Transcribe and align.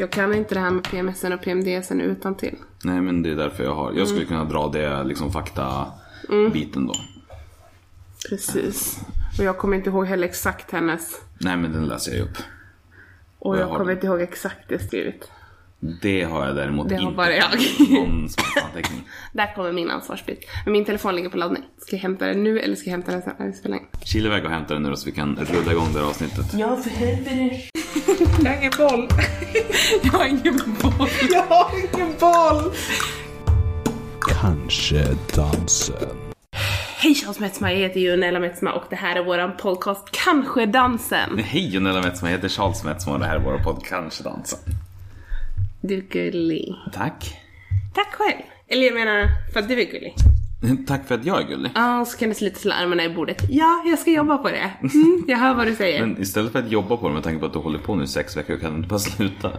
Jag 0.00 0.10
kan 0.10 0.34
inte 0.34 0.54
det 0.54 0.60
här 0.60 0.70
med 0.70 0.84
PMSen 0.84 1.32
och 1.32 1.40
PMDSen 1.42 2.00
utan 2.00 2.34
till. 2.34 2.56
Nej 2.84 3.00
men 3.00 3.22
det 3.22 3.30
är 3.30 3.34
därför 3.36 3.64
jag 3.64 3.74
har. 3.74 3.92
Jag 3.92 4.08
skulle 4.08 4.24
kunna 4.24 4.44
dra 4.44 4.68
det 4.68 5.04
liksom 5.04 5.32
fakta-biten 5.32 6.86
då. 6.86 6.94
Precis. 8.28 9.00
Och 9.38 9.44
jag 9.44 9.58
kommer 9.58 9.76
inte 9.76 9.90
ihåg 9.90 10.06
heller 10.06 10.28
exakt 10.28 10.70
hennes. 10.70 11.20
Nej 11.38 11.56
men 11.56 11.72
den 11.72 11.86
läser 11.86 12.12
jag 12.12 12.22
upp. 12.22 12.36
Och 13.38 13.54
jag 13.56 13.62
jag 13.62 13.66
har 13.68 13.72
kommer 13.76 13.88
den. 13.88 13.96
inte 13.96 14.06
ihåg 14.06 14.20
exakt 14.20 14.68
det 14.68 14.78
skrivit. 14.78 15.30
Det 16.02 16.22
har 16.22 16.46
jag 16.46 16.56
däremot 16.56 16.88
Det 16.88 16.94
har 16.96 17.02
inte. 17.02 17.16
bara 17.16 17.32
jag. 17.36 17.50
Någon 17.90 18.28
anteckning. 18.64 19.08
Där 19.32 19.54
kommer 19.54 19.72
min 19.72 19.90
ansvarsbit. 19.90 20.44
Men 20.64 20.72
min 20.72 20.84
telefon 20.84 21.14
ligger 21.16 21.28
på 21.30 21.36
laddning. 21.36 21.62
Ska 21.78 21.96
jag 21.96 22.02
hämta 22.02 22.26
den 22.26 22.44
nu 22.44 22.58
eller 22.60 22.76
ska 22.76 22.86
jag 22.86 22.92
hämta 22.92 23.12
den 23.12 23.22
sen 23.22 23.34
vi 23.38 23.52
spelar 23.52 23.76
in? 23.76 23.86
Kil 24.04 24.26
iväg 24.26 24.44
och 24.44 24.50
hämta 24.50 24.74
den 24.74 24.82
nu 24.82 24.90
då 24.90 24.96
så 24.96 25.06
vi 25.06 25.12
kan 25.12 25.36
rulla 25.36 25.72
igång 25.72 25.86
det 25.92 25.98
här 25.98 26.06
avsnittet. 26.06 26.54
Ja, 26.54 26.76
för 26.76 26.90
helvete. 26.90 27.60
Jag 28.20 28.26
har 28.26 28.56
ingen 28.56 28.72
boll. 28.78 29.08
Jag 30.02 30.12
har 30.12 30.26
ingen 30.26 30.56
boll. 30.82 31.08
Jag 31.30 31.42
har 31.42 31.70
ingen 31.78 32.14
boll. 32.20 32.72
Kanske 34.40 35.16
dansen. 35.34 36.16
Hej 36.96 37.14
Charles 37.14 37.38
Metzma, 37.38 37.72
jag 37.72 37.78
heter 37.78 38.00
Junella 38.00 38.40
Metzma 38.40 38.72
och 38.72 38.84
det 38.90 38.96
här 38.96 39.16
är 39.16 39.24
våran 39.24 39.56
podcast 39.56 40.08
Kanske 40.10 40.66
Dansen. 40.66 41.38
Hej 41.38 41.74
Jonella 41.74 42.02
Metzma, 42.02 42.28
jag 42.30 42.36
heter 42.36 42.48
Charles 42.48 42.84
Metzma 42.84 43.12
och 43.12 43.18
det 43.18 43.26
här 43.26 43.36
är 43.36 43.40
vår 43.40 43.58
podd 43.58 43.84
Kanske 43.88 44.22
dansa. 44.22 44.56
Du 45.80 45.96
är 45.96 46.00
gullig. 46.00 46.74
Tack. 46.92 47.40
Tack 47.94 48.14
själv. 48.14 48.42
Eller 48.68 48.82
jag 48.86 48.94
menar, 48.94 49.28
för 49.52 49.60
att 49.60 49.68
du 49.68 49.80
är 49.80 49.84
gullig. 49.84 50.14
Tack 50.86 51.08
för 51.08 51.14
att 51.14 51.24
jag 51.24 51.42
är 51.42 51.48
gullig. 51.48 51.70
Ja, 51.74 52.04
så 52.04 52.18
kan 52.18 52.28
du 52.28 52.34
slita 52.34 52.58
till 52.58 52.72
armarna 52.72 53.04
i 53.04 53.08
bordet. 53.14 53.42
Ja, 53.50 53.82
jag 53.86 53.98
ska 53.98 54.10
jobba 54.10 54.38
på 54.38 54.48
det. 54.48 54.70
Mm, 54.80 55.24
jag 55.28 55.38
hör 55.38 55.54
vad 55.54 55.66
du 55.66 55.74
säger. 55.76 56.06
Men 56.06 56.22
istället 56.22 56.52
för 56.52 56.58
att 56.58 56.70
jobba 56.70 56.96
på 56.96 57.08
det 57.08 57.14
med 57.14 57.22
tanke 57.22 57.40
på 57.40 57.46
att 57.46 57.52
du 57.52 57.58
håller 57.58 57.78
på 57.78 57.94
nu 57.94 58.04
i 58.04 58.06
sex 58.06 58.36
veckor 58.36 58.56
kan 58.56 58.70
du 58.70 58.76
inte 58.76 58.88
bara 58.88 58.98
sluta? 58.98 59.52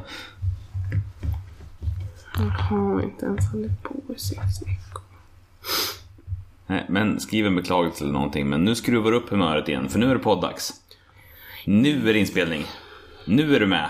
Jag 2.38 2.46
har 2.46 3.02
inte 3.02 3.26
ens 3.26 3.52
hållit 3.52 3.84
på 3.84 4.14
i 4.16 4.20
sex 4.20 4.62
veckor. 4.62 5.02
Nej, 6.68 6.86
men 6.90 7.20
skriv 7.20 7.46
en 7.46 7.56
beklagelse 7.56 8.04
eller 8.04 8.14
någonting. 8.14 8.50
Men 8.50 8.66
nu 8.66 8.76
skruvar 8.76 9.12
du 9.12 9.18
upp 9.18 9.30
humöret 9.30 9.70
igen, 9.70 9.90
för 9.90 10.00
nu 10.00 10.10
är 10.10 10.16
det 10.16 10.20
poddags. 10.20 10.74
Nu 11.66 12.10
är 12.10 12.14
det 12.14 12.20
inspelning. 12.20 12.66
Nu 13.26 13.56
är 13.56 13.60
du 13.60 13.68
med. 13.68 13.90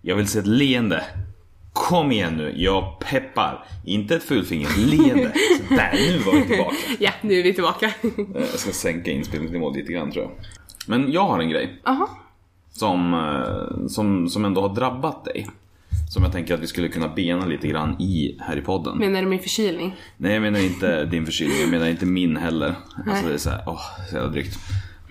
Jag 0.00 0.16
vill 0.16 0.28
se 0.28 0.38
ett 0.38 0.46
leende. 0.46 1.04
Kom 1.74 2.12
igen 2.12 2.36
nu, 2.36 2.52
jag 2.56 2.98
peppar. 2.98 3.64
Inte 3.84 4.16
ett 4.16 4.22
fullfinger, 4.22 4.66
ett 4.66 4.76
leende. 4.76 5.32
Så 5.68 5.74
där, 5.74 5.92
nu 5.92 6.18
var 6.18 6.32
vi 6.32 6.42
tillbaka. 6.42 6.76
Ja, 6.98 7.10
nu 7.20 7.34
är 7.38 7.42
vi 7.42 7.54
tillbaka. 7.54 7.86
Eh, 8.02 8.10
Jag 8.34 8.48
ska 8.48 8.70
sänka 8.72 9.10
inspelningsnivån 9.10 9.72
lite 9.76 9.92
grann 9.92 10.10
tror 10.12 10.24
jag. 10.24 10.32
Men 10.86 11.12
jag 11.12 11.24
har 11.24 11.38
en 11.38 11.48
grej 11.48 11.80
Jaha. 11.84 12.08
som, 12.70 13.14
eh, 13.14 13.86
som, 13.88 14.28
som 14.28 14.44
ändå 14.44 14.60
har 14.60 14.74
drabbat 14.74 15.24
dig. 15.24 15.46
Som 16.10 16.22
jag 16.22 16.32
tänker 16.32 16.54
att 16.54 16.60
vi 16.60 16.66
skulle 16.66 16.88
kunna 16.88 17.08
bena 17.08 17.46
lite 17.46 17.68
grann 17.68 18.00
i 18.02 18.38
här 18.40 18.56
i 18.56 18.60
podden. 18.60 18.98
Menar 18.98 19.22
du 19.22 19.28
min 19.28 19.38
förkylning? 19.40 19.96
Nej 20.16 20.32
jag 20.32 20.42
menar 20.42 20.60
inte 20.60 21.04
din 21.04 21.24
förkylning, 21.26 21.56
jag 21.60 21.70
menar 21.70 21.86
inte 21.88 22.06
min 22.06 22.36
heller. 22.36 22.74
Alltså 23.10 23.26
det 23.28 23.34
är 23.34 23.38
såhär, 23.38 23.62
åh, 23.66 23.80
så 24.10 24.14
jävla 24.16 24.30
drygt. 24.30 24.58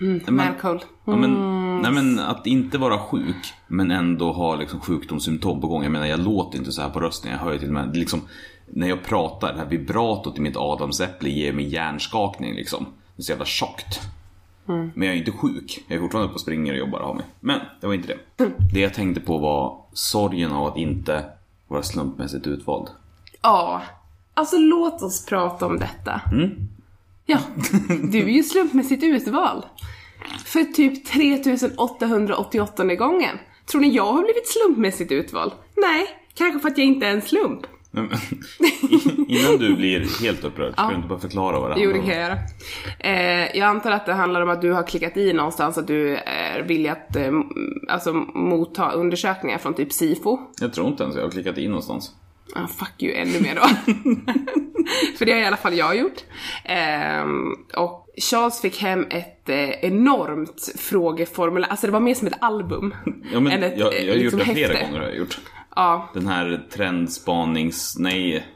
Men- 0.04 0.34
Malcold. 0.36 0.80
Ja, 1.04 1.16
men, 1.16 1.32
nej 1.82 1.92
men 1.92 2.18
att 2.18 2.46
inte 2.46 2.78
vara 2.78 2.98
sjuk 2.98 3.52
men 3.66 3.90
ändå 3.90 4.32
ha 4.32 4.56
liksom 4.56 4.80
sjukdomssymptom 4.80 5.60
på 5.60 5.66
gång. 5.66 5.82
Jag 5.82 5.92
menar 5.92 6.06
jag 6.06 6.20
låter 6.20 6.58
inte 6.58 6.72
så 6.72 6.82
här 6.82 6.90
på 6.90 7.00
rösten. 7.00 7.30
Jag 7.30 7.38
hör 7.38 7.52
ju 7.52 7.58
till 7.58 7.68
och 7.68 7.74
med 7.74 7.96
liksom, 7.96 8.20
när 8.66 8.88
jag 8.88 9.04
pratar, 9.04 9.52
det 9.52 9.58
här 9.58 9.66
vibratot 9.66 10.38
i 10.38 10.40
mitt 10.40 10.56
adamsäpple 10.56 11.28
ger 11.30 11.52
mig 11.52 11.64
hjärnskakning 11.68 12.54
liksom. 12.54 12.86
Det 13.16 13.20
är 13.20 13.24
så 13.24 13.32
jävla 13.32 13.44
tjockt. 13.44 14.00
Men 14.66 14.92
jag 15.02 15.06
är 15.06 15.18
inte 15.18 15.30
sjuk. 15.32 15.84
Jag 15.88 15.96
är 15.96 16.00
fortfarande 16.00 16.26
uppe 16.26 16.34
och 16.34 16.40
springer 16.40 16.72
och 16.72 16.78
jobbar 16.78 17.00
har 17.00 17.14
mig. 17.14 17.24
Men 17.40 17.60
det 17.80 17.86
var 17.86 17.94
inte 17.94 18.08
det. 18.36 18.50
Det 18.74 18.80
jag 18.80 18.94
tänkte 18.94 19.20
på 19.20 19.38
var 19.38 19.76
sorgen 19.92 20.52
av 20.52 20.66
att 20.66 20.76
inte 20.76 21.24
vara 21.68 21.82
slumpmässigt 21.82 22.46
utvald. 22.46 22.88
Ja. 23.42 23.82
Alltså 24.34 24.56
låt 24.58 25.02
oss 25.02 25.26
prata 25.26 25.66
om 25.66 25.78
detta. 25.78 26.20
Mm. 26.32 26.68
Ja, 27.26 27.38
du 28.02 28.18
är 28.18 28.28
ju 28.28 28.42
slumpmässigt 28.42 29.04
utvald. 29.04 29.64
För 30.44 30.64
typ 30.64 31.04
3888 31.06 32.84
gången. 32.94 33.38
Tror 33.70 33.80
ni 33.80 33.88
jag 33.88 34.12
har 34.12 34.22
blivit 34.22 34.48
slumpmässigt 34.48 35.12
utvald? 35.12 35.52
Nej, 35.76 36.06
kanske 36.34 36.60
för 36.60 36.68
att 36.68 36.78
jag 36.78 36.86
inte 36.86 37.06
är 37.06 37.10
en 37.10 37.22
slump. 37.22 37.60
Innan 39.28 39.56
du 39.58 39.76
blir 39.76 40.22
helt 40.22 40.44
upprörd, 40.44 40.72
ska 40.72 40.88
du 40.88 40.94
inte 40.96 41.08
bara 41.08 41.18
förklara 41.18 41.60
vad 41.60 41.70
det 41.70 41.80
Jo, 41.82 41.92
det 41.92 41.98
handlar 41.98 42.14
kan 42.14 42.22
om? 42.22 42.38
jag 43.00 43.10
göra. 43.10 43.44
Eh, 43.44 43.58
jag 43.58 43.68
antar 43.68 43.90
att 43.90 44.06
det 44.06 44.12
handlar 44.12 44.40
om 44.40 44.48
att 44.50 44.62
du 44.62 44.72
har 44.72 44.82
klickat 44.86 45.16
i 45.16 45.32
någonstans 45.32 45.78
att 45.78 45.86
du 45.86 46.16
är 46.16 46.62
villig 46.62 46.88
att 46.90 47.16
eh, 47.16 47.32
alltså, 47.88 48.12
motta 48.34 48.90
undersökningar 48.92 49.58
från 49.58 49.74
typ 49.74 49.92
SIFO. 49.92 50.38
Jag 50.60 50.72
tror 50.72 50.88
inte 50.88 51.02
ens 51.02 51.16
jag 51.16 51.22
har 51.22 51.30
klickat 51.30 51.58
in 51.58 51.70
någonstans. 51.70 52.12
Ah, 52.54 52.66
fuck 52.66 53.02
you 53.02 53.14
ännu 53.14 53.40
mer 53.40 53.54
då. 53.54 53.62
För 55.18 55.26
det 55.26 55.32
har 55.32 55.38
i 55.40 55.44
alla 55.44 55.56
fall 55.56 55.74
jag 55.74 55.96
gjort. 55.98 56.24
Ehm, 56.64 57.52
och 57.76 58.06
Charles 58.30 58.60
fick 58.60 58.80
hem 58.82 59.06
ett 59.10 59.48
eh, 59.48 59.70
enormt 59.70 60.72
frågeformulär, 60.78 61.68
alltså 61.68 61.86
det 61.86 61.92
var 61.92 62.00
mer 62.00 62.14
som 62.14 62.26
ett 62.28 62.38
album. 62.40 62.94
Ja, 63.32 63.40
men 63.40 63.52
än 63.52 63.62
ett, 63.62 63.78
jag, 63.78 63.94
jag 63.94 63.98
har 63.98 64.04
gjort 64.06 64.16
liksom 64.16 64.38
det 64.38 64.44
flera 64.44 64.72
häfte. 64.72 64.84
gånger. 64.86 64.98
Har 65.00 65.06
jag 65.06 65.16
gjort. 65.16 65.38
Ja, 65.76 66.10
Den 66.14 66.26
här 66.26 66.66
trendspanings... 66.72 67.96
Nej. 67.98 68.46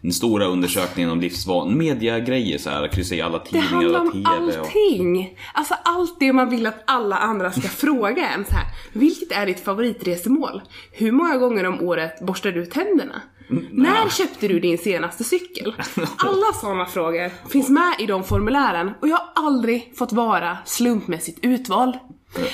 Den, 0.00 0.12
stora 0.12 0.46
undersökningen 0.46 1.10
om 1.10 1.20
livsvan... 1.20 1.78
Mediagrejer 1.78 2.58
så 2.58 2.70
här. 2.70 2.88
Kryssa 2.88 3.14
i 3.14 3.20
alla 3.20 3.38
det 3.38 3.44
tidningar, 3.44 3.68
handlar 3.68 4.00
alla 4.00 4.10
om 4.10 4.12
TV 4.12 4.58
och... 4.58 4.66
allting. 4.66 5.38
Alltså 5.54 5.74
allt 5.84 6.20
det 6.20 6.32
man 6.32 6.50
vill 6.50 6.66
att 6.66 6.82
alla 6.86 7.16
andra 7.16 7.52
ska 7.52 7.60
fråga 7.68 8.28
en 8.28 8.44
så 8.44 8.52
här. 8.52 8.66
Vilket 8.92 9.32
är 9.32 9.46
ditt 9.46 9.60
favoritresemål? 9.60 10.62
Hur 10.92 11.12
många 11.12 11.36
gånger 11.36 11.64
om 11.64 11.80
året 11.80 12.20
borstar 12.20 12.52
du 12.52 12.66
tänderna? 12.66 13.22
När 13.70 14.08
köpte 14.08 14.48
du 14.48 14.60
din 14.60 14.78
senaste 14.78 15.24
cykel? 15.24 15.74
Alla 16.16 16.52
sådana 16.60 16.86
frågor 16.86 17.48
finns 17.48 17.68
med 17.68 17.94
i 17.98 18.06
de 18.06 18.24
formulären 18.24 18.90
och 19.00 19.08
jag 19.08 19.16
har 19.16 19.46
aldrig 19.46 19.92
fått 19.96 20.12
vara 20.12 20.58
slumpmässigt 20.64 21.38
utvald. 21.42 21.94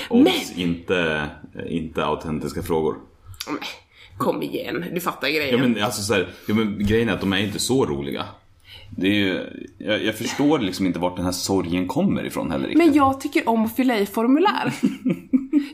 Obs, 0.09 0.53
inte, 0.57 1.29
inte 1.69 2.05
autentiska 2.05 2.63
frågor. 2.63 2.97
Men, 3.47 3.59
Kom 4.19 4.43
igen, 4.43 4.85
du 4.95 5.01
fattar 5.01 5.29
Ja 5.29 5.35
grejen. 5.35 5.61
men 5.61 5.83
alltså 5.83 6.03
så 6.03 6.15
här, 6.15 6.29
ja, 6.49 6.55
men 6.55 6.87
grejen 6.87 7.09
är 7.09 7.13
att 7.13 7.21
de 7.21 7.33
är 7.33 7.39
inte 7.39 7.59
så 7.59 7.87
roliga. 7.87 8.25
Det 8.97 9.07
är 9.07 9.15
ju, 9.15 9.41
jag, 9.79 10.05
jag 10.05 10.15
förstår 10.19 10.59
liksom 10.59 10.87
inte 10.87 10.99
vart 10.99 11.17
den 11.17 11.25
här 11.25 11.33
sorgen 11.33 11.89
kommer 11.89 12.25
ifrån 12.27 12.51
heller 12.51 12.69
riktigt. 12.69 12.87
Men 12.87 12.95
jag 12.95 13.21
tycker 13.21 13.49
om 13.49 13.65
att 13.65 13.77
fylla 13.77 13.99
i 13.99 14.07
formulär. 14.07 14.73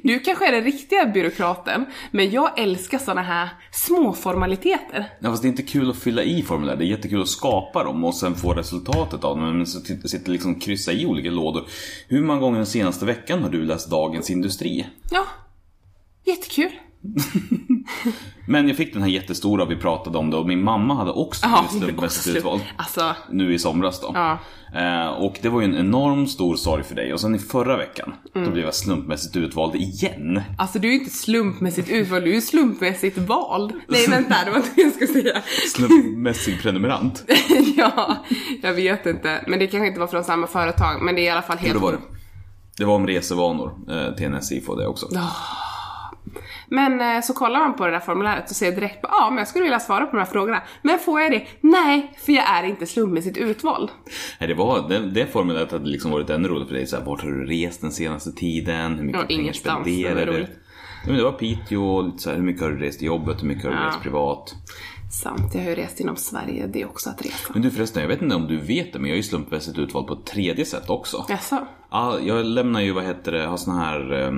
Du 0.02 0.18
kanske 0.18 0.48
är 0.48 0.52
den 0.52 0.64
riktiga 0.64 1.06
byråkraten, 1.06 1.86
men 2.10 2.30
jag 2.30 2.58
älskar 2.58 2.98
såna 2.98 3.22
här 3.22 3.48
små 3.72 4.12
formaliteter. 4.12 5.06
Ja, 5.20 5.30
fast 5.30 5.42
det 5.42 5.46
är 5.46 5.50
inte 5.50 5.62
kul 5.62 5.90
att 5.90 5.96
fylla 5.96 6.22
i 6.22 6.42
formulär, 6.42 6.76
det 6.76 6.84
är 6.84 6.86
jättekul 6.86 7.22
att 7.22 7.28
skapa 7.28 7.84
dem 7.84 8.04
och 8.04 8.14
sen 8.14 8.34
få 8.34 8.54
resultatet 8.54 9.24
av 9.24 9.38
dem. 9.38 9.56
Men 9.56 9.66
så 9.66 9.80
sitter 10.08 10.30
liksom 10.30 10.60
kryssa 10.60 10.92
i 10.92 11.06
olika 11.06 11.30
lådor. 11.30 11.64
Hur 12.08 12.22
många 12.22 12.40
gånger 12.40 12.56
den 12.56 12.66
senaste 12.66 13.04
veckan 13.06 13.42
har 13.42 13.50
du 13.50 13.64
läst 13.64 13.90
Dagens 13.90 14.30
Industri? 14.30 14.86
Ja, 15.10 15.24
jättekul. 16.24 16.70
Men 18.46 18.68
jag 18.68 18.76
fick 18.76 18.92
den 18.92 19.02
här 19.02 19.08
jättestora, 19.08 19.64
vi 19.64 19.76
pratade 19.76 20.18
om 20.18 20.30
det 20.30 20.36
och 20.36 20.46
min 20.46 20.64
mamma 20.64 20.94
hade 20.94 21.10
också 21.10 21.46
Ja, 21.46 21.64
slut. 21.70 22.36
utvald. 22.36 22.60
Alltså, 22.76 23.14
Nu 23.30 23.54
i 23.54 23.58
somras 23.58 24.00
då. 24.00 24.10
Ja. 24.14 24.38
Eh, 24.74 25.06
och 25.08 25.38
det 25.42 25.48
var 25.48 25.60
ju 25.60 25.64
en 25.66 25.74
enorm 25.76 26.26
stor 26.26 26.56
sorg 26.56 26.82
för 26.84 26.94
dig. 26.94 27.12
Och 27.12 27.20
sen 27.20 27.34
i 27.34 27.38
förra 27.38 27.76
veckan, 27.76 28.12
Mm. 28.34 28.46
då 28.48 28.52
blev 28.52 28.64
jag 28.64 28.74
slumpmässigt 28.74 29.36
utvald 29.36 29.74
igen. 29.74 30.42
alltså 30.58 30.78
du 30.78 30.88
är 30.88 30.92
inte 30.92 31.10
slumpmässigt 31.10 31.88
utvald, 31.90 32.24
du 32.24 32.36
är 32.36 32.40
slumpmässigt 32.40 33.18
vald. 33.18 33.72
Nej 33.88 34.06
vänta, 34.08 34.34
det 34.44 34.50
var 34.50 34.56
inte 34.58 34.70
det 34.74 34.82
jag 34.82 34.92
skulle 34.92 35.06
säga. 35.22 35.42
Slumpmässig 35.74 36.62
prenumerant. 36.62 37.24
ja, 37.76 38.16
jag 38.62 38.72
vet 38.72 39.06
inte. 39.06 39.44
Men 39.48 39.58
det 39.58 39.66
kanske 39.66 39.86
inte 39.86 40.00
var 40.00 40.06
från 40.06 40.24
samma 40.24 40.46
företag, 40.46 41.02
men 41.02 41.14
det 41.14 41.20
är 41.20 41.24
i 41.24 41.28
alla 41.28 41.42
fall 41.42 41.56
Jo, 41.60 41.66
helt... 41.66 41.78
det 41.78 41.84
var 41.84 41.92
det. 41.92 41.98
Det 42.76 42.84
var 42.84 42.94
om 42.94 43.06
resevanor, 43.06 43.72
eh, 43.90 44.14
TNS 44.14 44.52
IFO 44.52 44.74
det 44.74 44.86
också. 44.86 45.06
Men 46.68 47.00
eh, 47.16 47.20
så 47.22 47.32
kollar 47.34 47.60
man 47.60 47.74
på 47.76 47.86
det 47.86 47.92
där 47.92 48.00
formuläret 48.00 48.50
och 48.50 48.56
ser 48.56 48.72
direkt 48.72 48.98
ja 49.02 49.26
men 49.30 49.38
jag 49.38 49.48
skulle 49.48 49.62
vilja 49.64 49.80
svara 49.80 50.06
på 50.06 50.12
de 50.12 50.18
här 50.18 50.32
frågorna. 50.32 50.62
Men 50.82 50.98
får 50.98 51.20
jag 51.20 51.30
det? 51.32 51.42
Nej, 51.60 52.12
för 52.24 52.32
jag 52.32 52.44
är 52.58 52.64
inte 52.64 52.86
slumpmässigt 52.86 53.36
utvald. 53.36 53.90
Nej, 54.40 54.48
det, 54.48 54.54
var, 54.54 54.88
det, 54.88 54.98
det 55.10 55.26
formuläret 55.26 55.72
hade 55.72 55.86
liksom 55.88 56.10
varit 56.10 56.30
ännu 56.30 56.48
roligare 56.48 56.66
för 56.68 56.74
dig. 56.74 56.86
Så 56.86 56.96
här, 56.96 57.04
vart 57.04 57.22
har 57.22 57.30
du 57.30 57.44
rest 57.46 57.80
den 57.80 57.92
senaste 57.92 58.32
tiden? 58.32 58.96
Hur 58.98 59.04
mycket 59.04 59.20
Ja, 59.20 59.26
pengar 59.36 59.52
spenderar 59.52 60.26
du? 60.26 60.46
men 61.06 61.16
det 61.16 61.22
var 61.24 61.32
Piteå, 61.32 62.02
lite 62.02 62.18
så 62.18 62.30
här, 62.30 62.36
hur 62.36 62.44
mycket 62.44 62.62
har 62.62 62.70
du 62.70 62.78
rest 62.78 63.02
i 63.02 63.06
jobbet? 63.06 63.42
Hur 63.42 63.48
mycket 63.48 63.64
har 63.64 63.70
du 63.70 63.76
Ja. 63.76 63.86
rest 63.88 64.00
privat? 64.02 64.54
Sant, 65.10 65.54
jag 65.54 65.62
har 65.62 65.68
ju 65.70 65.74
rest 65.76 66.00
inom 66.00 66.16
Sverige, 66.16 66.66
det 66.66 66.82
är 66.82 66.86
också 66.86 67.10
att 67.10 67.24
resa. 67.26 67.52
Men 67.52 67.62
du 67.62 67.70
förresten, 67.70 68.02
jag 68.02 68.08
vet 68.08 68.22
inte 68.22 68.34
om 68.34 68.46
du 68.46 68.56
vet 68.56 68.92
det, 68.92 68.98
men 68.98 69.08
jag 69.08 69.12
är 69.12 69.16
ju 69.16 69.22
slumpmässigt 69.22 69.78
utvald 69.78 70.06
på 70.06 70.14
ett 70.14 70.26
tredje 70.26 70.64
sätt 70.64 70.90
också. 70.90 71.24
Jaså? 71.28 71.66
Ja, 71.90 72.18
jag 72.22 72.44
lämnar 72.46 72.80
ju, 72.80 72.92
vad 72.92 73.04
heter 73.04 73.32
det, 73.32 73.46
har 73.46 73.56
såna 73.56 73.78
här 73.84 74.12
eh, 74.22 74.32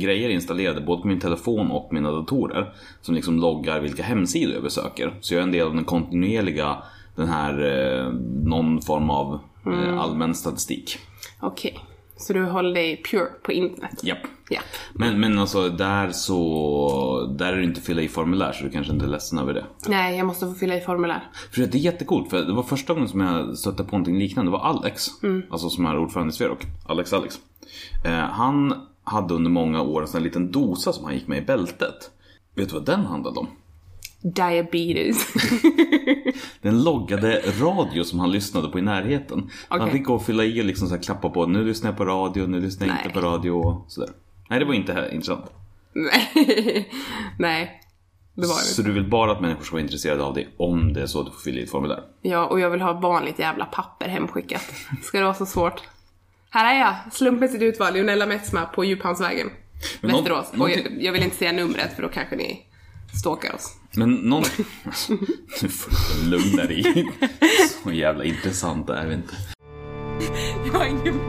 grejer 0.00 0.28
installerade 0.28 0.80
både 0.80 1.02
på 1.02 1.08
min 1.08 1.20
telefon 1.20 1.70
och 1.70 1.92
mina 1.92 2.10
datorer. 2.10 2.74
Som 3.00 3.14
liksom 3.14 3.40
loggar 3.40 3.80
vilka 3.80 4.02
hemsidor 4.02 4.54
jag 4.54 4.62
besöker. 4.62 5.14
Så 5.20 5.34
jag 5.34 5.38
är 5.38 5.42
en 5.42 5.52
del 5.52 5.66
av 5.66 5.74
den 5.74 5.84
kontinuerliga, 5.84 6.76
den 7.16 7.28
här, 7.28 7.52
eh, 7.52 8.12
någon 8.44 8.82
form 8.82 9.10
av 9.10 9.40
eh, 9.66 9.98
allmän 9.98 10.34
statistik. 10.34 10.98
Okej. 11.40 11.78
Så 12.16 12.32
du 12.32 12.44
håller 12.44 12.74
dig 12.74 13.02
pure 13.10 13.26
på 13.42 13.52
internet? 13.52 14.00
Japp. 14.02 14.18
Ja. 14.48 14.60
Men, 14.92 15.20
men 15.20 15.38
alltså 15.38 15.68
där 15.68 16.10
så, 16.10 17.34
där 17.38 17.52
är 17.52 17.56
det 17.56 17.64
inte 17.64 17.80
fylla 17.80 18.02
i 18.02 18.08
formulär 18.08 18.52
så 18.52 18.64
du 18.64 18.70
kanske 18.70 18.92
inte 18.92 19.04
är 19.04 19.08
ledsen 19.08 19.38
över 19.38 19.54
det. 19.54 19.64
Nej, 19.88 20.16
jag 20.16 20.26
måste 20.26 20.46
få 20.46 20.54
fylla 20.54 20.76
i 20.76 20.80
formulär. 20.80 21.28
För 21.52 21.60
det 21.60 21.74
är 21.74 21.78
jättecoolt, 21.78 22.30
för 22.30 22.44
det 22.44 22.52
var 22.52 22.62
första 22.62 22.94
gången 22.94 23.08
som 23.08 23.20
jag 23.20 23.58
stötte 23.58 23.84
på 23.84 23.90
någonting 23.90 24.18
liknande, 24.18 24.50
det 24.50 24.52
var 24.52 24.64
Alex. 24.64 25.08
Alltså 25.50 25.70
som 25.70 25.86
är 25.86 25.98
ordförande 25.98 26.30
i 26.30 26.32
Sverok. 26.32 26.66
Alex 26.86 27.12
Alex. 27.12 27.38
Eh, 28.04 28.12
han 28.12 28.74
hade 29.08 29.34
under 29.34 29.50
många 29.50 29.82
år 29.82 30.02
en 30.02 30.08
sån 30.08 30.18
här 30.18 30.24
liten 30.24 30.52
dosa 30.52 30.92
som 30.92 31.04
han 31.04 31.14
gick 31.14 31.26
med 31.26 31.38
i 31.38 31.42
bältet. 31.42 32.10
Vet 32.54 32.68
du 32.68 32.74
vad 32.74 32.84
den 32.84 33.06
handlade 33.06 33.40
om? 33.40 33.48
Diabetes. 34.22 35.26
Den 36.62 36.82
loggade 36.82 37.42
radio 37.60 38.04
som 38.04 38.18
han 38.18 38.32
lyssnade 38.32 38.68
på 38.68 38.78
i 38.78 38.82
närheten. 38.82 39.50
Han 39.68 39.80
Okej. 39.80 39.92
fick 39.92 40.04
gå 40.04 40.14
och 40.14 40.24
fylla 40.24 40.44
i 40.44 40.60
och 40.60 40.64
liksom 40.64 40.88
så 40.88 40.94
här 40.94 41.02
klappa 41.02 41.30
på, 41.30 41.46
nu 41.46 41.64
lyssnar 41.64 41.90
jag 41.90 41.96
på 41.96 42.04
radio, 42.04 42.46
nu 42.46 42.60
lyssnar 42.60 42.86
jag 42.86 42.94
Nej. 42.94 43.02
inte 43.04 43.20
på 43.20 43.26
radio 43.26 43.50
och 43.50 43.84
sådär. 43.88 44.10
Nej, 44.50 44.58
det 44.58 44.64
var 44.64 44.74
inte 44.74 44.92
här 44.92 45.14
intressant. 45.14 45.44
Nej. 45.92 46.88
Nej. 47.38 47.80
Det 48.34 48.46
var 48.46 48.54
det 48.54 48.62
Så 48.62 48.82
du 48.82 48.92
vill 48.92 49.10
bara 49.10 49.32
att 49.32 49.40
människor 49.40 49.64
ska 49.64 49.72
vara 49.72 49.82
intresserade 49.82 50.22
av 50.24 50.34
dig 50.34 50.48
om 50.56 50.92
det 50.92 51.02
är 51.02 51.06
så 51.06 51.20
att 51.20 51.26
du 51.26 51.32
får 51.32 51.40
fylla 51.40 51.60
i 51.60 51.62
ett 51.62 51.70
formulär? 51.70 52.02
Ja, 52.22 52.46
och 52.46 52.60
jag 52.60 52.70
vill 52.70 52.80
ha 52.80 52.92
vanligt 52.92 53.38
jävla 53.38 53.64
papper 53.64 54.08
hemskickat. 54.08 54.62
Ska 55.02 55.18
det 55.18 55.24
vara 55.24 55.34
så 55.34 55.46
svårt? 55.46 55.82
Här 56.50 56.74
är 56.74 56.78
jag, 56.80 57.12
slumpmässigt 57.12 57.62
utvald, 57.62 57.96
Jonella 57.96 58.26
Metsma 58.26 58.64
på 58.66 58.84
Djuphamnsvägen. 58.84 59.50
Men 60.00 60.10
någon- 60.10 60.24
Västerås. 60.24 60.52
Och 60.60 60.70
jag, 60.70 61.02
jag 61.02 61.12
vill 61.12 61.22
inte 61.22 61.36
säga 61.36 61.52
numret 61.52 61.96
för 61.96 62.02
då 62.02 62.08
kanske 62.08 62.36
ni 62.36 62.66
stalkar 63.20 63.54
oss. 63.54 63.76
Men 63.92 64.10
någon... 64.14 64.44
Alltså, 64.84 65.12
nu 65.62 65.68
får 65.68 65.90
du 66.24 66.30
lugna 66.30 66.64
dig. 66.64 67.06
Så 67.84 67.92
jävla 67.92 68.24
intressant 68.24 68.90
är 68.90 69.06
vi 69.06 69.14
inte. 69.14 69.34
Jag 70.66 70.78
har 70.78 70.86
ingen 70.86 71.20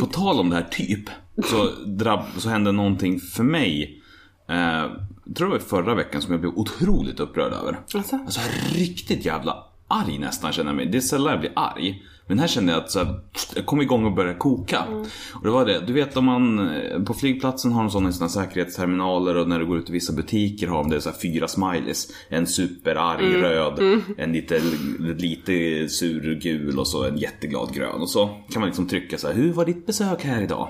På 0.00 0.06
tal 0.06 0.40
om 0.40 0.50
det 0.50 0.56
här 0.56 0.68
typ, 0.70 1.10
så, 1.44 1.70
drabb, 1.86 2.24
så 2.38 2.48
hände 2.48 2.72
någonting 2.72 3.20
för 3.20 3.44
mig. 3.44 4.02
Eh, 4.48 4.56
jag 5.26 5.36
tror 5.36 5.46
det 5.48 5.52
var 5.52 5.58
förra 5.58 5.94
veckan 5.94 6.22
som 6.22 6.32
jag 6.32 6.40
blev 6.40 6.52
otroligt 6.52 7.20
upprörd 7.20 7.52
över. 7.52 7.80
Alltså? 7.94 8.16
Alltså 8.16 8.40
riktigt 8.74 9.24
jävla 9.24 9.64
arg 9.88 10.18
nästan 10.18 10.52
känner 10.52 10.70
jag 10.70 10.76
mig. 10.76 10.86
Det 10.86 10.98
är 10.98 11.00
sällan 11.00 11.30
jag 11.32 11.40
blir 11.40 11.52
arg. 11.56 12.02
Men 12.28 12.38
här 12.38 12.46
kände 12.46 12.72
jag 12.72 12.82
att 12.82 12.90
så 12.90 12.98
här, 12.98 13.20
jag 13.54 13.66
kom 13.66 13.80
igång 13.80 14.04
och 14.04 14.12
började 14.12 14.38
koka. 14.38 14.84
Och 15.34 15.42
det 15.42 15.50
var 15.50 15.66
det, 15.66 15.80
du 15.86 15.92
vet 15.92 16.16
om 16.16 16.24
man 16.24 16.58
eh, 16.58 17.02
på 17.02 17.14
flygplatsen 17.14 17.72
har 17.72 17.82
de 17.82 17.90
sådana 17.90 18.12
såna 18.12 18.28
säkerhetsterminaler 18.28 19.36
och 19.36 19.48
när 19.48 19.58
du 19.58 19.66
går 19.66 19.78
ut 19.78 19.90
i 19.90 19.92
vissa 19.92 20.12
butiker 20.12 20.68
har 20.68 20.82
de 20.82 20.90
det 20.90 21.00
så 21.00 21.10
här 21.10 21.16
fyra 21.16 21.48
smileys. 21.48 22.08
En 22.28 22.46
superarg 22.46 23.42
röd, 23.42 24.02
en 24.16 24.32
lite, 24.32 24.60
lite 24.98 25.88
sur 25.88 26.34
gul 26.34 26.78
och 26.78 26.88
så 26.88 27.04
en 27.04 27.18
jätteglad 27.18 27.74
grön. 27.74 28.00
Och 28.00 28.10
så 28.10 28.26
kan 28.50 28.60
man 28.60 28.68
liksom 28.68 28.88
trycka 28.88 29.18
så 29.18 29.26
här, 29.26 29.34
hur 29.34 29.52
var 29.52 29.64
ditt 29.64 29.86
besök 29.86 30.24
här 30.24 30.42
idag? 30.42 30.68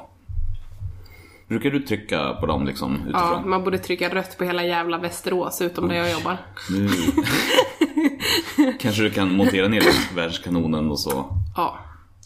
Brukar 1.48 1.70
du 1.70 1.80
trycka 1.80 2.34
på 2.40 2.46
dem 2.46 2.66
liksom 2.66 2.94
utifrån? 2.94 3.12
Ja, 3.12 3.42
man 3.46 3.64
borde 3.64 3.78
trycka 3.78 4.14
rött 4.14 4.38
på 4.38 4.44
hela 4.44 4.64
jävla 4.64 4.98
Västerås 4.98 5.62
utom 5.62 5.88
där 5.88 5.94
jag 5.94 6.12
jobbar. 6.12 6.36
Kanske 8.78 9.02
du 9.02 9.10
kan 9.10 9.36
montera 9.36 9.68
ner 9.68 10.14
världskanonen 10.14 10.90
och 10.90 11.00
så. 11.00 11.36
Ja. 11.56 11.78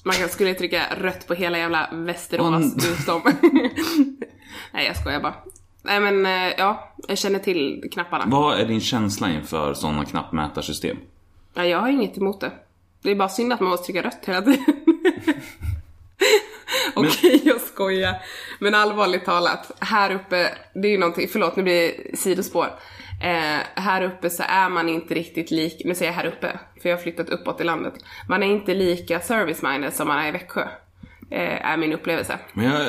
Man 0.05 0.15
kan, 0.15 0.29
skulle 0.29 0.55
trycka 0.55 0.83
rött 1.01 1.27
på 1.27 1.35
hela 1.35 1.59
jävla 1.59 1.89
Västerås 1.93 2.87
utom... 3.01 3.23
Nej, 4.73 4.87
jag 4.87 4.97
skojar 4.97 5.21
bara. 5.21 5.35
Nej 5.83 6.01
men, 6.01 6.27
eh, 6.27 6.55
ja. 6.59 6.95
Jag 7.09 7.19
känner 7.19 7.39
till 7.39 7.89
knapparna. 7.93 8.25
Vad 8.27 8.61
är 8.61 8.67
din 8.67 8.81
känsla 8.81 9.31
inför 9.31 9.75
sådana 9.75 10.05
knappmätarsystem? 10.05 10.97
Ja, 11.55 11.65
jag 11.65 11.79
har 11.79 11.89
inget 11.89 12.19
emot 12.19 12.41
det. 12.41 12.53
Det 13.03 13.11
är 13.11 13.15
bara 13.15 13.29
synd 13.29 13.53
att 13.53 13.61
man 13.61 13.71
måste 13.71 13.87
trycka 13.87 14.03
rött 14.03 14.25
hela 14.27 14.43
tiden. 14.43 14.65
Okej, 16.95 17.41
jag 17.45 17.61
skojar. 17.61 18.23
Men 18.59 18.75
allvarligt 18.75 19.25
talat, 19.25 19.71
här 19.79 20.15
uppe, 20.15 20.51
det 20.75 20.89
är 20.89 20.93
ju 20.93 20.99
någonting, 20.99 21.29
förlåt 21.33 21.57
nu 21.57 21.63
blir 21.63 21.75
det 21.75 22.17
sidospår. 22.17 22.69
Eh, 23.21 23.61
här 23.75 24.03
uppe 24.03 24.31
så 24.31 24.43
är 24.49 24.69
man 24.69 24.89
inte 24.89 25.15
riktigt 25.15 25.51
lik, 25.51 25.83
nu 25.85 25.95
säger 25.95 26.13
jag 26.13 26.17
här 26.17 26.27
uppe, 26.27 26.59
för 26.83 26.89
jag 26.89 26.97
har 26.97 27.03
flyttat 27.03 27.29
uppåt 27.29 27.61
i 27.61 27.65
landet. 27.65 27.95
Man 28.29 28.43
är 28.43 28.47
inte 28.47 28.75
lika 28.75 29.19
service-minded 29.19 29.91
som 29.91 30.09
man 30.09 30.19
är 30.19 30.29
i 30.29 30.31
Växjö. 30.31 30.69
Eh, 31.33 31.67
är 31.71 31.77
min 31.77 31.93
upplevelse. 31.93 32.39
Men 32.53 32.65
jag, 32.65 32.83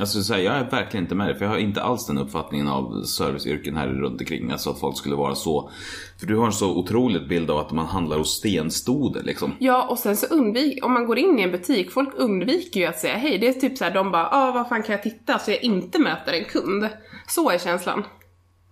alltså 0.00 0.22
så 0.22 0.34
här, 0.34 0.40
jag 0.40 0.54
är 0.54 0.70
verkligen 0.70 1.04
inte 1.04 1.14
med 1.14 1.28
det, 1.28 1.34
för 1.34 1.44
jag 1.44 1.52
har 1.52 1.58
inte 1.58 1.82
alls 1.82 2.06
den 2.06 2.18
uppfattningen 2.18 2.68
av 2.68 3.02
serviceyrken 3.02 3.76
här 3.76 3.88
runt 3.88 4.20
omkring. 4.20 4.50
Alltså 4.50 4.70
att 4.70 4.80
folk 4.80 4.96
skulle 4.96 5.14
vara 5.16 5.34
så. 5.34 5.70
För 6.20 6.26
du 6.26 6.36
har 6.36 6.46
en 6.46 6.52
så 6.52 6.78
otroligt 6.78 7.28
bild 7.28 7.50
av 7.50 7.58
att 7.58 7.72
man 7.72 7.86
handlar 7.86 8.18
hos 8.18 8.36
stenstoder 8.36 9.22
liksom. 9.22 9.56
Ja, 9.58 9.86
och 9.90 9.98
sen 9.98 10.16
så 10.16 10.26
undvik, 10.26 10.84
om 10.84 10.92
man 10.92 11.06
går 11.06 11.18
in 11.18 11.38
i 11.38 11.42
en 11.42 11.52
butik, 11.52 11.90
folk 11.90 12.08
undviker 12.16 12.80
ju 12.80 12.86
att 12.86 12.98
säga 12.98 13.16
hej. 13.16 13.38
Det 13.38 13.48
är 13.48 13.52
typ 13.52 13.78
så 13.78 13.84
här, 13.84 13.94
de 13.94 14.10
bara, 14.10 14.28
ah 14.30 14.52
vad 14.52 14.68
fan 14.68 14.82
kan 14.82 14.92
jag 14.92 15.02
titta 15.02 15.38
så 15.38 15.50
jag 15.50 15.62
inte 15.62 15.98
möter 15.98 16.32
en 16.32 16.44
kund. 16.44 16.88
Så 17.26 17.50
är 17.50 17.58
känslan. 17.58 18.04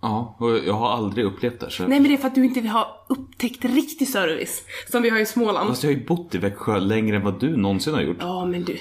Ja, 0.01 0.35
och 0.39 0.57
jag 0.57 0.73
har 0.73 0.89
aldrig 0.89 1.25
upplevt 1.25 1.59
det. 1.59 1.69
Så... 1.69 1.83
Nej 1.87 1.99
men 1.99 2.09
det 2.09 2.15
är 2.15 2.17
för 2.17 2.27
att 2.27 2.35
du 2.35 2.45
inte 2.45 2.61
har 2.61 2.87
upptäckt 3.09 3.65
riktig 3.65 4.07
service. 4.07 4.63
Som 4.91 5.01
vi 5.01 5.09
har 5.09 5.19
i 5.19 5.25
Småland. 5.25 5.69
Fast 5.69 5.83
jag 5.83 5.91
har 5.91 5.95
ju 5.95 6.05
bott 6.05 6.35
i 6.35 6.37
Växjö 6.37 6.79
längre 6.79 7.15
än 7.15 7.23
vad 7.23 7.39
du 7.39 7.57
någonsin 7.57 7.93
har 7.93 8.01
gjort. 8.01 8.17
Ja 8.19 8.45
men 8.45 8.63
du. 8.63 8.77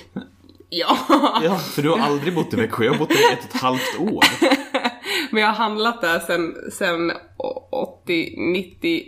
Ja. 0.68 0.96
Ja, 1.42 1.56
för 1.56 1.82
du 1.82 1.90
har 1.90 1.98
aldrig 1.98 2.34
bott 2.34 2.52
i 2.54 2.56
Växjö. 2.56 2.84
Jag 2.84 2.92
har 2.92 2.98
bott 2.98 3.08
där 3.08 3.32
ett 3.32 3.38
och 3.48 3.54
ett 3.54 3.60
halvt 3.60 3.98
år. 4.00 4.24
men 5.30 5.42
jag 5.42 5.48
har 5.48 5.54
handlat 5.56 6.00
där 6.00 6.18
sen, 6.18 6.54
sen 6.72 7.12
80, 7.70 8.34
90, 8.52 9.04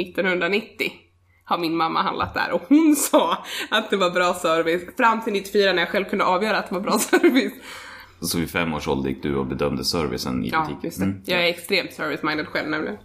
1990. 0.00 0.92
Har 1.44 1.58
min 1.58 1.76
mamma 1.76 2.02
handlat 2.02 2.34
där 2.34 2.52
och 2.52 2.62
hon 2.68 2.96
sa 2.96 3.44
att 3.70 3.90
det 3.90 3.96
var 3.96 4.10
bra 4.10 4.34
service. 4.34 4.82
Fram 4.96 5.22
till 5.22 5.32
94 5.32 5.72
när 5.72 5.82
jag 5.82 5.88
själv 5.88 6.04
kunde 6.04 6.24
avgöra 6.24 6.58
att 6.58 6.68
det 6.68 6.74
var 6.74 6.82
bra 6.82 6.98
service. 6.98 7.52
Så 8.20 8.38
vid 8.38 8.50
fem 8.50 8.74
års 8.74 8.88
ålder 8.88 9.10
gick 9.10 9.22
du 9.22 9.36
och 9.36 9.46
bedömde 9.46 9.84
servicen 9.84 10.44
i 10.44 10.48
Ja, 10.48 10.68
butiken. 10.82 11.22
det. 11.24 11.32
Jag 11.32 11.40
är 11.44 11.48
extremt 11.48 11.90
service-minded 11.92 12.44
själv 12.46 12.70
nämligen. 12.70 12.96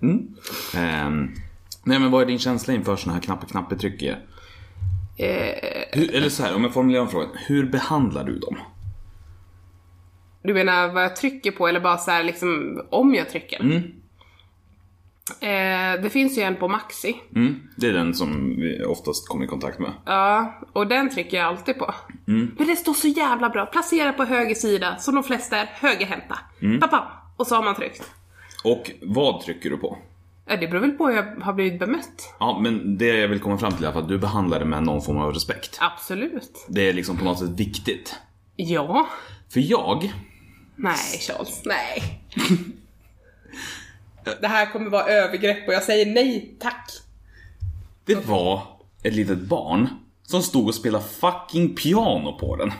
Ehm, 0.75 1.31
nej 1.83 1.99
men 1.99 2.11
vad 2.11 2.21
är 2.21 2.25
din 2.25 2.39
känsla 2.39 2.73
inför 2.73 2.95
såna 2.95 3.13
här 3.13 3.21
knappa 3.21 3.45
knappetryck? 3.47 4.01
Eh, 4.01 4.15
Hur, 5.91 6.15
eller 6.15 6.29
så 6.29 6.43
här, 6.43 6.55
om 6.55 6.63
jag 6.63 6.73
formulerar 6.73 7.01
om 7.01 7.09
frågan. 7.09 7.29
Hur 7.47 7.65
behandlar 7.69 8.23
du 8.23 8.39
dem? 8.39 8.57
du 10.43 10.53
menar 10.53 10.87
vad 10.93 11.03
jag 11.03 11.15
trycker 11.15 11.51
på 11.51 11.67
eller 11.67 11.79
bara 11.79 11.97
så 11.97 12.11
här 12.11 12.23
liksom 12.23 12.81
om 12.89 13.15
jag 13.15 13.29
trycker? 13.29 13.59
Mm. 13.61 13.81
Eh, 15.39 16.01
det 16.03 16.09
finns 16.11 16.37
ju 16.37 16.41
en 16.41 16.55
på 16.55 16.67
Maxi. 16.67 17.15
Mm, 17.35 17.61
det 17.77 17.87
är 17.87 17.93
den 17.93 18.13
som 18.13 18.55
vi 18.55 18.83
oftast 18.83 19.27
kommer 19.27 19.45
i 19.45 19.47
kontakt 19.47 19.79
med. 19.79 19.91
Ja, 20.05 20.59
och 20.73 20.87
den 20.87 21.09
trycker 21.09 21.37
jag 21.37 21.45
alltid 21.45 21.77
på. 21.77 21.93
Mm. 22.27 22.55
Men 22.57 22.67
det 22.67 22.75
står 22.75 22.93
så 22.93 23.07
jävla 23.07 23.49
bra. 23.49 23.65
Placera 23.65 24.13
på 24.13 24.23
höger 24.23 24.55
sida, 24.55 24.97
som 24.97 25.15
de 25.15 25.23
flesta 25.23 25.57
är, 25.57 25.65
högerhänta. 25.65 26.39
Mm. 26.61 26.79
Pappa! 26.79 27.07
Och 27.37 27.47
så 27.47 27.55
har 27.55 27.63
man 27.63 27.75
tryckt. 27.75 28.11
Och 28.63 28.91
vad 29.01 29.41
trycker 29.41 29.69
du 29.69 29.77
på? 29.77 29.97
Ja, 30.45 30.57
det 30.57 30.67
beror 30.67 30.81
väl 30.81 30.91
på 30.91 31.07
hur 31.07 31.15
jag 31.15 31.35
har 31.41 31.53
blivit 31.53 31.79
bemött. 31.79 32.35
Ja, 32.39 32.59
men 32.63 32.97
det 32.97 33.05
jag 33.05 33.27
vill 33.27 33.39
komma 33.39 33.57
fram 33.57 33.71
till 33.71 33.85
är 33.85 33.99
att 33.99 34.07
du 34.07 34.17
behandlar 34.17 34.59
det 34.59 34.65
med 34.65 34.83
någon 34.83 35.01
form 35.01 35.17
av 35.17 35.33
respekt. 35.33 35.77
Absolut. 35.81 36.65
Det 36.67 36.89
är 36.89 36.93
liksom 36.93 37.17
på 37.17 37.25
något 37.25 37.39
sätt 37.39 37.59
viktigt. 37.59 38.15
Ja. 38.55 39.07
För 39.49 39.59
jag, 39.59 40.11
Nej, 40.75 41.19
Charles. 41.19 41.61
Nej. 41.65 42.23
det 44.41 44.47
här 44.47 44.71
kommer 44.71 44.89
vara 44.89 45.05
övergrepp 45.05 45.67
och 45.67 45.73
jag 45.73 45.83
säger 45.83 46.05
nej, 46.05 46.55
tack. 46.59 46.91
det 48.05 48.27
var 48.27 48.61
ett 49.03 49.13
litet 49.13 49.39
barn 49.39 49.89
som 50.23 50.41
stod 50.41 50.67
och 50.67 50.75
spelade 50.75 51.03
fucking 51.03 51.75
piano 51.75 52.37
på 52.39 52.55
den. 52.55 52.71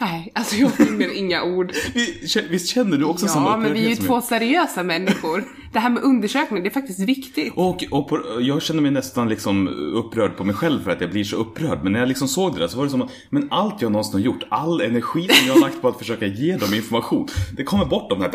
Nej, 0.00 0.32
alltså 0.34 0.56
jag 0.56 0.72
finner 0.72 1.16
inga 1.18 1.42
ord. 1.42 1.72
Vi- 1.94 2.46
Visst 2.50 2.68
känner 2.68 2.96
du 2.98 3.04
också 3.04 3.26
samma 3.28 3.50
Ja, 3.50 3.56
men 3.56 3.72
vi 3.72 3.84
är 3.84 3.88
ju 3.88 3.96
två 3.96 4.20
seriösa 4.20 4.82
människor. 4.82 5.44
Det 5.72 5.78
här 5.78 5.90
med 5.90 6.02
undersökning, 6.02 6.62
det 6.62 6.68
är 6.68 6.72
faktiskt 6.72 7.00
viktigt. 7.00 7.52
Och, 7.56 7.84
och 7.90 8.08
på, 8.08 8.20
jag 8.40 8.62
känner 8.62 8.82
mig 8.82 8.90
nästan 8.90 9.28
liksom 9.28 9.68
upprörd 9.94 10.36
på 10.36 10.44
mig 10.44 10.54
själv 10.54 10.82
för 10.84 10.90
att 10.90 11.00
jag 11.00 11.10
blir 11.10 11.24
så 11.24 11.36
upprörd. 11.36 11.78
Men 11.82 11.92
när 11.92 12.00
jag 12.00 12.08
liksom 12.08 12.28
såg 12.28 12.54
det 12.54 12.60
där 12.60 12.68
så 12.68 12.76
var 12.78 12.84
det 12.84 12.90
som 12.90 13.02
att, 13.02 13.10
men 13.30 13.48
allt 13.50 13.82
jag 13.82 13.92
någonsin 13.92 14.12
har 14.14 14.20
gjort, 14.20 14.42
all 14.48 14.80
energi 14.80 15.28
som 15.28 15.46
jag 15.46 15.54
har 15.54 15.60
lagt 15.60 15.82
på 15.82 15.88
att 15.88 15.98
försöka 15.98 16.26
ge 16.26 16.56
dem 16.56 16.74
information, 16.74 17.28
det 17.56 17.64
kommer 17.64 17.84
bort 17.84 18.10
de 18.10 18.20
här... 18.22 18.30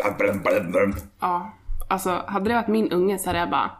Ja, 1.20 1.54
alltså 1.88 2.24
hade 2.26 2.48
det 2.50 2.54
varit 2.54 2.68
min 2.68 2.90
unge 2.92 3.18
så 3.18 3.28
hade 3.28 3.38
jag 3.38 3.50
bara 3.50 3.70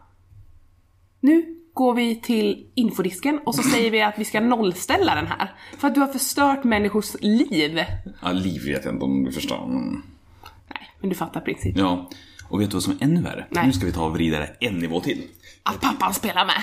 Nu 1.21 1.54
går 1.75 1.95
vi 1.95 2.21
till 2.21 2.67
infodisken 2.75 3.41
och 3.47 3.55
så 3.55 3.63
säger 3.73 3.91
vi 3.91 4.03
att 4.03 4.19
vi 4.19 4.25
ska 4.25 4.41
nollställa 4.41 5.15
den 5.15 5.27
här. 5.27 5.53
För 5.79 5.89
att 5.89 5.95
du 5.95 6.01
har 6.01 6.09
förstört 6.09 6.65
människors 6.65 7.15
liv. 7.21 7.85
Ja, 8.23 8.33
liv 8.33 8.63
vet 8.65 8.85
jag 8.85 8.95
inte 8.95 9.05
om 9.05 9.25
du 9.25 9.33
förstår. 9.33 9.65
Mm. 9.65 10.03
Nej, 10.71 10.89
men 11.01 11.11
du 11.11 11.17
fattar 11.17 11.41
principen. 11.41 11.83
Ja, 11.85 12.11
och 12.49 12.61
vet 12.61 12.71
du 12.71 12.75
vad 12.75 12.83
som 12.83 12.93
är 12.93 13.05
ännu 13.05 13.23
värre? 13.23 13.47
Nej. 13.51 13.67
Nu 13.67 13.73
ska 13.73 13.87
vi 13.87 13.93
ta 13.93 14.05
och 14.05 14.15
vrida 14.15 14.39
det 14.39 14.57
en 14.61 14.79
nivå 14.79 15.01
till. 15.01 15.23
Att 15.63 15.81
pappan 15.81 16.15
spelar 16.15 16.47
med. 16.47 16.63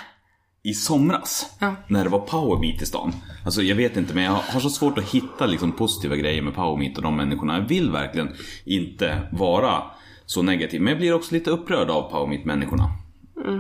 I 0.64 0.74
somras, 0.74 1.56
Ja. 1.60 1.76
när 1.88 2.04
det 2.04 2.10
var 2.10 2.20
powermeet 2.20 2.82
i 2.82 2.86
stan. 2.86 3.14
Alltså 3.46 3.62
jag 3.62 3.76
vet 3.76 3.98
inte, 3.98 4.14
men 4.16 4.24
jag 4.24 4.32
har 4.32 4.60
så 4.60 4.70
svårt 4.70 4.98
att 4.98 5.10
hitta 5.14 5.46
liksom 5.46 5.72
positiva 5.72 6.16
grejer 6.16 6.42
med 6.42 6.56
powermeet 6.56 6.98
och 6.98 7.04
de 7.04 7.16
människorna. 7.18 7.54
Jag 7.58 7.62
vill 7.68 7.92
verkligen 7.92 8.30
inte 8.66 9.28
vara 9.32 9.84
så 10.26 10.42
negativ. 10.42 10.82
Men 10.82 10.92
jag 10.92 10.98
blir 11.00 11.14
också 11.14 11.34
lite 11.34 11.50
upprörd 11.50 11.90
av 11.90 12.12
powermeet-människorna. 12.12 12.90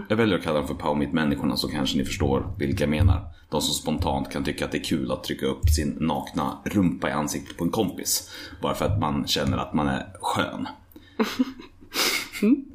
Jag 0.10 0.16
väljer 0.16 0.38
att 0.38 0.44
kalla 0.44 0.60
dem 0.60 0.68
för 0.68 0.76
power 0.76 0.96
meet 0.96 1.14
människorna 1.14 1.58
så 1.58 1.68
kanske 1.68 1.98
ni 1.98 2.06
förstår 2.06 2.54
vilka 2.58 2.84
jag 2.84 2.90
menar. 2.90 3.34
De 3.50 3.62
som 3.62 3.74
spontant 3.74 4.32
kan 4.32 4.44
tycka 4.44 4.66
att 4.66 4.72
det 4.72 4.78
är 4.78 4.84
kul 4.84 5.12
att 5.12 5.24
trycka 5.24 5.46
upp 5.46 5.70
sin 5.70 5.98
nakna 6.00 6.58
rumpa 6.66 7.10
i 7.10 7.12
ansiktet 7.12 7.58
på 7.58 7.64
en 7.64 7.70
kompis. 7.70 8.32
Bara 8.62 8.76
för 8.76 8.86
att 8.86 9.00
man 9.00 9.28
känner 9.28 9.58
att 9.58 9.74
man 9.74 9.88
är 9.88 10.16
skön. 10.22 10.68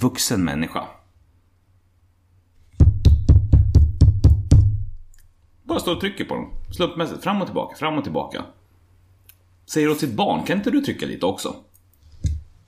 Vuxen 0.00 0.44
människa. 0.44 0.84
Bara 5.62 5.80
står 5.80 5.94
och 5.94 6.00
trycker 6.00 6.24
på 6.24 6.34
dem. 6.34 6.50
Slumpmässigt, 6.70 7.22
fram 7.22 7.40
och 7.40 7.46
tillbaka, 7.46 7.76
fram 7.76 7.98
och 7.98 8.04
tillbaka. 8.04 8.44
Säger 9.66 9.90
åt 9.90 9.98
sitt 9.98 10.14
barn, 10.14 10.42
kan 10.42 10.58
inte 10.58 10.70
du 10.70 10.80
trycka 10.80 11.06
lite 11.06 11.26
också? 11.26 11.56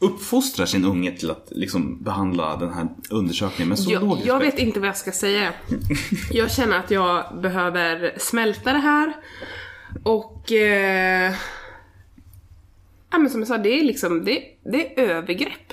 Uppfostrar 0.01 0.67
sin 0.67 0.85
unge 0.85 1.13
till 1.13 1.31
att 1.31 1.49
liksom 1.51 2.03
behandla 2.03 2.57
den 2.57 2.73
här 2.73 2.89
undersökningen 3.11 3.69
med 3.69 3.79
så 3.79 3.91
låg 3.91 4.03
Jag, 4.03 4.11
respekt. 4.11 4.27
jag 4.27 4.39
vet 4.41 4.59
inte 4.59 4.81
vad 4.81 4.89
jag 4.89 4.97
ska 4.97 5.13
säga. 5.13 5.53
Jag 6.33 6.51
känner 6.51 6.79
att 6.79 6.91
jag 6.91 7.41
behöver 7.43 8.15
smälta 8.19 8.73
det 8.73 8.79
här. 8.79 9.17
Och... 10.03 10.53
Eh, 10.53 11.35
ja 13.11 13.19
men 13.19 13.31
som 13.31 13.41
jag 13.41 13.49
sa, 13.49 13.59
det 13.59 13.81
är 13.81 13.85
liksom, 13.85 14.25
det, 14.25 14.43
det 14.65 15.01
är 15.01 15.05
övergrepp. 15.09 15.73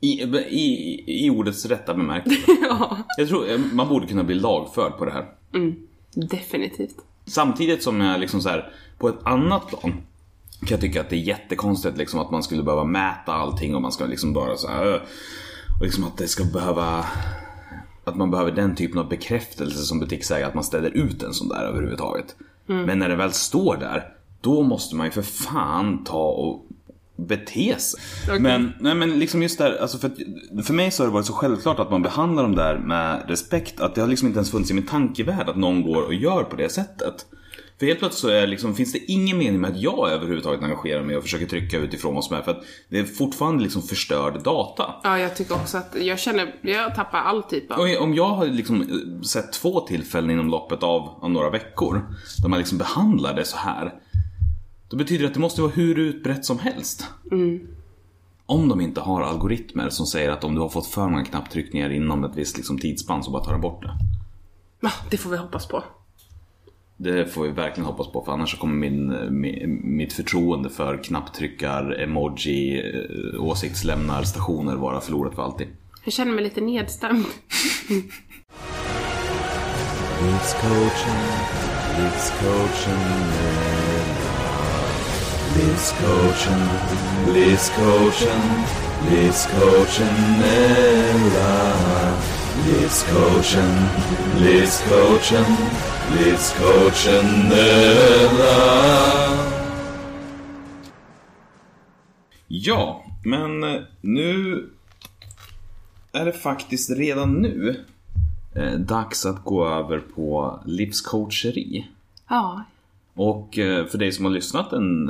I, 0.00 0.22
i, 0.50 1.04
I 1.26 1.30
ordets 1.30 1.66
rätta 1.66 1.94
bemärkelse. 1.94 2.38
ja. 2.62 2.98
Jag 3.18 3.28
tror 3.28 3.50
eh, 3.50 3.58
man 3.72 3.88
borde 3.88 4.06
kunna 4.06 4.24
bli 4.24 4.34
lagförd 4.34 4.98
på 4.98 5.04
det 5.04 5.10
här. 5.10 5.26
Definitivt. 6.14 6.96
Samtidigt 7.24 7.82
som 7.82 8.00
jag 8.00 8.20
liksom 8.20 8.40
så 8.40 8.48
här, 8.48 8.72
på 8.98 9.08
ett 9.08 9.18
annat 9.22 9.68
plan 9.68 10.02
kan 10.60 10.68
jag 10.68 10.80
tycka 10.80 11.00
att 11.00 11.10
det 11.10 11.16
är 11.16 11.20
jättekonstigt 11.20 11.96
liksom 11.96 12.20
att 12.20 12.30
man 12.30 12.42
skulle 12.42 12.62
behöva 12.62 12.84
mäta 12.84 13.32
allting 13.32 13.74
och 13.74 13.82
man 13.82 13.92
ska 13.92 14.06
liksom 14.06 14.32
bara 14.32 14.56
så 14.56 14.68
här, 14.68 14.94
och 15.78 15.82
liksom 15.82 16.04
att 16.04 16.16
det 16.16 16.28
ska 16.28 16.44
behöva 16.44 17.04
att 18.04 18.16
man 18.16 18.30
behöver 18.30 18.52
den 18.52 18.74
typen 18.74 18.98
av 18.98 19.08
bekräftelse 19.08 19.78
som 19.78 20.00
butiksägare 20.00 20.48
att 20.48 20.54
man 20.54 20.64
ställer 20.64 20.90
ut 20.90 21.22
en 21.22 21.34
sån 21.34 21.48
där 21.48 21.62
överhuvudtaget. 21.62 22.36
Men 22.66 22.98
när 22.98 23.08
det 23.08 23.16
väl 23.16 23.32
står 23.32 23.76
där, 23.76 24.08
då 24.40 24.62
måste 24.62 24.96
man 24.96 25.06
ju 25.06 25.10
för 25.10 25.22
fan 25.22 26.04
ta 26.04 26.28
och 26.28 26.66
bete 27.16 27.78
sig. 27.78 28.00
Okej. 28.28 28.40
Men, 28.40 28.72
nej, 28.80 28.94
men 28.94 29.18
liksom 29.18 29.42
just 29.42 29.58
där, 29.58 29.76
alltså 29.82 29.98
för, 29.98 30.10
för 30.62 30.74
mig 30.74 30.90
så 30.90 31.02
har 31.02 31.08
det 31.08 31.14
varit 31.14 31.26
så 31.26 31.32
självklart 31.32 31.78
att 31.78 31.90
man 31.90 32.02
behandlar 32.02 32.42
dem 32.42 32.54
där 32.54 32.78
med 32.78 33.24
respekt 33.28 33.80
att 33.80 33.94
det 33.94 34.00
har 34.00 34.08
liksom 34.08 34.28
inte 34.28 34.38
ens 34.38 34.50
funnits 34.50 34.70
i 34.70 34.74
min 34.74 34.86
tankevärld 34.86 35.48
att 35.48 35.56
någon 35.56 35.82
går 35.82 36.02
och 36.02 36.14
gör 36.14 36.44
på 36.44 36.56
det 36.56 36.68
sättet. 36.68 37.26
För 37.78 37.86
helt 37.86 37.98
plötsligt 37.98 38.20
så 38.20 38.28
är 38.28 38.46
liksom, 38.46 38.74
finns 38.74 38.92
det 38.92 38.98
ingen 38.98 39.38
mening 39.38 39.60
med 39.60 39.70
att 39.70 39.80
jag 39.80 40.10
överhuvudtaget 40.10 40.62
engagerar 40.62 41.02
mig 41.02 41.16
och 41.16 41.22
försöker 41.22 41.46
trycka 41.46 41.78
utifrån 41.78 42.14
vad 42.14 42.24
som 42.24 42.36
är 42.36 42.42
för 42.42 42.50
att 42.50 42.62
det 42.88 42.98
är 42.98 43.04
fortfarande 43.04 43.62
liksom 43.62 43.82
förstörd 43.82 44.42
data. 44.42 44.94
Ja, 45.02 45.18
jag 45.18 45.36
tycker 45.36 45.54
också 45.54 45.78
att 45.78 45.96
jag 46.00 46.18
känner, 46.18 46.54
jag 46.62 46.94
tappar 46.94 47.18
all 47.18 47.42
typ 47.42 47.70
av... 47.70 47.78
Om 48.00 48.14
jag 48.14 48.28
har 48.28 48.46
liksom 48.46 48.82
eh, 48.82 49.20
sett 49.20 49.52
två 49.52 49.80
tillfällen 49.80 50.30
inom 50.30 50.48
loppet 50.48 50.82
av, 50.82 51.18
av 51.22 51.30
några 51.30 51.50
veckor 51.50 52.06
där 52.42 52.48
man 52.48 52.58
liksom 52.58 52.78
behandlar 52.78 53.34
det 53.34 53.44
så 53.44 53.56
här. 53.56 53.94
Då 54.88 54.96
betyder 54.96 55.22
det 55.22 55.28
att 55.28 55.34
det 55.34 55.40
måste 55.40 55.62
vara 55.62 55.72
hur 55.72 55.98
utbrett 55.98 56.44
som 56.44 56.58
helst. 56.58 57.06
Om 58.46 58.68
de 58.68 58.80
inte 58.80 59.00
har 59.00 59.22
algoritmer 59.22 59.88
som 59.88 60.06
säger 60.06 60.30
att 60.30 60.44
om 60.44 60.54
du 60.54 60.60
har 60.60 60.68
fått 60.68 60.86
för 60.86 61.08
många 61.08 61.24
knapptryckningar 61.24 61.90
inom 61.90 62.24
ett 62.24 62.36
visst 62.36 62.56
liksom, 62.56 62.78
tidsspann 62.78 63.24
så 63.24 63.30
bara 63.30 63.44
tar 63.44 63.52
den 63.52 63.60
bort 63.60 63.82
det. 63.82 63.90
Ja, 64.80 64.90
det 65.10 65.16
får 65.16 65.30
vi 65.30 65.36
hoppas 65.36 65.66
på. 65.66 65.84
Det 66.98 67.26
får 67.26 67.42
vi 67.42 67.50
verkligen 67.50 67.86
hoppas 67.86 68.12
på 68.12 68.24
för 68.24 68.32
annars 68.32 68.50
så 68.50 68.56
kommer 68.56 68.74
min, 68.74 69.12
mi- 69.12 69.66
mitt 69.84 70.12
förtroende 70.12 70.70
för 70.70 71.02
knapptryckar, 71.04 72.00
emoji, 72.02 72.80
eh, 73.34 73.42
åsiktslämnarstationer 73.42 74.76
vara 74.76 75.00
förlorat 75.00 75.34
för 75.34 75.42
alltid. 75.42 75.66
Jag 76.04 76.12
känner 76.12 76.32
mig 76.32 76.44
lite 76.44 76.60
nedstämd. 76.60 77.24
Livscoachen, 80.22 81.20
livscoachen 81.98 83.00
Livscoachen, 85.56 86.60
livscoachen, 87.34 88.40
livscoachen 89.10 90.42
Ella 90.44 91.74
Livscoachen, 92.64 93.70
livscoachen, 94.40 95.44
livscoachen 96.18 97.52
Ella 97.52 98.96
Ja, 102.46 103.04
men 103.24 103.64
eh, 103.64 103.80
nu 104.00 104.64
är 106.12 106.24
det 106.24 106.32
faktiskt 106.32 106.90
redan 106.90 107.32
nu 107.32 107.84
eh, 108.54 108.72
dags 108.72 109.26
att 109.26 109.44
gå 109.44 109.68
över 109.68 109.98
på 109.98 110.60
livscoacheri. 110.66 111.86
Ja. 112.28 112.64
Och 113.14 113.58
eh, 113.58 113.86
för 113.86 113.98
dig 113.98 114.12
som 114.12 114.24
har 114.24 114.32
lyssnat 114.32 114.72
en, 114.72 115.08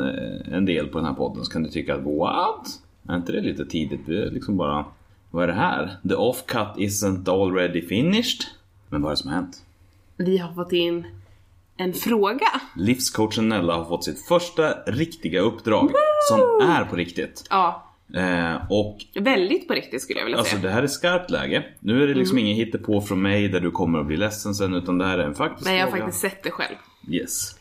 en 0.53 0.65
del 0.65 0.87
på 0.87 0.99
den 0.99 1.07
här 1.07 1.15
podden 1.15 1.45
så 1.45 1.53
kan 1.53 1.63
du 1.63 1.69
tycka 1.69 1.95
att 1.95 2.05
what? 2.05 2.81
Är 3.09 3.17
inte 3.17 3.33
det 3.33 3.41
lite 3.41 3.67
tidigt? 3.67 4.07
Det 4.07 4.23
är 4.23 4.31
liksom 4.31 4.57
bara, 4.57 4.85
vad 5.37 5.45
är 5.45 5.49
det 5.49 5.61
här? 5.61 5.97
The 6.09 6.15
off-cut 6.15 6.75
isn't 6.77 7.31
already 7.31 7.87
finished. 7.89 8.41
Men 8.89 9.03
vad 9.03 9.11
är 9.13 9.17
det 9.17 9.23
som 9.23 9.31
har 9.31 9.37
hänt? 9.37 9.63
Vi 10.17 10.39
har 10.39 10.55
fått 10.55 10.73
in 10.73 11.07
en 11.77 11.93
fråga. 11.93 12.47
Livscoachen 12.77 13.49
Nella 13.49 13.75
har 13.77 13.85
fått 13.85 14.05
sitt 14.05 14.27
första 14.27 14.71
riktiga 14.87 15.41
uppdrag 15.41 15.91
som 16.31 16.41
är 16.69 16.85
på 16.85 16.97
riktigt. 16.97 17.45
Ja, 17.51 17.83
Eh, 18.15 18.57
och 18.73 18.99
väldigt 19.15 19.69
på 19.69 19.75
riktigt 19.75 20.03
skulle 20.03 20.19
jag 20.19 20.25
vilja 20.25 20.39
Alltså 20.39 20.57
säga. 20.57 20.63
det 20.69 20.75
här 20.75 20.83
är 20.83 20.87
skarpt 20.87 21.31
läge. 21.31 21.65
Nu 21.81 22.03
är 22.03 22.07
det 22.07 22.15
liksom 22.15 22.39
ingen 22.39 22.57
hittepå 22.57 23.01
från 23.01 23.23
mig 23.23 23.49
där 23.49 23.61
du 23.61 23.71
kommer 23.71 23.99
att 23.99 24.07
bli 24.07 24.17
ledsen 24.17 24.55
sen 24.55 24.75
utan 24.75 24.99
det 24.99 25.05
här 25.07 25.19
är 25.19 25.25
en 25.25 25.35
faktisk 25.35 25.65
Nej, 25.67 25.77
jag 25.79 25.85
har 25.85 25.91
fråga. 25.91 26.03
faktiskt 26.05 26.21
sett 26.23 26.43
det 26.43 26.51
själv. 26.51 26.75
Yes. 27.09 27.59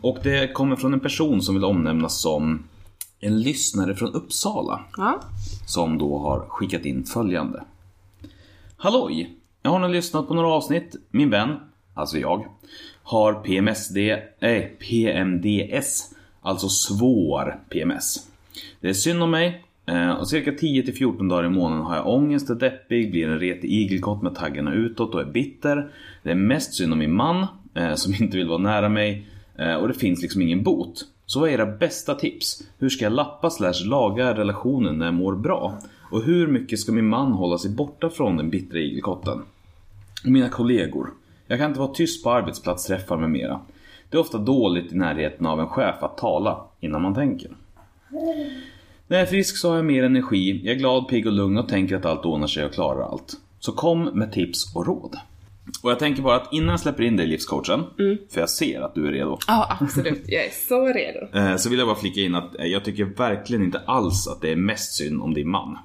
Och 0.00 0.18
det 0.22 0.52
kommer 0.52 0.76
från 0.76 0.92
en 0.92 1.00
person 1.00 1.42
som 1.42 1.54
vill 1.54 1.64
omnämnas 1.64 2.20
som 2.22 2.64
en 3.20 3.40
lyssnare 3.42 3.94
från 3.94 4.12
Uppsala. 4.14 4.80
Ja. 4.96 5.20
Som 5.66 5.98
då 5.98 6.18
har 6.18 6.40
skickat 6.48 6.84
in 6.84 7.04
följande. 7.04 7.64
Halloj! 8.76 9.34
Jag 9.62 9.70
har 9.70 9.78
nu 9.78 9.88
lyssnat 9.88 10.28
på 10.28 10.34
några 10.34 10.48
avsnitt. 10.48 10.96
Min 11.10 11.30
vän, 11.30 11.56
alltså 11.94 12.18
jag, 12.18 12.46
har 13.02 13.32
PMSD, 13.34 13.96
nej, 14.40 14.76
PMDS, 14.78 16.14
alltså 16.42 16.68
svår 16.68 17.60
PMS. 17.68 18.26
Det 18.80 18.88
är 18.88 18.92
synd 18.92 19.22
om 19.22 19.30
mig. 19.30 19.64
eh, 19.86 20.10
Och 20.10 20.28
cirka 20.28 20.50
10-14 20.50 21.28
dagar 21.28 21.44
i 21.44 21.48
månaden 21.48 21.84
har 21.84 21.96
jag 21.96 22.08
ångest, 22.08 22.50
är 22.50 22.54
deppig, 22.54 23.10
blir 23.10 23.28
en 23.28 23.38
retig 23.38 23.70
igelkott 23.72 24.22
med 24.22 24.34
taggarna 24.34 24.72
utåt 24.72 25.14
och 25.14 25.20
är 25.20 25.24
bitter. 25.24 25.90
Det 26.22 26.30
är 26.30 26.34
mest 26.34 26.74
synd 26.74 26.92
om 26.92 26.98
min 26.98 27.14
man, 27.14 27.46
eh, 27.74 27.94
som 27.94 28.14
inte 28.20 28.36
vill 28.36 28.48
vara 28.48 28.58
nära 28.58 28.88
mig. 28.88 29.26
eh, 29.58 29.74
Och 29.74 29.88
det 29.88 29.94
finns 29.94 30.22
liksom 30.22 30.42
ingen 30.42 30.62
bot. 30.62 31.04
Så 31.28 31.40
vad 31.40 31.48
är 31.48 31.52
era 31.52 31.66
bästa 31.66 32.14
tips? 32.14 32.62
Hur 32.78 32.88
ska 32.88 33.04
jag 33.04 33.12
lappa 33.12 33.50
slash 33.50 33.84
laga 33.84 34.34
relationen 34.34 34.98
när 34.98 35.06
jag 35.06 35.14
mår 35.14 35.36
bra? 35.36 35.78
Och 36.10 36.22
hur 36.22 36.46
mycket 36.46 36.78
ska 36.78 36.92
min 36.92 37.08
man 37.08 37.32
hålla 37.32 37.58
sig 37.58 37.70
borta 37.70 38.10
från 38.10 38.36
den 38.36 38.50
bittra 38.50 38.78
igelkotten? 38.78 39.42
Och 40.24 40.30
mina 40.30 40.48
kollegor. 40.48 41.10
Jag 41.46 41.58
kan 41.58 41.70
inte 41.70 41.80
vara 41.80 41.94
tyst 41.94 42.24
på 42.24 42.30
arbetsplatsträffar 42.30 43.16
med 43.16 43.30
mera. 43.30 43.60
Det 44.10 44.16
är 44.16 44.20
ofta 44.20 44.38
dåligt 44.38 44.92
i 44.92 44.96
närheten 44.96 45.46
av 45.46 45.60
en 45.60 45.68
chef 45.68 46.02
att 46.02 46.18
tala 46.18 46.64
innan 46.80 47.02
man 47.02 47.14
tänker. 47.14 47.50
När 49.06 49.16
jag 49.16 49.20
är 49.20 49.26
frisk 49.26 49.56
så 49.56 49.68
har 49.68 49.76
jag 49.76 49.84
mer 49.84 50.04
energi, 50.04 50.60
jag 50.64 50.74
är 50.74 50.78
glad, 50.78 51.08
pigg 51.08 51.26
och 51.26 51.32
lugn 51.32 51.58
och 51.58 51.68
tänker 51.68 51.96
att 51.96 52.04
allt 52.04 52.24
ordnar 52.24 52.46
sig 52.46 52.64
och 52.64 52.72
klarar 52.72 53.02
allt. 53.02 53.36
Så 53.58 53.72
kom 53.72 54.04
med 54.04 54.32
tips 54.32 54.76
och 54.76 54.86
råd. 54.86 55.16
Och 55.82 55.90
jag 55.90 55.98
tänker 55.98 56.22
bara 56.22 56.36
att 56.36 56.52
innan 56.52 56.68
jag 56.68 56.80
släpper 56.80 57.02
in 57.02 57.16
dig 57.16 57.26
i 57.26 57.28
livscoachen, 57.28 57.84
för 58.30 58.40
jag 58.40 58.50
ser 58.50 58.80
att 58.80 58.94
du 58.94 59.06
är 59.08 59.12
redo. 59.12 59.38
Ja, 59.46 59.76
absolut. 59.80 60.22
Jag 60.26 60.44
är 60.44 60.50
så 60.68 60.86
redo. 60.86 61.26
Eh, 61.38 61.56
Så 61.56 61.70
vill 61.70 61.78
jag 61.78 61.88
bara 61.88 61.96
flika 61.96 62.20
in 62.20 62.34
att 62.34 62.58
eh, 62.60 62.66
jag 62.66 62.84
tycker 62.84 63.04
verkligen 63.04 63.62
inte 63.62 63.78
alls 63.78 64.28
att 64.28 64.40
det 64.40 64.52
är 64.52 64.56
mest 64.56 64.94
synd 64.94 65.22
om 65.22 65.34
din 65.34 65.50
man. 65.50 65.78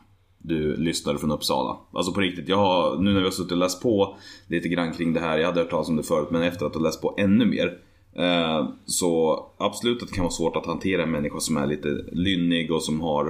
Du 0.46 0.76
lyssnade 0.78 1.20
från 1.20 1.32
Uppsala. 1.32 1.78
Alltså 1.94 2.14
på 2.14 2.20
riktigt, 2.22 2.50
jag 2.50 2.58
har, 2.58 2.98
nu 2.98 3.12
när 3.14 3.20
vi 3.20 3.26
har 3.26 3.32
suttit 3.32 3.52
och 3.52 3.58
läst 3.58 3.82
på 3.82 4.18
lite 4.48 4.68
grann 4.70 4.94
kring 4.94 5.14
det 5.14 5.20
här, 5.20 5.38
jag 5.38 5.48
hade 5.48 5.60
hört 5.60 5.70
talas 5.70 5.90
om 5.90 5.96
det 5.96 6.04
förut, 6.04 6.28
men 6.32 6.42
efter 6.44 6.66
att 6.66 6.74
ha 6.76 6.82
läst 6.82 7.02
på 7.02 7.16
ännu 7.18 7.46
mer. 7.46 7.78
eh, 8.16 8.68
Så 8.86 9.40
absolut 9.58 10.02
att 10.04 10.08
det 10.10 10.14
kan 10.16 10.24
vara 10.24 10.32
svårt 10.34 10.56
att 10.56 10.66
hantera 10.66 11.04
en 11.04 11.12
människa 11.12 11.40
som 11.40 11.58
är 11.58 11.68
lite 11.68 11.88
lynnig 12.12 12.72
och 12.72 12.84
som 12.84 13.02
har 13.02 13.26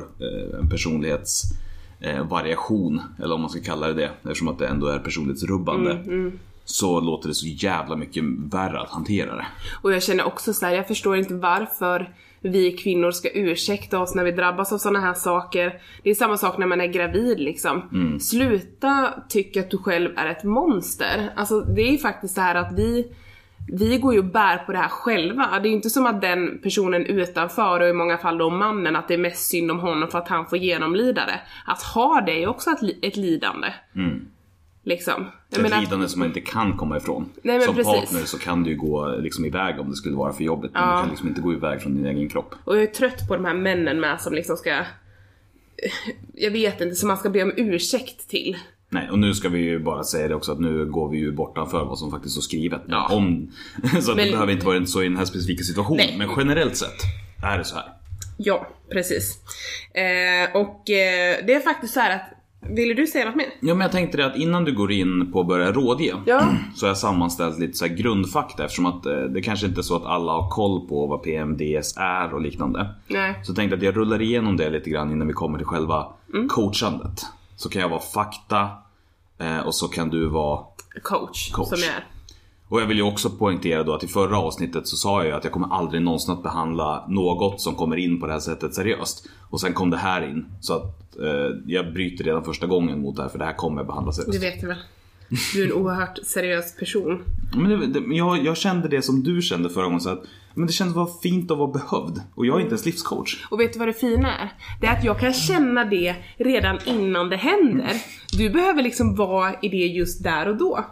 eh, 2.04 2.10
personlighetsvariation, 2.12 3.02
eller 3.24 3.36
om 3.36 3.42
man 3.42 3.50
ska 3.50 3.62
kalla 3.62 3.88
det 3.88 3.94
det, 3.94 4.12
eftersom 4.24 4.48
att 4.48 4.60
det 4.60 4.68
ändå 4.68 4.88
är 4.88 5.00
personlighetsrubbande. 5.00 5.98
Så 6.66 7.00
låter 7.00 7.28
det 7.28 7.34
så 7.34 7.48
jävla 7.48 7.96
mycket 7.96 8.24
värre 8.54 8.80
att 8.80 8.90
hantera 8.90 9.36
det. 9.36 9.46
Och 9.82 9.94
jag 9.94 10.04
känner 10.04 10.24
också 10.24 10.54
så 10.54 10.66
här, 10.66 10.74
jag 10.74 10.88
förstår 10.88 11.18
inte 11.18 11.34
varför 11.34 12.14
vi 12.42 12.72
kvinnor 12.72 13.12
ska 13.12 13.30
ursäkta 13.30 14.00
oss 14.00 14.16
när 14.16 14.24
vi 14.24 14.32
drabbas 14.32 14.72
av 14.74 14.78
såna 14.78 15.00
här 15.00 15.14
saker. 15.14 15.80
Det 16.04 16.10
är 16.10 16.16
samma 16.16 16.38
sak 16.38 16.58
när 16.58 16.68
man 16.68 16.82
är 16.82 16.88
gravid 16.88 17.40
liksom. 17.40 17.82
Sluta 18.22 19.14
tycka 19.30 19.60
att 19.60 19.72
du 19.72 19.78
själv 19.78 20.10
är 20.16 20.26
ett 20.26 20.44
monster. 20.44 21.34
Alltså 21.36 21.62
det 21.62 21.82
är 21.82 21.98
faktiskt 21.98 22.36
så 22.36 22.42
här 22.42 22.56
att 22.56 22.74
vi 22.78 23.08
vi 23.68 23.98
går 23.98 24.14
ju 24.14 24.20
och 24.20 24.26
bär 24.26 24.58
på 24.58 24.72
det 24.72 24.78
här 24.78 24.88
själva. 24.90 25.60
Det 25.60 25.68
är 25.68 25.70
ju 25.70 25.76
inte 25.76 25.90
som 25.90 26.06
att 26.06 26.22
den 26.22 26.60
personen 26.64 27.06
utanför, 27.06 27.80
och 27.80 27.88
i 27.90 27.94
många 27.94 28.18
fall 28.18 28.38
då 28.38 28.50
mannen, 28.50 28.96
att 28.96 29.08
det 29.08 29.14
är 29.14 29.18
mest 29.18 29.50
synd 29.50 29.72
om 29.72 29.80
honom 29.80 30.10
för 30.10 30.18
att 30.18 30.28
han 30.28 30.46
får 30.46 30.58
genomlida 30.58 31.26
det. 31.26 31.40
Att 31.66 31.82
ha 31.84 32.22
det 32.26 32.32
är 32.32 32.40
ju 32.40 32.48
också 32.48 32.70
ett, 32.70 32.80
ett 33.02 33.18
lidande. 33.18 33.68
Liksom. 34.86 35.26
Jag 35.50 35.58
Ett 35.58 35.64
menar- 35.64 35.82
lidande 35.82 36.08
som 36.08 36.20
man 36.20 36.28
inte 36.28 36.42
kan 36.42 36.78
komma 36.78 36.98
ifrån. 36.98 37.30
Nej, 37.42 37.58
men 37.58 37.66
som 37.66 37.76
precis. 37.76 37.94
partner 38.02 38.20
så 38.26 38.40
kan 38.40 38.64
du 38.64 38.70
ju 38.70 38.76
gå 38.78 39.16
liksom 39.20 39.46
iväg 39.46 39.80
om 39.80 39.90
det 39.90 39.96
skulle 39.96 40.16
vara 40.16 40.34
för 40.34 40.44
jobbigt. 40.44 40.72
Men 40.74 40.82
Ja. 40.84 40.96
du 40.96 41.02
kan 41.02 41.10
liksom 41.10 41.28
inte 41.28 41.42
gå 41.42 41.54
iväg 41.54 41.82
från 41.82 41.96
din 41.96 42.06
egen 42.06 42.30
kropp. 42.30 42.56
Och 42.64 42.76
jag 42.76 42.84
är 42.84 42.88
trött 42.88 43.28
på 43.28 43.36
de 43.36 43.46
här 43.46 43.54
männen 43.54 44.00
med 44.00 44.22
som 44.22 44.34
liksom 44.34 44.58
ska... 44.58 44.80
Jag 46.34 46.52
vet 46.52 46.82
inte, 46.82 46.96
som 46.96 47.08
man 47.08 47.18
ska 47.18 47.30
be 47.30 47.44
om 47.44 47.54
ursäkt 47.58 48.30
till. 48.30 48.58
Nej, 48.94 49.10
och 49.10 49.20
nu 49.20 49.34
ska 49.34 49.50
vi 49.50 49.60
ju 49.60 49.80
bara 49.80 50.04
säga 50.04 50.28
det 50.28 50.36
också 50.36 50.52
att 50.52 50.60
nu 50.60 50.86
går 50.86 51.10
vi 51.10 51.18
ju 51.18 51.32
bortanför 51.32 51.86
vad 51.86 52.00
som 52.00 52.12
faktiskt 52.12 52.34
står 52.34 52.42
skrivet. 52.42 52.82
Ja. 52.88 53.08
Om, 53.16 53.52
så 54.02 54.16
Men- 54.16 54.26
det 54.26 54.32
behöver 54.32 54.52
inte 54.54 54.66
vara 54.66 54.86
så 54.86 55.02
i 55.02 55.08
den 55.08 55.18
här 55.18 55.26
specifika 55.26 55.64
situationen. 55.64 56.06
Nej. 56.08 56.16
Men 56.18 56.30
generellt 56.38 56.76
sett 56.78 57.02
är 57.44 57.58
det 57.58 57.64
så 57.64 57.76
här. 57.76 57.86
Ja, 58.38 58.68
precis. 58.92 59.38
Eh, 59.94 60.56
och 60.62 60.90
eh, 60.90 61.46
det 61.48 61.54
är 61.54 61.60
faktiskt 61.60 61.94
så 61.94 62.00
här 62.00 62.16
att... 62.16 62.22
Ville 62.70 62.94
du 62.94 63.08
säga 63.08 63.26
något 63.26 63.36
mer? 63.36 63.46
Ja 63.62 63.74
men 63.76 63.82
jag 63.82 63.92
tänkte 63.92 64.18
det 64.18 64.26
att 64.26 64.36
innan 64.38 64.64
du 64.66 64.74
går 64.76 64.92
in 64.92 65.32
på 65.32 65.40
att 65.42 65.48
börja 65.48 65.72
rådge 65.72 66.14
Ja. 66.26 66.44
Så 66.76 66.86
har 66.86 66.90
jag 66.90 66.98
sammanställt 66.98 67.60
lite 67.60 67.74
så 67.78 67.88
grundfakta 67.88 68.64
eftersom 68.66 68.86
att 68.86 69.06
eh, 69.06 69.14
det 69.22 69.42
kanske 69.42 69.66
inte 69.68 69.80
är 69.80 69.84
så 69.84 69.96
att 69.96 70.06
alla 70.06 70.32
har 70.32 70.50
koll 70.50 70.88
på 70.88 71.08
vad 71.08 71.24
PMDS 71.24 71.98
är 71.98 72.34
och 72.34 72.42
liknande. 72.42 72.90
Nej. 73.08 73.40
Så 73.44 73.50
jag 73.52 73.56
tänkte 73.56 73.78
att 73.78 73.84
jag 73.84 73.98
rullar 73.98 74.22
igenom 74.22 74.58
det 74.58 74.70
lite 74.70 74.90
grann 74.90 75.12
innan 75.12 75.28
vi 75.28 75.34
kommer 75.34 75.58
till 75.58 75.68
själva 75.68 76.08
Mm. 76.34 76.48
coachandet. 76.50 77.22
Så 77.56 77.70
kan 77.70 77.82
jag 77.82 77.90
vara 77.90 78.00
fakta 78.00 78.70
och 79.66 79.76
så 79.76 79.88
kan 79.88 80.10
du 80.10 80.26
vara 80.26 80.60
Coach, 81.04 81.52
Coach. 81.52 81.70
som 81.70 81.80
jag 81.80 81.90
är. 81.90 82.06
och 82.68 82.82
jag 82.82 82.86
vill 82.86 82.98
ju 82.98 83.04
också 83.04 83.30
poängtera 83.30 83.84
då 83.84 83.94
att 83.94 84.04
i 84.04 84.08
förra 84.08 84.38
avsnittet 84.38 84.88
så 84.88 84.96
sa 84.96 85.18
jag 85.18 85.26
ju 85.28 85.32
att 85.32 85.44
jag 85.44 85.54
kommer 85.54 85.76
aldrig 85.76 86.02
någonsin 86.02 86.34
att 86.34 86.44
behandla 86.44 87.06
något 87.10 87.62
som 87.62 87.76
kommer 87.76 87.98
in 87.98 88.20
på 88.20 88.28
det 88.28 88.34
här 88.34 88.40
sättet 88.40 88.74
seriöst. 88.74 89.30
Och 89.50 89.62
sen 89.62 89.74
kom 89.74 89.90
det 89.90 89.98
här 89.98 90.30
in. 90.30 90.46
Så 90.62 90.74
att 90.74 91.18
eh, 91.20 91.58
jag 91.68 91.94
bryter 91.94 92.24
redan 92.24 92.44
första 92.44 92.68
gången 92.68 93.02
mot 93.02 93.16
det 93.16 93.22
här 93.22 93.30
för 93.30 93.40
det 93.40 93.46
här 93.46 93.54
kommer 93.54 93.78
jag 93.78 93.88
behandla 93.88 94.12
seriöst. 94.12 94.32
Det 94.42 94.50
vet 94.50 94.62
jag 94.62 94.70
väl. 94.70 94.78
Du 95.54 95.64
är 95.64 95.66
en 95.68 95.74
oerhört 95.74 96.20
seriös 96.24 96.76
person. 96.78 97.24
Men 97.56 97.70
det, 97.70 97.88
det, 97.88 98.16
jag, 98.16 98.46
jag 98.46 98.58
kände 98.58 98.88
det 98.88 99.02
som 99.02 99.24
du 99.24 99.42
kände 99.42 99.70
förra 99.70 99.86
gången 99.86 100.02
så 100.02 100.10
att 100.10 100.24
men 100.54 100.68
det 100.68 100.74
kändes 100.74 100.96
vara 100.96 101.08
fint 101.24 101.52
att 101.52 101.58
vara 101.58 101.72
behövd. 101.72 102.22
Och 102.36 102.46
jag 102.46 102.56
är 102.56 102.60
inte 102.60 102.72
ens 102.72 102.86
livscoach. 102.86 103.46
Och 103.52 103.60
vet 103.60 103.74
du 103.74 103.80
vad 103.80 103.88
det 103.88 103.94
fina 103.94 104.38
är? 104.38 104.50
Det 104.82 104.88
är 104.88 104.98
att 104.98 105.04
jag 105.04 105.20
kan 105.20 105.34
känna 105.34 105.86
det 105.86 106.16
redan 106.38 106.80
innan 106.86 107.30
det 107.30 107.38
händer. 107.38 107.92
Du 108.38 108.50
behöver 108.50 108.84
liksom 108.84 109.16
vara 109.16 109.54
i 109.62 109.70
det 109.70 109.78
just 109.78 110.24
där 110.24 110.48
och 110.50 110.58
då. 110.58 110.86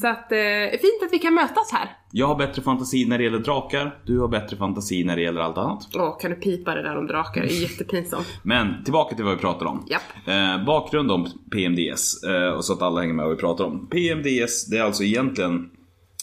Så 0.00 0.08
att, 0.08 0.32
eh, 0.32 0.70
fint 0.70 1.02
att 1.06 1.12
vi 1.12 1.18
kan 1.18 1.34
mötas 1.34 1.72
här. 1.72 1.90
Jag 2.12 2.26
har 2.26 2.36
bättre 2.36 2.62
fantasi 2.62 3.06
när 3.06 3.18
det 3.18 3.24
gäller 3.24 3.38
drakar. 3.38 3.98
Du 4.04 4.18
har 4.20 4.28
bättre 4.28 4.56
fantasi 4.56 5.04
när 5.04 5.16
det 5.16 5.22
gäller 5.22 5.40
allt 5.40 5.58
annat. 5.58 5.88
Åh, 5.94 6.18
kan 6.20 6.30
du 6.30 6.36
pipa 6.36 6.74
det 6.74 6.82
där 6.82 6.96
om 6.96 7.06
drakar? 7.06 7.40
Det 7.40 7.48
är 7.48 7.62
jättepinsamt. 7.62 8.26
Men 8.42 8.84
tillbaka 8.84 9.16
till 9.16 9.24
vad 9.24 9.34
vi 9.34 9.40
pratar 9.40 9.66
om. 9.66 9.86
Japp. 9.90 10.02
Eh, 10.26 10.64
bakgrund 10.64 11.10
om 11.10 11.28
PMDS, 11.50 12.24
eh, 12.24 12.48
och 12.48 12.64
så 12.64 12.72
att 12.72 12.82
alla 12.82 13.00
hänger 13.00 13.14
med 13.14 13.24
vad 13.24 13.34
vi 13.34 13.40
pratar 13.40 13.64
om. 13.64 13.86
PMDS, 13.86 14.66
det 14.66 14.78
är 14.78 14.82
alltså 14.82 15.04
egentligen 15.04 15.70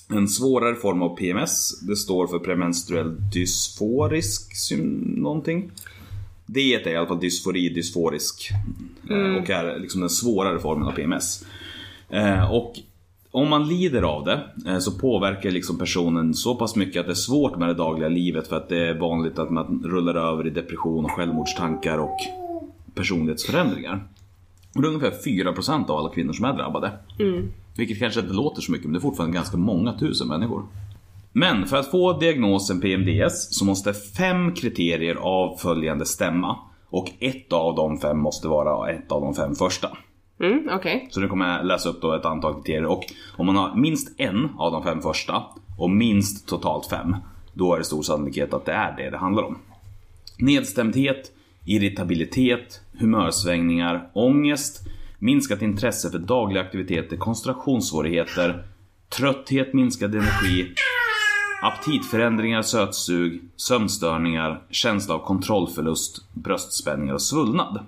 en 0.09 0.27
svårare 0.27 0.75
form 0.75 1.01
av 1.01 1.15
PMS. 1.15 1.81
Det 1.81 1.95
står 1.95 2.27
för 2.27 2.39
premenstruell 2.39 3.15
dysforisk 3.33 4.71
någonting. 5.15 5.71
D 6.45 6.73
är 6.73 6.87
i 6.87 6.95
alla 6.95 7.07
fall 7.07 7.19
dysfori, 7.19 7.69
dysforisk. 7.69 8.49
eh, 9.09 9.35
Och 9.35 9.49
är 9.49 9.79
liksom 9.79 10.01
den 10.01 10.09
svårare 10.09 10.59
formen 10.59 10.87
av 10.87 10.91
PMS. 10.91 11.45
Eh, 12.09 12.51
och 12.51 12.73
om 13.31 13.49
man 13.49 13.67
lider 13.67 14.01
av 14.01 14.25
det 14.25 14.43
eh, 14.67 14.79
så 14.79 14.91
påverkar 14.91 15.51
liksom 15.51 15.77
personen 15.77 16.33
så 16.33 16.55
pass 16.55 16.75
mycket 16.75 16.99
att 16.99 17.05
det 17.05 17.11
är 17.11 17.15
svårt 17.15 17.57
med 17.57 17.69
det 17.69 17.73
dagliga 17.73 18.09
livet 18.09 18.47
för 18.47 18.55
att 18.57 18.69
det 18.69 18.87
är 18.87 18.99
vanligt 18.99 19.39
att 19.39 19.49
man 19.49 19.83
rullar 19.85 20.15
över 20.15 20.47
i 20.47 20.49
depression 20.49 21.05
och 21.05 21.11
självmordstankar 21.11 21.97
och 21.97 22.17
personlighetsförändringar. 22.95 24.07
Och 24.75 24.81
det 24.81 24.87
är 24.87 24.89
ungefär 24.93 25.13
4% 25.25 25.89
av 25.89 25.97
alla 25.97 26.09
kvinnor 26.09 26.33
som 26.33 26.45
är 26.45 26.53
drabbade. 26.53 26.91
Vilket 27.77 27.99
kanske 27.99 28.19
inte 28.19 28.33
låter 28.33 28.61
så 28.61 28.71
mycket 28.71 28.85
men 28.85 28.93
det 28.93 28.99
är 28.99 29.01
fortfarande 29.01 29.35
ganska 29.35 29.57
många 29.57 29.93
tusen 29.93 30.27
människor. 30.27 30.65
Men 31.31 31.65
för 31.65 31.77
att 31.77 31.91
få 31.91 32.19
diagnosen 32.19 32.81
PMDS 32.81 33.57
så 33.59 33.65
måste 33.65 33.93
fem 33.93 34.53
kriterier 34.53 35.15
av 35.15 35.57
följande 35.57 36.05
stämma. 36.05 36.59
Och 36.89 37.11
ett 37.19 37.53
av 37.53 37.75
de 37.75 37.97
fem 37.97 38.19
måste 38.19 38.47
vara 38.47 38.91
ett 38.91 39.11
av 39.11 39.21
de 39.21 39.35
fem 39.35 39.55
första. 39.55 39.97
Mm, 40.39 40.69
okej. 40.71 41.07
Så 41.11 41.19
nu 41.19 41.27
kommer 41.27 41.57
jag 41.57 41.65
läsa 41.65 41.89
upp 41.89 42.01
då 42.01 42.13
ett 42.13 42.25
antal 42.25 42.53
kriterier 42.53 42.85
och 42.85 43.03
om 43.37 43.45
man 43.45 43.55
har 43.55 43.75
minst 43.75 44.19
en 44.19 44.49
av 44.57 44.71
de 44.71 44.83
fem 44.83 45.01
första 45.01 45.43
och 45.77 45.89
minst 45.89 46.47
totalt 46.47 46.85
fem, 46.85 47.15
då 47.53 47.73
är 47.73 47.77
det 47.77 47.83
stor 47.83 48.01
sannolikhet 48.01 48.53
att 48.53 48.65
det 48.65 48.71
är 48.71 48.97
det 48.97 49.09
det 49.09 49.17
handlar 49.17 49.43
om. 49.43 49.57
Nedstämdhet, 50.37 51.31
irritabilitet, 51.65 52.81
humörsvängningar, 52.99 54.09
ångest, 54.13 54.87
minskat 55.19 55.61
intresse 55.61 56.09
för 56.09 56.19
dagliga 56.19 56.63
aktiviteter, 56.63 57.17
koncentrationssvårigheter, 57.17 58.63
trötthet, 59.17 59.73
minskad 59.73 60.15
energi, 60.15 60.73
aptitförändringar, 61.61 62.61
sötsug, 62.61 63.41
sömnstörningar, 63.55 64.61
känsla 64.69 65.15
av 65.15 65.19
kontrollförlust, 65.19 66.33
bröstspänningar 66.33 67.13
och 67.13 67.21
svullnad. 67.21 67.79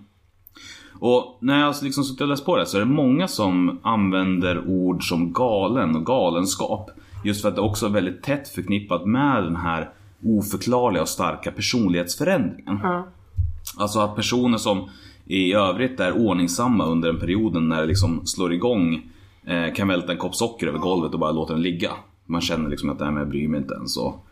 Och 1.00 1.38
när 1.42 1.60
jag 1.60 1.76
liksom 1.82 2.04
suttit 2.04 2.22
och 2.22 2.28
läst 2.28 2.46
på 2.46 2.58
det 2.58 2.66
så 2.66 2.78
är 2.78 2.80
det 2.80 2.86
många 2.86 3.28
som 3.28 3.80
använder 3.84 4.68
ord 4.68 5.10
som 5.10 5.34
galen 5.34 5.96
och 5.96 6.06
galenskap. 6.06 6.90
Just 7.24 7.42
för 7.42 7.50
att 7.50 7.56
det 7.56 7.62
också 7.62 7.86
är 7.86 7.90
väldigt 7.90 8.24
tätt 8.24 8.50
förknippat 8.50 9.06
med 9.06 9.44
den 9.44 9.56
här 9.56 9.90
oförklarliga 10.24 11.02
och 11.02 11.10
starka 11.10 11.52
personlighetsförändringen. 11.52 12.80
Ja. 12.84 13.08
Alltså 13.78 14.00
att 14.00 14.16
personer 14.16 14.58
som 14.58 14.90
i 15.30 15.54
övrigt 15.54 16.00
är 16.00 16.12
ordningsamma 16.12 16.86
under 16.86 17.10
en 17.10 17.20
perioden 17.20 17.70
när 17.70 17.82
det 17.82 17.88
liksom 17.88 18.26
slår 18.26 18.54
igång 18.54 19.02
eh, 19.48 19.74
kan 19.74 19.88
välta 19.88 20.12
en 20.12 20.18
kopp 20.18 20.36
socker 20.36 20.68
över 20.68 20.80
golvet 20.80 21.13
och 21.13 21.20
bara 21.20 21.32
låta 21.32 21.54
den 21.54 21.62
ligga. 21.62 21.92
Man 22.26 22.42
känner 22.42 22.70
liksom 22.70 22.90
att 22.90 23.00
nej 23.00 23.12
men 23.12 23.18
jag 23.20 23.30
bryr 23.30 23.48
mig 23.48 23.60
inte 23.60 23.74
ens. 23.74 23.98
Och, 23.98 24.28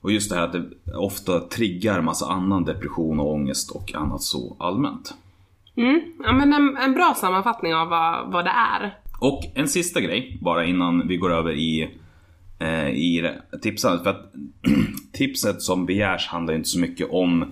och 0.00 0.12
just 0.12 0.30
det 0.30 0.36
här 0.36 0.42
att 0.44 0.52
det 0.52 0.64
ofta 0.96 1.40
triggar 1.40 2.00
massa 2.00 2.26
annan 2.26 2.64
depression 2.64 3.20
och 3.20 3.32
ångest 3.32 3.70
och 3.70 3.94
annat 3.94 4.22
så 4.22 4.56
allmänt. 4.58 5.14
Mm, 5.76 6.00
ja, 6.24 6.32
men 6.32 6.52
en, 6.52 6.76
en 6.76 6.92
bra 6.92 7.14
sammanfattning 7.16 7.74
av 7.74 7.88
vad, 7.88 8.32
vad 8.32 8.44
det 8.44 8.50
är. 8.50 8.98
Och 9.20 9.40
en 9.54 9.68
sista 9.68 10.00
grej, 10.00 10.38
bara 10.42 10.64
innan 10.64 11.08
vi 11.08 11.16
går 11.16 11.32
över 11.32 11.52
i, 11.52 11.90
eh, 12.58 12.88
i 12.88 13.20
det- 13.20 13.58
tipsandet. 13.62 14.02
För 14.02 14.10
att 14.10 14.32
tipset 15.12 15.62
som 15.62 15.86
begärs 15.86 16.26
handlar 16.28 16.52
ju 16.52 16.56
inte 16.58 16.68
så 16.68 16.78
mycket 16.80 17.10
om 17.10 17.44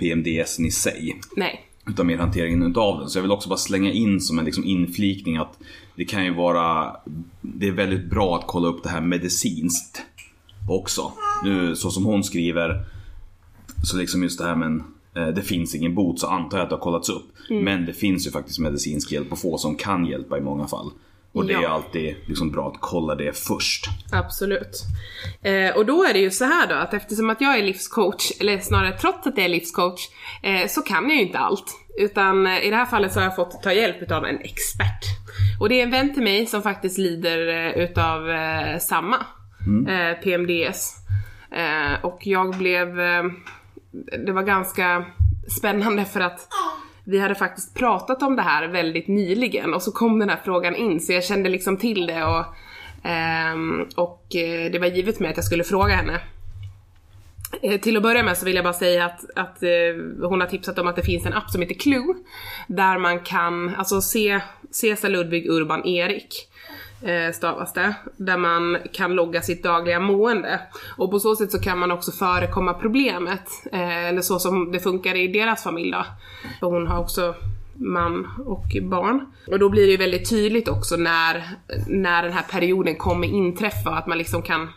PMDS 0.00 0.60
i 0.60 0.70
sig. 0.70 1.20
Nej. 1.36 1.60
Utan 1.88 2.06
mer 2.06 2.18
hanteringen 2.18 2.62
utav 2.62 2.98
den. 3.00 3.08
Så 3.10 3.18
jag 3.18 3.22
vill 3.22 3.30
också 3.30 3.48
bara 3.48 3.58
slänga 3.58 3.92
in 3.92 4.20
som 4.20 4.38
en 4.38 4.44
liksom 4.44 4.64
inflikning 4.64 5.36
att 5.36 5.58
det 5.96 6.04
kan 6.04 6.24
ju 6.24 6.34
vara 6.34 6.96
Det 7.40 7.68
är 7.68 7.72
väldigt 7.72 8.10
bra 8.10 8.36
att 8.36 8.46
kolla 8.46 8.68
upp 8.68 8.82
det 8.82 8.88
här 8.88 9.00
medicinskt 9.00 10.02
också. 10.68 11.12
Nu 11.44 11.76
så 11.76 11.90
som 11.90 12.04
hon 12.04 12.24
skriver 12.24 12.84
Så 13.84 13.96
liksom 13.96 14.22
just 14.22 14.38
det 14.38 14.44
här 14.44 14.56
med 14.56 14.66
en, 14.66 14.84
eh, 15.14 15.28
det 15.28 15.42
finns 15.42 15.74
ingen 15.74 15.94
bot 15.94 16.20
så 16.20 16.26
antar 16.26 16.58
jag 16.58 16.64
att 16.64 16.70
det 16.70 16.76
har 16.76 16.80
kollats 16.80 17.08
upp. 17.08 17.32
Men 17.64 17.86
det 17.86 17.92
finns 17.92 18.26
ju 18.26 18.30
faktiskt 18.30 18.58
medicinsk 18.58 19.12
hjälp 19.12 19.32
att 19.32 19.40
få 19.40 19.58
som 19.58 19.76
kan 19.76 20.06
hjälpa 20.06 20.38
i 20.38 20.40
många 20.40 20.66
fall. 20.68 20.90
Och 21.32 21.46
det 21.46 21.52
är 21.54 21.62
Ja. 21.62 21.68
alltid 21.68 22.16
liksom 22.26 22.50
bra 22.50 22.68
att 22.68 22.80
kolla 22.80 23.14
det 23.14 23.38
först. 23.38 23.84
Absolut. 24.12 24.82
Eh, 25.42 25.76
och 25.76 25.86
då 25.86 26.04
är 26.04 26.12
det 26.12 26.18
ju 26.18 26.30
så 26.30 26.44
här 26.44 26.66
då 26.66 26.74
att 26.74 26.94
eftersom 26.94 27.30
att 27.30 27.40
jag 27.40 27.58
är 27.58 27.62
livscoach, 27.62 28.32
eller 28.40 28.58
snarare 28.58 28.98
trots 28.98 29.26
att 29.26 29.36
jag 29.36 29.44
är 29.44 29.48
livscoach, 29.48 30.00
eh, 30.42 30.66
så 30.68 30.82
kan 30.82 31.04
jag 31.10 31.16
ju 31.18 31.22
inte 31.26 31.38
allt. 31.38 31.64
Utan 31.98 32.46
eh, 32.46 32.58
i 32.66 32.70
det 32.70 32.76
här 32.76 32.86
fallet 32.86 33.12
så 33.12 33.20
har 33.20 33.24
jag 33.24 33.36
fått 33.36 33.62
ta 33.62 33.72
hjälp 33.72 34.02
utav 34.02 34.24
en 34.24 34.38
expert. 34.40 35.04
Och 35.60 35.68
det 35.68 35.78
är 35.80 35.82
en 35.82 35.90
vän 35.90 36.14
till 36.14 36.22
mig 36.22 36.46
som 36.46 36.62
faktiskt 36.62 36.98
lider 36.98 37.48
eh, 37.48 37.82
utav 37.84 38.30
eh, 38.30 38.78
samma 38.78 39.16
eh, 39.88 40.20
PMDS. 40.22 40.96
Och 42.02 42.18
jag 42.26 42.56
blev, 42.56 42.96
det 44.26 44.32
var 44.32 44.42
ganska 44.42 45.04
spännande 45.58 46.04
för 46.04 46.20
att 46.20 46.48
vi 47.04 47.18
hade 47.18 47.34
faktiskt 47.34 47.74
pratat 47.74 48.22
om 48.22 48.36
det 48.36 48.42
här 48.42 48.68
väldigt 48.68 49.08
nyligen 49.08 49.74
och 49.74 49.82
så 49.82 49.92
kom 49.92 50.18
den 50.18 50.28
här 50.28 50.40
frågan 50.44 50.76
in 50.76 51.00
så 51.00 51.12
jag 51.12 51.24
kände 51.24 51.48
liksom 51.48 51.76
till 51.76 52.06
det 52.06 52.24
och, 52.24 52.44
ehm, 53.02 53.86
och 53.96 54.36
eh, 54.36 54.72
det 54.72 54.78
var 54.78 54.86
givet 54.86 55.20
mig 55.20 55.30
att 55.30 55.36
jag 55.36 55.44
skulle 55.44 55.64
fråga 55.64 55.94
henne. 55.94 56.20
Eh, 57.62 57.80
till 57.80 57.96
att 57.96 58.02
börja 58.02 58.22
med 58.22 58.38
så 58.38 58.44
vill 58.44 58.54
jag 58.54 58.64
bara 58.64 58.72
säga 58.72 59.04
att, 59.04 59.24
att 59.36 59.62
eh, 59.62 60.28
hon 60.28 60.40
har 60.40 60.48
tipsat 60.48 60.78
om 60.78 60.86
att 60.86 60.96
det 60.96 61.02
finns 61.02 61.26
en 61.26 61.32
app 61.32 61.50
som 61.50 61.60
heter 61.60 61.74
Clue 61.74 62.14
där 62.66 62.98
man 62.98 63.20
kan, 63.20 63.74
alltså 63.74 64.00
se, 64.00 64.40
Cesar 64.70 65.08
Ludvig 65.08 65.50
Urban 65.50 65.86
Erik 65.86 66.48
Eh, 67.02 67.32
stavas 67.32 67.72
det, 67.72 67.94
där 68.16 68.36
man 68.36 68.78
kan 68.92 69.14
logga 69.14 69.42
sitt 69.42 69.62
dagliga 69.62 70.00
mående. 70.00 70.60
Och 70.96 71.10
på 71.10 71.20
så 71.20 71.36
sätt 71.36 71.52
så 71.52 71.60
kan 71.60 71.78
man 71.78 71.90
också 71.90 72.12
förekomma 72.12 72.74
problemet, 72.74 73.48
eh, 73.72 74.06
eller 74.06 74.20
så 74.20 74.38
som 74.38 74.72
det 74.72 74.80
funkar 74.80 75.14
i 75.14 75.28
deras 75.28 75.62
familj 75.62 75.90
då. 75.90 76.06
För 76.60 76.66
hon 76.66 76.86
har 76.86 77.00
också 77.00 77.34
man 77.74 78.28
och 78.46 78.76
barn. 78.82 79.32
Och 79.46 79.58
då 79.58 79.68
blir 79.68 79.86
det 79.86 79.90
ju 79.90 79.96
väldigt 79.96 80.30
tydligt 80.30 80.68
också 80.68 80.96
när, 80.96 81.48
när 81.86 82.22
den 82.22 82.32
här 82.32 82.44
perioden 82.50 82.96
kommer 82.96 83.28
inträffa, 83.28 83.90
att 83.90 84.06
man 84.06 84.18
liksom 84.18 84.42
kan 84.42 84.68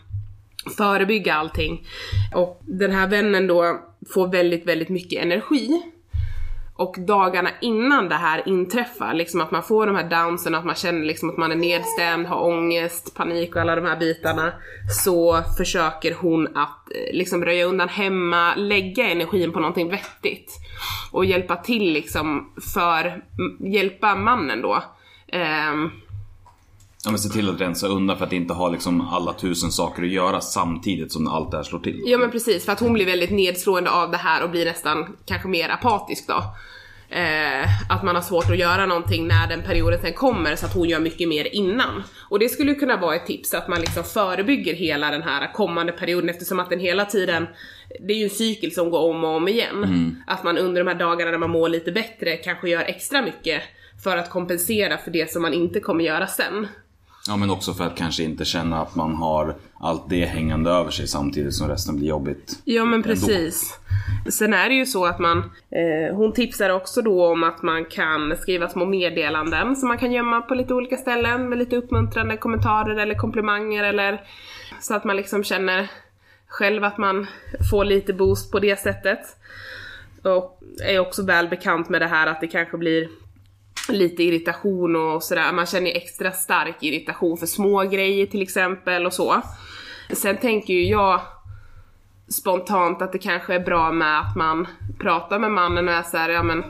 förebygga 0.78 1.34
allting. 1.34 1.88
Och 2.36 2.62
den 2.66 2.92
här 2.92 3.08
vännen 3.08 3.48
då 3.48 3.80
får 4.14 4.28
väldigt, 4.28 4.68
väldigt 4.68 4.90
mycket 4.90 5.24
energi. 5.24 5.82
Och 6.78 6.96
dagarna 7.00 7.50
innan 7.62 8.10
det 8.10 8.16
här 8.16 8.48
inträffar, 8.48 9.14
liksom 9.14 9.42
att 9.42 9.52
man 9.52 9.64
får 9.64 9.88
de 9.88 9.96
här 9.96 10.10
downsen, 10.10 10.56
att 10.56 10.66
man 10.66 10.76
känner 10.76 11.06
liksom 11.06 11.30
att 11.30 11.38
man 11.38 11.52
är 11.52 11.56
nedstämd, 11.56 12.26
har 12.26 12.44
ångest, 12.44 13.16
panik 13.16 13.56
och 13.56 13.62
alla 13.62 13.76
de 13.76 13.86
här 13.86 14.00
bitarna. 14.00 14.54
Så 15.04 15.44
försöker 15.58 16.14
hon 16.14 16.58
att 16.58 16.92
eh, 16.92 17.14
liksom 17.14 17.46
röja 17.46 17.66
undan 17.66 17.90
hemma, 17.90 18.56
lägga 18.56 19.08
energin 19.08 19.52
på 19.52 19.60
någonting 19.60 19.90
vettigt. 19.90 20.52
Och 21.12 21.26
hjälpa 21.26 21.56
till 21.56 21.94
liksom 21.94 22.54
för, 22.74 23.24
hjälpa 23.60 24.16
mannen 24.16 24.62
då. 24.62 24.84
Ehm, 25.28 25.92
Ja, 27.06 27.12
men 27.12 27.20
se 27.20 27.30
till 27.30 27.50
att 27.50 27.62
rensa 27.62 27.88
undan 27.88 28.18
för 28.18 28.26
att 28.26 28.34
inte 28.34 28.54
ha 28.54 28.70
liksom 28.70 29.02
alla 29.02 29.34
tusen 29.34 29.72
saker 29.72 30.04
att 30.04 30.10
göra 30.10 30.41
samtidigt 30.41 31.12
som 31.12 31.28
allt 31.28 31.52
det 31.52 31.58
här 31.58 31.63
slår 31.63 31.80
till. 31.80 32.02
Ja 32.06 32.18
men 32.18 32.32
precis, 32.32 32.65
för 32.65 32.72
att 32.72 32.80
hon 32.80 32.94
blir 32.94 33.06
väldigt 33.06 33.32
nedslående 33.32 33.89
av 33.89 34.12
det 34.12 34.18
här 34.18 34.44
och 34.44 34.50
blir 34.50 34.65
nästan 34.65 35.18
kanske 35.26 35.48
mer 35.48 35.70
apatisk 35.70 36.28
då. 36.28 36.44
Eh, 37.10 37.91
att 37.91 38.04
man 38.04 38.15
har 38.15 38.22
svårt 38.22 38.50
att 38.50 38.58
göra 38.58 38.86
någonting 38.86 39.28
när 39.28 39.48
den 39.48 39.62
perioden 39.62 40.00
sen 40.02 40.13
kommer 40.13 40.56
så 40.56 40.65
att 40.65 40.74
hon 40.74 40.89
gör 40.89 41.00
mycket 41.00 41.28
mer 41.30 41.56
innan. 41.56 42.04
Och 42.30 42.39
det 42.39 42.50
skulle 42.50 42.76
kunna 42.76 42.98
vara 42.98 43.15
ett 43.15 43.26
tips 43.26 43.54
att 43.54 43.68
man 43.68 43.82
liksom 43.82 44.04
förebygger 44.04 44.74
hela 44.74 45.12
den 45.12 45.24
här 45.24 45.54
kommande 45.54 45.91
perioden 45.91 46.30
eftersom 46.30 46.60
att 46.60 46.70
den 46.70 46.80
hela 46.80 47.06
tiden, 47.06 47.48
det 48.08 48.13
är 48.13 48.18
ju 48.18 48.24
en 48.24 48.30
cykel 48.30 48.72
som 48.72 48.89
går 48.89 49.10
om 49.10 49.24
och 49.24 49.36
om 49.36 49.48
igen. 49.48 50.24
Att 50.28 50.44
man 50.44 50.58
under 50.58 50.84
de 50.84 50.88
här 50.88 51.00
dagarna 51.00 51.32
när 51.32 51.38
man 51.38 51.50
mår 51.50 51.70
lite 51.70 51.91
bättre 51.91 52.38
kanske 52.38 52.70
gör 52.70 52.82
extra 52.82 53.22
mycket 53.22 53.62
för 54.04 54.18
att 54.18 54.30
kompensera 54.30 54.98
för 54.98 55.12
det 55.12 55.32
som 55.32 55.41
man 55.41 55.54
inte 55.54 55.80
kommer 55.80 56.04
göra 56.04 56.28
sen. 56.28 56.68
Ja 57.28 57.38
men 57.38 57.50
också 57.50 57.74
för 57.74 57.84
att 57.84 57.98
kanske 57.98 58.24
inte 58.24 58.46
känna 58.46 58.82
att 58.82 58.96
man 58.96 59.16
har 59.16 59.56
allt 59.80 60.10
det 60.10 60.26
hängande 60.26 60.70
över 60.70 60.92
sig 60.92 61.08
samtidigt 61.08 61.54
som 61.54 61.68
resten 61.68 61.96
blir 61.96 62.08
jobbigt. 62.08 62.60
Ja 62.66 62.86
men 62.86 63.04
precis. 63.04 63.80
Sen 64.30 64.54
är 64.54 64.70
det 64.70 64.76
ju 64.76 64.86
så 64.86 65.06
att 65.06 65.20
man, 65.20 65.38
eh, 65.70 66.16
hon 66.16 66.34
tipsar 66.34 66.70
också 66.70 67.02
då 67.02 67.26
om 67.26 67.44
att 67.44 67.62
man 67.62 67.86
kan 67.86 68.38
skriva 68.38 68.70
små 68.70 68.86
meddelanden 68.86 69.76
som 69.76 69.88
man 69.88 69.98
kan 69.98 70.12
gömma 70.12 70.42
på 70.42 70.56
lite 70.56 70.74
olika 70.74 70.98
ställen 70.98 71.50
med 71.50 71.58
lite 71.58 71.76
uppmuntrande 71.76 72.38
kommentarer 72.38 72.96
eller 72.96 73.16
komplimanger 73.16 73.84
eller 73.84 74.22
så 74.82 74.94
att 74.94 75.04
man 75.04 75.16
liksom 75.16 75.44
känner 75.44 75.92
själv 76.48 76.84
att 76.84 76.98
man 76.98 77.28
får 77.72 77.86
lite 77.86 78.14
boost 78.14 78.52
på 78.52 78.60
det 78.60 78.80
sättet. 78.80 79.20
Och 80.24 80.60
är 80.84 81.00
också 81.00 81.26
väl 81.26 81.48
bekant 81.48 81.90
med 81.90 82.02
det 82.02 82.08
här 82.08 82.28
att 82.28 82.42
det 82.42 82.48
kanske 82.48 82.78
blir 82.78 83.10
lite 83.89 84.24
irritation 84.24 84.95
och 84.95 85.24
sådär. 85.24 85.52
Man 85.52 85.65
känner 85.65 85.91
extra 85.91 86.32
stark 86.32 86.76
irritation 86.84 87.38
för 87.38 87.45
små 87.45 87.84
grejer 87.84 88.26
till 88.26 88.41
exempel 88.41 89.06
och 89.06 89.13
så. 89.13 89.41
Sen 90.13 90.38
tänker 90.38 90.74
ju 90.74 90.86
jag 90.86 91.21
spontant 92.28 93.02
att 93.02 93.12
det 93.12 93.17
kanske 93.17 93.56
är 93.56 93.60
bra 93.60 93.91
med 93.91 94.19
att 94.19 94.36
man 94.36 94.67
pratar 95.00 95.39
med 95.39 95.52
mannen 95.52 95.88
och 95.88 95.93
är 95.93 96.04
såhär, 96.04 96.30
ja 96.30 96.43
men 96.43 96.63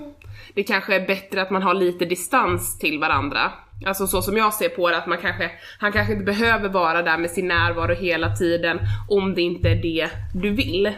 det 0.54 0.64
kanske 0.64 0.96
är 0.96 1.08
bättre 1.08 1.42
att 1.42 1.52
man 1.52 1.64
har 1.64 1.74
lite 1.74 2.06
distans 2.06 2.80
till 2.80 3.00
varandra. 3.00 3.52
Alltså 3.86 4.08
så 4.08 4.22
som 4.22 4.38
jag 4.38 4.54
ser 4.54 4.70
på 4.70 4.90
det, 4.90 4.98
att 4.98 5.08
man 5.08 5.18
kanske, 5.18 5.52
han 5.80 5.92
kanske 5.92 6.14
inte 6.14 6.26
behöver 6.26 6.70
vara 6.70 7.02
där 7.02 7.18
med 7.18 7.32
sin 7.32 7.48
närvaro 7.48 7.96
hela 7.96 8.36
tiden 8.36 8.80
om 9.10 9.36
det 9.36 9.42
inte 9.42 9.70
är 9.70 9.76
det 9.76 10.10
du 10.34 10.50
vill. 10.50 10.86
Eh, 10.86 10.94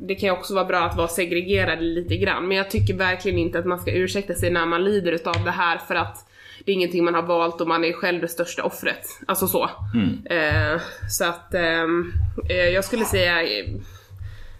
det 0.00 0.14
kan 0.14 0.26
ju 0.26 0.32
också 0.32 0.54
vara 0.54 0.64
bra 0.64 0.78
att 0.78 0.96
vara 0.96 1.08
segregerad 1.08 1.82
lite 1.82 2.16
grann, 2.16 2.48
men 2.48 2.56
jag 2.56 2.70
tycker 2.70 2.94
verkligen 2.94 3.38
inte 3.38 3.58
att 3.58 3.66
man 3.66 3.78
ska 3.78 3.92
ursäkta 3.92 4.34
sig 4.34 4.50
när 4.50 4.66
man 4.66 4.84
lider 4.84 5.12
utav 5.12 5.44
det 5.44 5.50
här 5.50 5.78
för 5.78 5.94
att 5.94 6.26
det 6.64 6.72
är 6.72 6.74
ingenting 6.74 7.04
man 7.04 7.14
har 7.14 7.22
valt 7.22 7.60
och 7.60 7.68
man 7.68 7.84
är 7.84 7.92
själv 7.92 8.20
det 8.20 8.28
största 8.28 8.64
offret. 8.64 9.06
Alltså 9.26 9.46
så. 9.46 9.70
Eh, 10.24 10.80
så 11.10 11.24
att 11.24 11.54
ehm, 11.54 12.12
eh, 12.48 12.56
jag 12.56 12.84
skulle 12.84 13.04
säga 13.04 13.42
eh, 13.42 13.66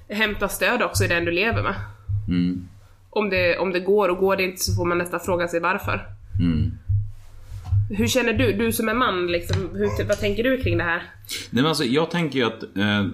hämta 0.08 0.48
stöd 0.48 0.82
också 0.82 1.04
i 1.04 1.08
den 1.08 1.24
du 1.24 1.30
lever 1.30 1.62
med. 1.62 1.74
Mm. 2.28 2.68
Om 3.10 3.30
det, 3.30 3.58
om 3.58 3.72
det 3.72 3.80
går 3.80 4.08
och 4.08 4.18
går 4.18 4.36
det 4.36 4.42
inte 4.42 4.62
så 4.62 4.74
får 4.74 4.84
man 4.84 4.98
nästan 4.98 5.20
fråga 5.20 5.48
sig 5.48 5.60
varför. 5.60 6.06
Mm. 6.40 6.72
Hur 7.90 8.06
känner 8.06 8.32
du, 8.32 8.52
du 8.52 8.72
som 8.72 8.88
är 8.88 8.94
man 8.94 9.26
liksom, 9.26 9.70
hur, 9.72 10.04
vad 10.08 10.20
tänker 10.20 10.42
du 10.42 10.62
kring 10.62 10.78
det 10.78 10.84
här? 10.84 11.02
Nej 11.50 11.62
men 11.62 11.66
alltså 11.66 11.84
jag 11.84 12.10
tänker 12.10 12.38
ju 12.38 12.44
att 12.44 12.62
eh, 12.62 13.06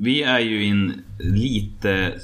vi 0.00 0.22
är 0.22 0.38
ju 0.38 0.64
i 0.64 0.68
en 0.68 1.02
lite 1.18 2.14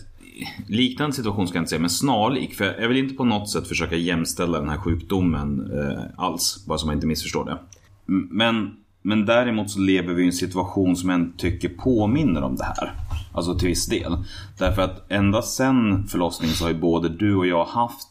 liknande 0.67 1.17
situation 1.17 1.49
ska 1.49 1.57
jag 1.57 1.63
inte 1.63 1.71
säga, 1.71 1.81
men 1.81 1.91
snarlik. 1.91 2.55
För 2.55 2.65
jag 2.81 2.89
vill 2.89 2.97
inte 2.97 3.15
på 3.15 3.25
något 3.25 3.51
sätt 3.51 3.69
försöka 3.69 3.97
jämställa 3.97 4.61
den 4.61 4.69
här 4.69 4.79
sjukdomen 4.79 5.73
eh, 5.73 6.05
alls. 6.17 6.65
Bara 6.67 6.79
så 6.79 6.87
man 6.87 6.95
inte 6.95 7.07
missförstår 7.07 7.45
det. 7.45 7.59
Men, 8.31 8.77
men 9.03 9.27
däremot 9.27 9.71
så 9.71 9.81
lever 9.81 10.15
vi 10.15 10.23
i 10.23 10.27
en 10.27 10.33
situation 10.33 10.97
som 10.97 11.11
jag 11.11 11.33
tycker 11.37 11.69
påminner 11.69 12.43
om 12.43 12.57
det 12.57 12.65
här. 12.65 12.93
Alltså 13.33 13.59
till 13.59 13.69
viss 13.69 13.87
del. 13.87 14.17
Därför 14.59 14.83
att 14.83 15.13
ända 15.13 15.43
sen 15.43 16.07
förlossningen 16.07 16.57
så 16.57 16.65
har 16.65 16.71
ju 16.71 16.79
både 16.79 17.09
du 17.09 17.35
och 17.35 17.47
jag 17.47 17.65
haft 17.65 18.09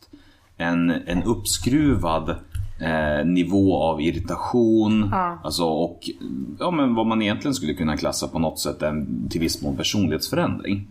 en, 0.57 0.89
en 0.89 1.23
uppskruvad 1.23 2.35
eh, 2.79 3.25
nivå 3.25 3.83
av 3.83 4.01
irritation. 4.01 5.09
Ja. 5.11 5.39
Alltså, 5.43 5.63
och 5.63 6.09
ja, 6.59 6.71
men 6.71 6.95
vad 6.95 7.07
man 7.07 7.21
egentligen 7.21 7.55
skulle 7.55 7.73
kunna 7.73 7.97
klassa 7.97 8.27
på 8.27 8.39
något 8.39 8.59
sätt 8.59 8.81
en 8.81 9.27
till 9.29 9.41
viss 9.41 9.61
mån 9.61 9.77
personlighetsförändring. 9.77 10.87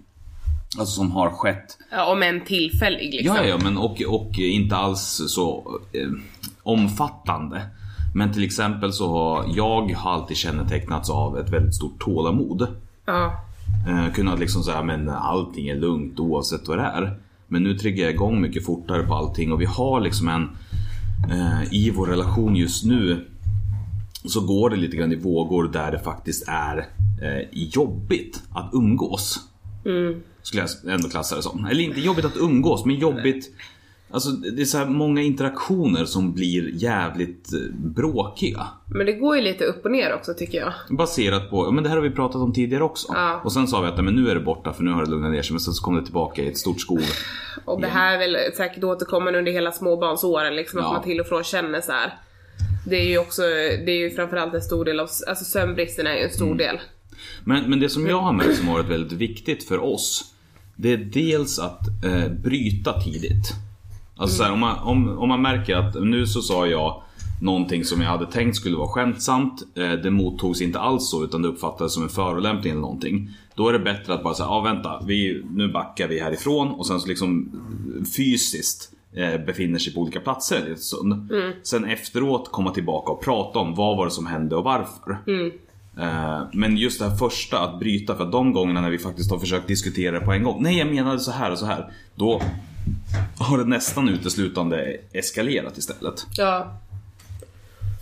Alltså 0.78 0.94
som 0.94 1.12
har 1.12 1.30
skett 1.30 1.78
Ja, 1.90 2.12
om 2.12 2.22
en 2.22 2.44
tillfällig 2.44 3.14
liksom. 3.14 3.36
Ja, 3.36 3.44
ja, 3.44 3.58
men 3.62 3.78
och, 3.78 4.02
och 4.08 4.38
inte 4.38 4.76
alls 4.76 5.22
så 5.28 5.78
eh, 5.92 6.10
omfattande. 6.62 7.62
Men 8.14 8.32
till 8.32 8.44
exempel 8.44 8.92
så 8.92 9.08
har 9.10 9.44
jag 9.54 9.92
har 9.92 10.12
alltid 10.12 10.36
kännetecknats 10.36 11.10
av 11.10 11.38
ett 11.38 11.50
väldigt 11.50 11.74
stort 11.74 12.00
tålamod. 12.00 12.66
Ja. 13.06 13.32
Eh, 13.88 14.12
kunnat 14.12 14.40
liksom 14.40 14.62
säga 14.62 14.82
men 14.82 15.08
allting 15.08 15.68
är 15.68 15.76
lugnt 15.76 16.20
oavsett 16.20 16.68
vad 16.68 16.78
det 16.78 16.84
är. 16.84 17.16
Men 17.48 17.62
nu 17.62 17.74
triggar 17.78 18.04
jag 18.04 18.14
igång 18.14 18.40
mycket 18.40 18.66
fortare 18.66 19.02
på 19.02 19.14
allting 19.14 19.52
och 19.52 19.60
vi 19.60 19.64
har 19.64 20.00
liksom 20.00 20.28
en 20.28 20.48
eh, 21.30 21.74
i 21.74 21.90
vår 21.90 22.06
relation 22.06 22.56
just 22.56 22.84
nu 22.84 23.26
så 24.24 24.40
går 24.40 24.70
det 24.70 24.76
lite 24.76 24.96
grann 24.96 25.12
i 25.12 25.16
vågor 25.16 25.68
där 25.68 25.92
det 25.92 25.98
faktiskt 25.98 26.48
är 26.48 26.78
eh, 27.22 27.48
jobbigt 27.52 28.42
att 28.50 28.70
umgås. 28.72 29.40
Skulle 30.42 30.62
jag 30.62 30.94
ändå 30.94 31.08
klassa 31.08 31.36
det 31.36 31.42
som. 31.42 31.66
Eller 31.66 31.84
inte 31.84 32.00
jobbigt 32.00 32.24
att 32.24 32.36
umgås, 32.36 32.84
men 32.84 32.96
jobbigt 32.96 33.50
Alltså 34.12 34.30
det 34.30 34.62
är 34.62 34.64
så 34.64 34.78
här 34.78 34.86
många 34.86 35.22
interaktioner 35.22 36.04
som 36.04 36.32
blir 36.32 36.70
jävligt 36.74 37.52
eh, 37.52 37.58
bråkiga. 37.74 38.66
Men 38.94 39.06
det 39.06 39.12
går 39.12 39.36
ju 39.36 39.42
lite 39.42 39.64
upp 39.64 39.84
och 39.84 39.90
ner 39.90 40.14
också 40.14 40.34
tycker 40.34 40.58
jag. 40.58 40.72
Baserat 40.90 41.50
på, 41.50 41.64
ja 41.66 41.70
men 41.70 41.84
det 41.84 41.90
här 41.90 41.96
har 41.96 42.02
vi 42.02 42.10
pratat 42.10 42.36
om 42.42 42.52
tidigare 42.52 42.84
också. 42.84 43.06
Ja. 43.14 43.40
Och 43.44 43.52
sen 43.52 43.68
sa 43.68 43.80
vi 43.80 43.88
att 43.88 44.04
men 44.04 44.14
nu 44.14 44.30
är 44.30 44.34
det 44.34 44.40
borta 44.40 44.72
för 44.72 44.82
nu 44.82 44.90
har 44.92 45.04
det 45.04 45.10
lugnat 45.10 45.30
ner 45.32 45.42
sig. 45.42 45.52
Men 45.52 45.60
sen 45.60 45.74
så 45.74 45.82
kom 45.84 45.96
det 45.96 46.04
tillbaka 46.04 46.42
i 46.42 46.48
ett 46.48 46.58
stort 46.58 46.80
skov. 46.80 47.00
Och 47.64 47.80
det 47.80 47.86
här 47.86 48.14
är 48.14 48.18
väl 48.18 48.36
säkert 48.56 48.84
återkommande 48.84 49.38
under 49.38 49.52
hela 49.52 49.72
småbarnsåren 49.72 50.56
liksom, 50.56 50.78
Ja. 50.80 50.86
att 50.86 50.92
man 50.92 51.02
till 51.02 51.20
och 51.20 51.26
från 51.26 51.44
känner 51.44 51.80
så 51.80 51.92
här. 51.92 52.14
Det 52.86 52.96
är 52.96 53.08
ju 53.08 53.18
också, 53.18 53.42
det 53.86 53.90
är 53.92 53.98
ju 53.98 54.10
framförallt 54.10 54.54
en 54.54 54.62
stor 54.62 54.84
del 54.84 55.00
av, 55.00 55.08
alltså 55.28 55.44
sömnbristen 55.44 56.06
är 56.06 56.14
ju 56.14 56.22
en 56.24 56.30
stor 56.30 56.46
Mm. 56.46 56.58
del. 56.58 56.80
Men, 57.44 57.70
men 57.70 57.80
det 57.80 57.88
som 57.88 58.06
jag 58.06 58.18
har 58.18 58.32
märkt 58.32 58.56
som 58.56 58.68
har 58.68 58.74
varit 58.74 58.90
väldigt 58.90 59.12
viktigt 59.12 59.64
för 59.68 59.78
oss. 59.84 60.24
Det 60.76 60.92
är 60.92 60.96
dels 60.96 61.58
att 61.58 61.80
eh, 62.04 62.28
bryta 62.42 63.00
tidigt. 63.00 63.52
Alltså 64.22 64.36
så 64.36 64.42
här, 64.42 64.52
om, 64.52 64.60
man, 64.60 64.78
om, 64.78 65.18
om 65.18 65.28
man 65.28 65.42
märker 65.42 65.76
att 65.76 65.94
nu 65.94 66.26
så 66.26 66.42
sa 66.42 66.66
jag 66.66 67.02
någonting 67.40 67.84
som 67.84 68.00
jag 68.00 68.08
hade 68.08 68.26
tänkt 68.26 68.56
skulle 68.56 68.76
vara 68.76 68.88
skämtsamt. 68.88 69.62
Eh, 69.74 69.92
det 69.92 70.10
mottogs 70.10 70.60
inte 70.60 70.78
alls 70.78 71.10
så 71.10 71.24
utan 71.24 71.42
det 71.42 71.48
uppfattades 71.48 71.94
som 71.94 72.02
en 72.02 72.08
förolämpning 72.08 72.70
eller 72.70 72.80
någonting. 72.80 73.30
Då 73.54 73.68
är 73.68 73.72
det 73.72 73.78
bättre 73.78 74.14
att 74.14 74.22
bara 74.22 74.34
säga, 74.34 74.46
ja 74.46 74.54
ah, 74.54 74.60
vänta, 74.60 75.02
vi, 75.06 75.44
nu 75.50 75.68
backar 75.68 76.08
vi 76.08 76.20
härifrån 76.20 76.68
och 76.68 76.86
sen 76.86 77.00
så 77.00 77.08
liksom 77.08 77.50
fysiskt 78.16 78.92
eh, 79.12 79.44
befinner 79.46 79.78
sig 79.78 79.94
på 79.94 80.00
olika 80.00 80.20
platser 80.20 80.66
en 80.70 80.76
stund. 80.76 81.32
Sen 81.62 81.84
efteråt 81.84 82.52
komma 82.52 82.70
tillbaka 82.70 83.12
och 83.12 83.22
prata 83.24 83.58
om 83.58 83.74
vad 83.74 83.96
var 83.96 84.04
det 84.04 84.10
som 84.10 84.26
hände 84.26 84.56
och 84.56 84.64
varför. 84.64 85.18
Eh, 85.98 86.42
Men 86.52 86.76
just 86.76 86.98
det 86.98 87.08
här 87.08 87.16
första, 87.16 87.58
att 87.58 87.78
bryta, 87.78 88.14
för 88.16 88.24
att 88.24 88.32
de 88.32 88.52
gångerna 88.52 88.80
när 88.80 88.90
vi 88.90 88.98
faktiskt 88.98 89.30
har 89.30 89.38
försökt 89.38 89.68
diskutera 89.68 90.18
det 90.18 90.24
på 90.26 90.32
en 90.32 90.42
gång. 90.42 90.62
Nej, 90.62 90.78
jag 90.78 90.94
menade 90.94 91.20
så 91.20 91.30
här 91.30 91.50
och 91.52 91.58
så 91.58 91.66
här. 91.66 91.92
Då 92.14 92.42
har 93.38 93.58
det 93.58 93.64
nästan 93.64 94.08
uteslutande 94.08 94.96
eskalerat 95.12 95.78
istället. 95.78 96.26
Ja. 96.36 96.78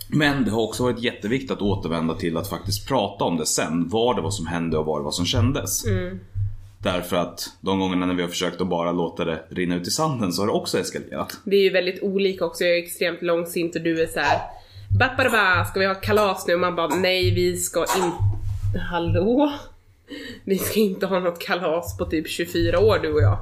Men 0.07 0.45
det 0.45 0.51
har 0.51 0.61
också 0.61 0.83
varit 0.83 0.99
jätteviktigt 0.99 1.51
att 1.51 1.61
återvända 1.61 2.13
till 2.13 2.37
att 2.37 2.49
faktiskt 2.49 2.87
prata 2.87 3.23
om 3.23 3.37
det 3.37 3.45
sen. 3.45 3.89
Vad 3.89 4.15
det 4.15 4.21
var 4.21 4.31
som 4.31 4.47
hände 4.47 4.77
och 4.77 4.85
vad 4.85 4.99
det 4.99 5.03
var 5.03 5.11
som 5.11 5.25
kändes. 5.25 5.83
Därför 6.83 7.15
att 7.15 7.49
de 7.61 7.79
gångerna 7.79 8.05
när 8.05 8.13
vi 8.13 8.21
har 8.21 8.29
försökt 8.29 8.61
att 8.61 8.67
bara 8.67 8.91
låta 8.91 9.25
det 9.25 9.43
rinna 9.49 9.75
ut 9.75 9.87
i 9.87 9.91
sanden 9.91 10.33
så 10.33 10.41
har 10.41 10.47
det 10.47 10.53
också 10.53 10.79
eskalerat. 10.79 11.39
Det 11.43 11.55
är 11.55 11.63
ju 11.63 11.69
väldigt 11.69 12.03
olika 12.03 12.45
också, 12.45 12.63
jag 12.63 12.77
är 12.77 12.83
extremt 12.83 13.21
långsint 13.21 13.75
och 13.75 13.81
du 13.81 14.01
är 14.01 14.07
så 14.07 14.19
här. 14.19 14.39
Bapparaba, 14.99 15.65
ska 15.65 15.79
vi 15.79 15.85
ha 15.85 15.95
kalas 15.95 16.47
nu? 16.47 16.53
Och 16.53 16.59
man 16.59 16.75
bara 16.75 16.95
nej 16.95 17.33
vi 17.33 17.57
ska 17.57 17.79
inte... 17.81 18.79
Hallå? 18.79 19.51
Vi 20.43 20.57
ska 20.57 20.79
inte 20.79 21.05
ha 21.05 21.19
något 21.19 21.39
kalas 21.39 21.97
på 21.97 22.05
typ 22.05 22.29
24 22.29 22.79
år 22.79 22.99
du 23.01 23.13
och 23.13 23.21
jag. 23.21 23.37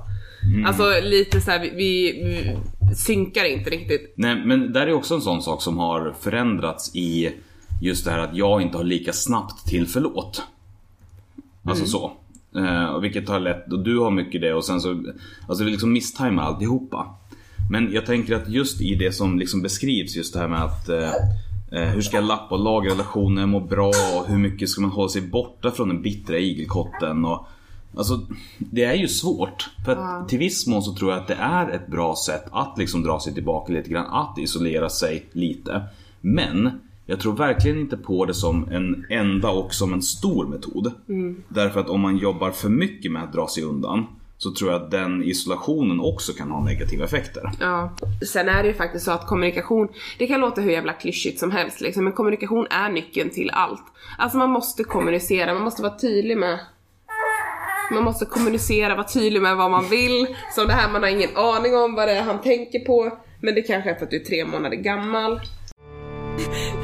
Alltså 0.65 0.83
lite 1.03 1.41
så 1.41 1.51
här, 1.51 1.59
vi, 1.59 1.69
vi, 1.75 2.57
synkar 2.95 3.45
inte 3.45 3.69
riktigt. 3.69 4.13
Nej, 4.15 4.35
men 4.45 4.73
där 4.73 4.87
är 4.87 4.93
också 4.93 5.15
en 5.15 5.21
sån 5.21 5.41
sak 5.41 5.61
som 5.61 5.77
har 5.77 6.15
förändrats 6.19 6.95
i 6.95 7.31
just 7.81 8.05
det 8.05 8.11
här 8.11 8.19
att 8.19 8.35
jag 8.35 8.61
inte 8.61 8.77
har 8.77 8.83
lika 8.83 9.13
snabbt 9.13 9.67
till 9.67 9.87
förlåt. 9.87 10.43
Alltså 11.63 11.85
så. 11.85 12.11
Eh, 12.55 12.99
vilket 12.99 13.29
har 13.29 13.39
lett, 13.39 13.73
och 13.73 13.79
du 13.79 13.99
har 13.99 14.11
mycket 14.11 14.41
det 14.41 14.53
och 14.53 14.65
sen 14.65 14.81
så, 14.81 15.03
alltså 15.47 15.63
vi 15.63 15.71
liksom 15.71 15.93
misstajmar 15.93 16.43
alltihopa. 16.43 17.15
Men 17.71 17.93
jag 17.93 18.05
tänker 18.05 18.35
att 18.35 18.49
just 18.49 18.81
i 18.81 18.95
det 18.95 19.11
som 19.11 19.39
liksom 19.39 19.61
beskrivs, 19.61 20.15
just 20.15 20.33
det 20.33 20.39
här 20.39 20.47
med 20.47 20.63
att 20.63 20.89
eh, 20.89 21.13
eh, 21.71 21.87
hur 21.89 22.01
ska 22.01 22.17
jag 22.17 22.23
lappa 22.23 22.55
och 22.55 22.63
laga 22.63 22.91
relationer, 22.91 23.45
må 23.45 23.59
bra 23.59 23.87
och 23.89 24.27
hur 24.27 24.37
mycket 24.37 24.69
ska 24.69 24.81
man 24.81 24.91
hålla 24.91 25.09
sig 25.09 25.21
borta 25.21 25.71
från 25.71 25.87
den 25.87 26.01
bittra 26.01 26.37
igelkotten 26.37 27.25
och 27.25 27.47
Alltså 27.97 28.19
det 28.57 28.83
är 28.83 28.93
ju 28.93 29.07
svårt. 29.07 29.69
För 29.85 29.95
att 29.95 30.29
till 30.29 30.39
viss 30.39 30.67
mån 30.67 30.83
så 30.83 30.95
tror 30.95 31.11
jag 31.11 31.19
att 31.19 31.27
det 31.27 31.37
är 31.39 31.69
ett 31.69 31.87
bra 31.87 32.15
sätt 32.25 32.45
att 32.51 32.77
liksom 32.77 33.03
dra 33.03 33.19
sig 33.19 33.33
tillbaka 33.33 33.73
lite 33.73 33.89
grann, 33.89 34.05
att 34.05 34.37
isolera 34.37 34.89
sig 34.89 35.25
lite. 35.31 35.81
Men 36.21 36.71
jag 37.05 37.19
tror 37.19 37.35
verkligen 37.35 37.79
inte 37.79 37.97
på 37.97 38.25
det 38.25 38.33
som 38.33 38.69
en 38.71 39.05
enda 39.09 39.49
och 39.49 39.73
som 39.73 39.93
en 39.93 40.01
stor 40.01 40.45
metod. 40.45 40.93
Därför 41.47 41.79
att 41.79 41.89
om 41.89 42.01
man 42.01 42.17
jobbar 42.17 42.51
för 42.51 42.69
mycket 42.69 43.11
med 43.11 43.23
att 43.23 43.33
dra 43.33 43.47
sig 43.47 43.63
undan 43.63 44.05
så 44.37 44.51
tror 44.51 44.71
jag 44.71 44.81
att 44.81 44.91
den 44.91 45.23
isolationen 45.23 45.99
också 45.99 46.33
kan 46.33 46.51
ha 46.51 46.63
negativa 46.63 47.05
effekter. 47.05 47.51
Ja. 47.59 47.91
Sen 48.31 48.49
är 48.49 48.63
det 48.63 48.69
ju 48.69 48.75
faktiskt 48.75 49.05
så 49.05 49.11
att 49.11 49.27
kommunikation, 49.27 49.87
det 50.17 50.27
kan 50.27 50.39
låta 50.39 50.61
hur 50.61 50.71
jävla 50.71 50.93
klyschigt 50.93 51.39
som 51.39 51.51
helst 51.51 51.81
liksom, 51.81 52.03
men 52.03 52.13
kommunikation 52.13 52.67
är 52.69 52.89
nyckeln 52.89 53.29
till 53.29 53.49
allt. 53.49 53.83
Alltså 54.17 54.37
man 54.37 54.49
måste 54.49 54.83
kommunicera, 54.83 55.53
man 55.53 55.63
måste 55.63 55.81
vara 55.81 55.99
tydlig 55.99 56.37
med 56.37 56.59
man 57.91 58.03
måste 58.03 58.25
kommunicera, 58.25 58.95
vara 58.95 59.07
tydlig 59.07 59.41
med 59.41 59.57
vad 59.57 59.71
man 59.71 59.89
vill. 59.89 60.27
Som 60.55 60.67
det 60.67 60.73
här, 60.73 60.91
man 60.91 61.03
har 61.03 61.09
ingen 61.09 61.37
aning 61.37 61.75
om 61.75 61.95
vad 61.95 62.07
det 62.07 62.13
är 62.13 62.23
han 62.23 62.41
tänker 62.41 62.79
på. 62.79 63.17
Men 63.41 63.55
det 63.55 63.61
kanske 63.61 63.89
är 63.89 63.95
för 63.95 64.03
att 64.03 64.11
du 64.11 64.21
är 64.21 64.25
tre 64.25 64.45
månader 64.45 64.75
gammal. 64.75 65.41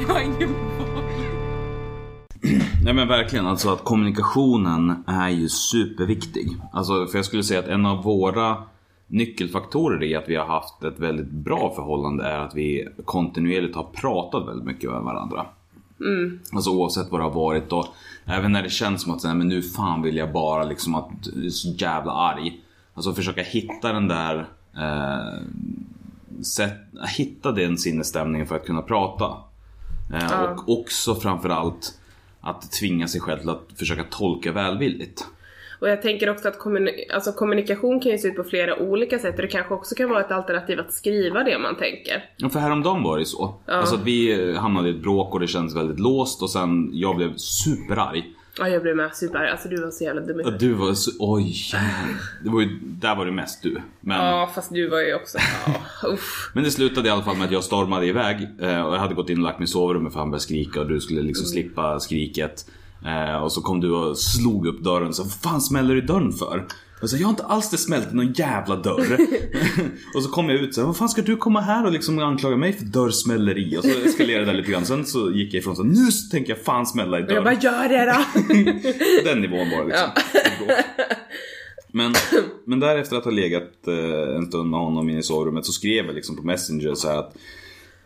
Jag 0.00 0.14
har 0.14 0.20
ingen 0.20 0.54
Nej 2.84 2.94
men 2.94 3.08
verkligen, 3.08 3.46
alltså 3.46 3.70
att 3.70 3.84
kommunikationen 3.84 5.04
är 5.06 5.28
ju 5.28 5.48
superviktig. 5.48 6.48
Alltså 6.72 7.06
för 7.06 7.18
jag 7.18 7.24
skulle 7.24 7.42
säga 7.42 7.60
att 7.60 7.68
en 7.68 7.86
av 7.86 8.02
våra 8.02 8.56
nyckelfaktorer 9.06 10.02
i 10.02 10.14
att 10.14 10.28
vi 10.28 10.36
har 10.36 10.46
haft 10.46 10.84
ett 10.84 10.98
väldigt 10.98 11.30
bra 11.30 11.72
förhållande 11.76 12.24
är 12.24 12.38
att 12.38 12.54
vi 12.54 12.88
kontinuerligt 13.04 13.76
har 13.76 13.84
pratat 13.84 14.48
väldigt 14.48 14.66
mycket 14.66 14.90
med 14.90 15.02
varandra. 15.02 15.46
Alltså 16.52 16.70
oavsett 16.70 17.10
vad 17.10 17.20
det 17.20 17.24
har 17.24 17.30
varit 17.30 17.72
och 17.72 17.86
även 18.26 18.52
när 18.52 18.62
det 18.62 18.70
känns 18.70 19.02
som 19.02 19.12
att 19.12 19.24
här, 19.24 19.34
men 19.34 19.48
nu 19.48 19.62
fan 19.62 20.02
vill 20.02 20.16
jag 20.16 20.32
bara 20.32 20.64
liksom 20.64 20.94
att 20.94 21.10
så 21.50 21.68
jävla 21.68 22.12
arg. 22.12 22.60
Alltså 22.94 23.14
försöka 23.14 23.42
hitta 23.42 23.92
den 23.92 24.08
där 24.08 24.48
eh, 24.76 25.42
sätt, 26.42 26.78
hitta 27.16 27.52
den 27.52 27.78
sinnesstämningen 27.78 28.46
för 28.46 28.56
att 28.56 28.66
kunna 28.66 28.82
prata. 28.82 29.24
Eh, 30.12 30.26
Ja. 30.30 30.48
Och 30.48 30.80
också 30.80 31.14
framförallt 31.14 31.98
att 32.40 32.72
tvinga 32.72 33.08
sig 33.08 33.20
själv 33.20 33.38
till 33.40 33.50
att 33.50 33.68
försöka 33.76 34.04
tolka 34.10 34.52
välvilligt. 34.52 35.26
Och 35.78 35.88
jag 35.88 36.02
tänker 36.02 36.30
också 36.30 36.48
att 36.48 36.58
kommuni- 36.58 37.12
alltså 37.14 37.32
kommunikation 37.32 38.00
kan 38.00 38.12
ju 38.12 38.18
se 38.18 38.28
ut 38.28 38.36
på 38.36 38.44
flera 38.44 38.76
olika 38.78 39.18
sätt 39.18 39.34
och 39.36 39.42
det 39.42 39.48
kanske 39.48 39.74
också 39.74 39.94
kan 39.94 40.08
vara 40.10 40.20
ett 40.20 40.30
alternativ 40.30 40.80
att 40.80 40.92
skriva 40.92 41.44
det 41.44 41.58
man 41.58 41.76
tänker. 41.76 42.24
Ja, 42.36 42.48
för 42.48 42.60
häromdagen 42.60 43.02
var 43.02 43.18
det 43.18 43.24
så. 43.24 43.54
Alltså 43.66 43.94
att 43.94 44.04
vi 44.04 44.52
hamnade 44.56 44.88
i 44.88 44.90
ett 44.90 45.02
bråk 45.02 45.34
och 45.34 45.40
det 45.40 45.46
kändes 45.46 45.76
väldigt 45.76 46.00
låst 46.00 46.42
och 46.42 46.50
sen 46.50 46.90
jag 46.92 47.16
blev 47.16 47.36
superarg. 47.36 48.32
Ja, 48.58 48.68
jag 48.68 48.82
blev 48.82 48.96
med 48.96 49.16
superarg. 49.16 49.48
Alltså 49.50 49.68
du 49.68 49.82
var 49.82 49.90
så 49.90 50.04
jävla 50.04 50.20
dum 50.20 50.40
Och 50.44 50.58
du 50.58 50.72
var 50.72 50.94
så, 50.94 51.10
oj 51.18 51.54
det 52.44 52.50
var 52.50 52.60
ju, 52.60 52.78
Där 52.82 53.16
var 53.16 53.26
det 53.26 53.32
mest 53.32 53.62
du. 53.62 53.82
Men, 54.00 54.26
Ja, 54.26 54.50
fast 54.54 54.72
du 54.74 54.88
var 54.88 55.00
ju 55.00 55.14
också... 55.14 55.38
Ja, 55.66 56.08
uff. 56.08 56.50
men 56.54 56.64
det 56.64 56.70
slutade 56.70 57.08
i 57.08 57.10
alla 57.10 57.22
fall 57.22 57.36
med 57.36 57.44
att 57.46 57.52
jag 57.52 57.64
stormade 57.64 58.06
iväg 58.06 58.36
eh, 58.60 58.86
och 58.86 58.94
jag 58.94 58.98
hade 58.98 59.14
gått 59.14 59.30
in 59.30 59.38
och 59.38 59.44
lagt 59.44 59.58
mig 59.58 59.64
i 59.64 59.68
sovrummet 59.68 60.12
för 60.12 60.18
han 60.20 60.30
började 60.30 60.42
skrika 60.42 60.80
och 60.80 60.86
du 60.88 61.00
skulle 61.00 61.22
liksom 61.22 61.46
slippa 61.46 62.00
skriket. 62.00 62.66
Eh, 63.04 63.36
och 63.42 63.52
så 63.52 63.60
kom 63.62 63.80
du 63.80 63.90
och 63.90 64.18
slog 64.18 64.66
upp 64.66 64.84
dörren 64.84 65.14
så 65.14 65.22
vad 65.22 65.32
fan 65.32 65.60
smäller 65.60 65.94
du 65.94 66.02
i 66.02 66.06
dörren 66.06 66.32
för? 66.32 66.66
Jag 67.00 67.10
sa, 67.10 67.16
jag 67.16 67.26
har 67.26 67.30
inte 67.30 67.44
alls 67.44 67.70
det 67.70 67.78
smält 67.78 68.12
i 68.12 68.16
någon 68.16 68.32
jävla 68.32 68.76
dörr. 68.76 69.18
och 70.14 70.22
så 70.22 70.30
kom 70.30 70.48
jag 70.48 70.58
ut 70.60 70.74
så 70.74 70.80
här, 70.80 70.86
vad 70.86 70.96
fan 70.96 71.08
ska 71.08 71.22
du 71.22 71.36
komma 71.36 71.60
här 71.60 71.86
och 71.86 71.92
liksom 71.92 72.18
anklaga 72.18 72.56
mig 72.56 72.72
för 72.72 72.84
dörrsmälleri? 72.84 73.76
Och 73.78 73.84
så 73.84 73.90
eskalerade 74.04 74.44
det 74.46 74.52
lite 74.52 74.70
grann. 74.70 74.84
Sen 74.84 75.06
så 75.06 75.30
gick 75.30 75.54
jag 75.54 75.60
ifrån 75.60 75.76
så 75.76 75.82
nu 75.82 76.06
tänker 76.30 76.50
jag 76.52 76.64
fan 76.64 76.86
smälla 76.86 77.18
i 77.18 77.22
Och 77.22 77.24
jag 77.24 77.28
dörren. 77.28 77.44
bara, 77.44 77.54
gör 77.54 77.88
det 77.88 78.04
då! 78.04 79.24
Den 79.30 79.40
nivån 79.40 79.70
var 79.70 79.78
det 79.78 79.86
liksom. 79.86 80.08
Men, 81.92 82.14
men 82.66 82.80
därefter 82.80 83.16
att 83.16 83.24
ha 83.24 83.30
legat 83.30 83.88
eh, 83.88 84.36
en 84.36 84.46
stund 84.46 84.70
med 84.70 84.80
honom 84.80 85.08
inne 85.08 85.18
i 85.18 85.22
sovrummet 85.22 85.66
så 85.66 85.72
skrev 85.72 86.06
jag 86.06 86.14
liksom 86.14 86.36
på 86.36 86.42
Messenger 86.42 86.94
så 86.94 87.08
att 87.08 87.36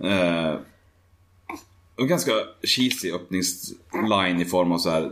eh, 0.04 0.54
en 2.00 2.08
ganska 2.08 2.32
cheesy 2.62 3.12
öppningsline 3.12 4.40
i 4.40 4.44
form 4.44 4.72
av 4.72 4.78
så 4.78 4.90
här 4.90 5.10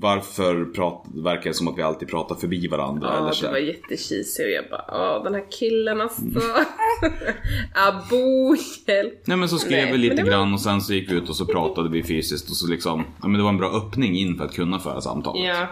varför 0.00 0.64
prat, 0.64 1.04
verkar 1.14 1.50
det 1.50 1.54
som 1.54 1.68
att 1.68 1.78
vi 1.78 1.82
alltid 1.82 2.08
pratar 2.08 2.34
förbi 2.34 2.66
varandra 2.68 3.16
eller 3.16 3.26
Ja, 3.26 3.32
så 3.34 3.46
det 3.46 3.52
var 3.52 3.58
jättecheesy 3.58 4.44
och 4.44 4.50
jag 4.50 4.64
bara, 4.70 4.84
åh 5.16 5.24
den 5.24 5.34
här 5.34 5.44
killen 5.50 6.00
alltså. 6.00 6.22
Abo, 7.74 8.56
hjälp. 8.86 9.22
Nej 9.26 9.36
men 9.36 9.48
så 9.48 9.58
skrev 9.58 9.82
Nej, 9.84 9.92
vi 9.92 9.98
lite 9.98 10.22
var- 10.22 10.30
grann 10.30 10.54
och 10.54 10.60
sen 10.60 10.80
så 10.80 10.92
gick 10.94 11.10
vi 11.10 11.14
ut 11.14 11.28
och 11.28 11.36
så 11.36 11.46
pratade 11.46 11.88
vi 11.88 12.02
fysiskt 12.02 12.50
och 12.50 12.56
så 12.56 12.66
liksom 12.68 13.04
Ja 13.22 13.28
men 13.28 13.36
det 13.38 13.42
var 13.42 13.50
en 13.50 13.56
bra 13.56 13.70
öppning 13.76 14.16
in 14.18 14.36
för 14.38 14.44
att 14.44 14.54
kunna 14.54 14.78
föra 14.78 15.00
samtalet. 15.00 15.44
Ja. 15.46 15.66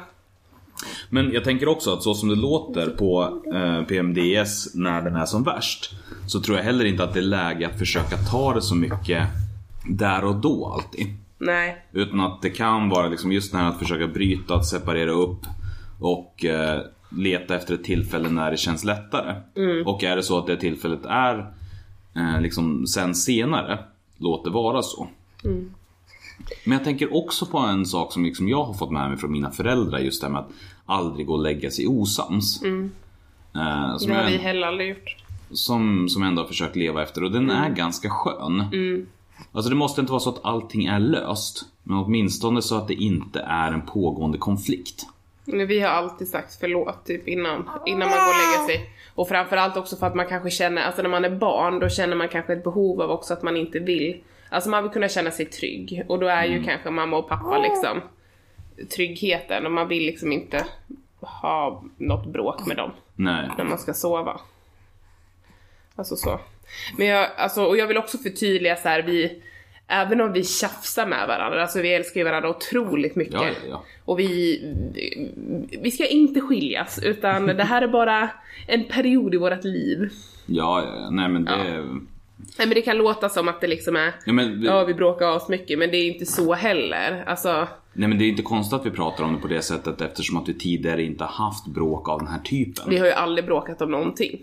Men 1.11 1.33
jag 1.33 1.45
tänker 1.45 1.69
också 1.69 1.93
att 1.93 2.03
så 2.03 2.15
som 2.15 2.29
det 2.29 2.35
låter 2.35 2.87
på 2.91 3.43
eh, 3.55 3.83
PMDS 3.85 4.75
när 4.75 5.03
den 5.03 5.17
är 5.17 5.27
som 5.27 5.43
värst 5.45 5.91
Så 6.27 6.41
tror 6.41 6.57
jag 6.57 6.65
heller 6.65 6.85
inte 6.85 7.05
att 7.05 7.15
det 7.15 7.21
är 7.21 7.25
läge 7.25 7.67
att 7.69 7.79
försöka 7.79 8.17
ta 8.31 8.55
det 8.55 8.63
så 8.63 8.75
mycket 8.75 9.27
där 9.89 10.25
och 10.25 10.37
då 10.37 10.67
alltid. 10.67 11.07
Nej. 11.39 11.85
Utan 11.93 12.21
att 12.21 12.43
det 12.43 12.51
kan 12.51 12.89
vara 12.89 13.09
liksom 13.09 13.33
just 13.33 13.53
det 13.53 13.59
här 13.59 13.69
att 13.69 13.79
försöka 13.79 14.07
bryta, 14.07 14.55
att 14.55 14.67
separera 14.67 15.11
upp 15.11 15.41
och 16.01 16.45
eh, 16.45 16.81
leta 17.11 17.57
efter 17.57 17.75
ett 17.75 17.85
tillfälle 17.85 18.29
när 18.29 18.51
det 18.51 18.57
känns 18.57 18.85
lättare. 18.85 19.35
Och 19.87 20.05
är 20.05 20.17
det 20.17 20.23
så 20.23 20.39
att 20.39 20.47
det 20.47 20.57
tillfället 20.57 21.05
är 21.07 21.53
eh, 22.17 22.41
liksom 22.41 22.87
sen 22.87 23.15
senare, 23.15 23.79
låt 24.19 24.45
det 24.45 24.51
vara 24.51 24.83
så. 24.83 25.09
Men 26.65 26.73
jag 26.79 26.85
tänker 26.85 27.15
också 27.17 27.47
på 27.47 27.59
en 27.59 27.87
sak 27.87 28.13
som 28.13 28.25
liksom 28.25 28.49
jag 28.49 28.65
har 28.65 28.75
fått 28.75 28.91
med 28.91 29.09
mig 29.09 29.19
från 29.19 29.33
mina 29.33 29.51
föräldrar 29.51 29.99
just 29.99 30.21
det 30.21 30.27
här 30.27 30.33
med 30.33 30.41
att 30.41 30.51
aldrig 30.87 31.27
gå 31.27 31.33
och 31.33 31.43
lägga 31.43 31.71
sig 31.71 31.87
osams. 31.87 32.63
Eh, 32.63 32.71
som 33.97 34.09
Det 34.09 34.15
har 34.15 34.23
jag- 34.23 34.31
vi 34.31 34.37
heller 34.37 34.67
aldrig 34.67 34.89
gjort. 34.89 35.17
som, 35.51 36.09
som 36.09 36.23
jag 36.23 36.29
ändå 36.29 36.43
har 36.43 36.49
försökt 36.49 36.77
leva 36.77 37.03
efter 37.03 37.25
och 37.25 37.33
den 37.33 37.51
är 37.51 37.71
ganska 37.71 38.11
skön. 38.11 38.65
Alltså 39.53 39.71
det 39.71 39.77
måste 39.77 40.01
inte 40.01 40.13
vara 40.13 40.21
så 40.21 40.31
att 40.31 40.45
allting 40.45 40.85
är 40.85 40.99
löst. 40.99 41.65
Men 41.83 41.97
åtminstone 41.97 42.63
så 42.63 42.77
att 42.77 42.89
det 42.89 42.95
inte 42.95 43.41
är 43.41 43.73
en 43.73 43.83
pågående 43.83 44.39
konflikt. 44.39 45.07
Men 45.45 45.67
vi 45.67 45.81
har 45.81 45.89
alltid 45.89 46.29
sagt 46.29 46.57
förlåt 46.61 47.07
typ 47.07 47.29
innan, 47.29 47.69
innan 47.87 48.09
man 48.09 48.19
går 48.19 48.29
och 48.29 48.67
lägger 48.67 48.67
sig. 48.67 48.91
Och 49.15 49.29
framförallt 49.29 49.77
också 49.77 49.97
för 49.97 50.07
att 50.07 50.15
man 50.15 50.27
kanske 50.27 50.51
känner, 50.51 50.83
alltså 50.83 51.03
när 51.03 51.11
man 51.11 51.25
är 51.25 51.37
barn 51.37 51.79
då 51.79 51.89
känner 51.89 52.17
man 52.17 52.29
kanske 52.29 52.53
ett 52.53 52.65
behov 52.65 53.03
av 53.03 53.11
också 53.11 53.35
att 53.35 53.43
man 53.43 53.57
inte 53.57 53.79
vill. 53.79 54.21
Alltså 54.49 54.71
man 54.71 54.83
vill 54.83 54.93
kunna 54.93 55.09
känna 55.09 55.31
sig 55.31 55.47
trygg 55.47 56.05
och 56.09 56.19
då 56.19 56.27
är 56.27 56.45
ju 56.45 56.65
kanske 56.65 56.91
mamma 56.91 57.17
och 57.17 57.29
pappa 57.29 57.59
liksom 57.59 58.01
tryggheten 58.97 59.67
och 59.67 59.73
man 59.73 59.89
vill 59.89 60.07
liksom 60.07 60.33
inte 60.33 60.67
ha 61.21 61.83
något 61.97 62.27
bråk 62.27 62.67
med 62.67 62.77
dem 62.77 62.91
Nej. 63.15 63.51
när 63.59 63.65
man 63.65 63.79
ska 63.79 63.95
sova. 63.95 64.41
Alltså 65.97 66.17
så. 66.17 66.41
Men 66.97 67.07
jag, 67.07 67.29
alltså, 67.37 67.65
och 67.65 67.77
jag 67.77 67.87
vill 67.87 67.99
också 67.99 68.19
förtydliga 68.19 68.77
så 68.77 68.89
här, 68.89 69.03
vi, 69.03 69.43
även 69.87 70.21
om 70.21 70.33
vi 70.33 70.45
tjafsar 70.45 71.07
med 71.07 71.29
varandra, 71.29 71.63
alltså 71.63 71.81
vi 71.81 71.95
älskar 71.95 72.21
ju 72.21 72.25
varandra 72.25 72.51
otroligt 72.51 73.17
mycket. 73.17 73.35
Ja, 73.35 73.47
ja, 73.47 73.69
ja. 73.69 73.85
Och 74.05 74.19
vi, 74.19 74.61
vi 75.83 75.91
ska 75.91 76.07
inte 76.07 76.41
skiljas, 76.41 76.99
utan 77.03 77.47
det 77.47 77.65
här 77.65 77.83
är 77.83 77.89
bara 77.89 78.31
en 78.67 78.85
period 78.85 79.35
i 79.35 79.37
vårt 79.37 79.65
liv. 79.65 80.11
Ja, 80.47 80.85
ja, 80.85 81.11
nej 81.11 81.29
men 81.29 81.45
det... 81.45 81.85
Nej 82.59 82.67
men 82.67 82.75
det 82.75 82.83
kan 82.83 82.97
låta 82.97 83.29
som 83.29 83.49
att 83.49 83.61
det 83.61 83.67
liksom 83.67 83.97
är, 83.97 84.13
Ja, 84.25 84.33
men, 84.33 84.63
ja 84.63 84.85
vi 84.85 84.95
bråkar 84.95 85.29
oss 85.29 85.49
mycket 85.49 85.79
men 85.79 85.91
det 85.91 85.97
är 85.97 86.07
inte 86.07 86.27
så 86.27 86.55
heller. 86.55 87.25
Alltså, 87.27 87.69
nej 87.93 88.09
men 88.09 88.19
det 88.19 88.25
är 88.25 88.29
inte 88.29 88.43
konstigt 88.43 88.81
att 88.81 88.87
vi 88.87 88.91
pratar 88.91 89.25
om 89.25 89.35
det 89.35 89.41
på 89.41 89.49
det 89.49 89.63
sättet 89.63 90.01
eftersom 90.01 90.37
att 90.37 90.49
vi 90.49 90.55
tidigare 90.55 91.03
inte 91.03 91.25
haft 91.25 91.67
bråk 91.67 92.09
av 92.09 92.19
den 92.19 92.29
här 92.29 92.39
typen. 92.39 92.85
vi 92.89 92.99
har 92.99 93.07
ju 93.07 93.13
aldrig 93.13 93.45
bråkat 93.45 93.83
om 93.83 93.91
någonting. 93.91 94.41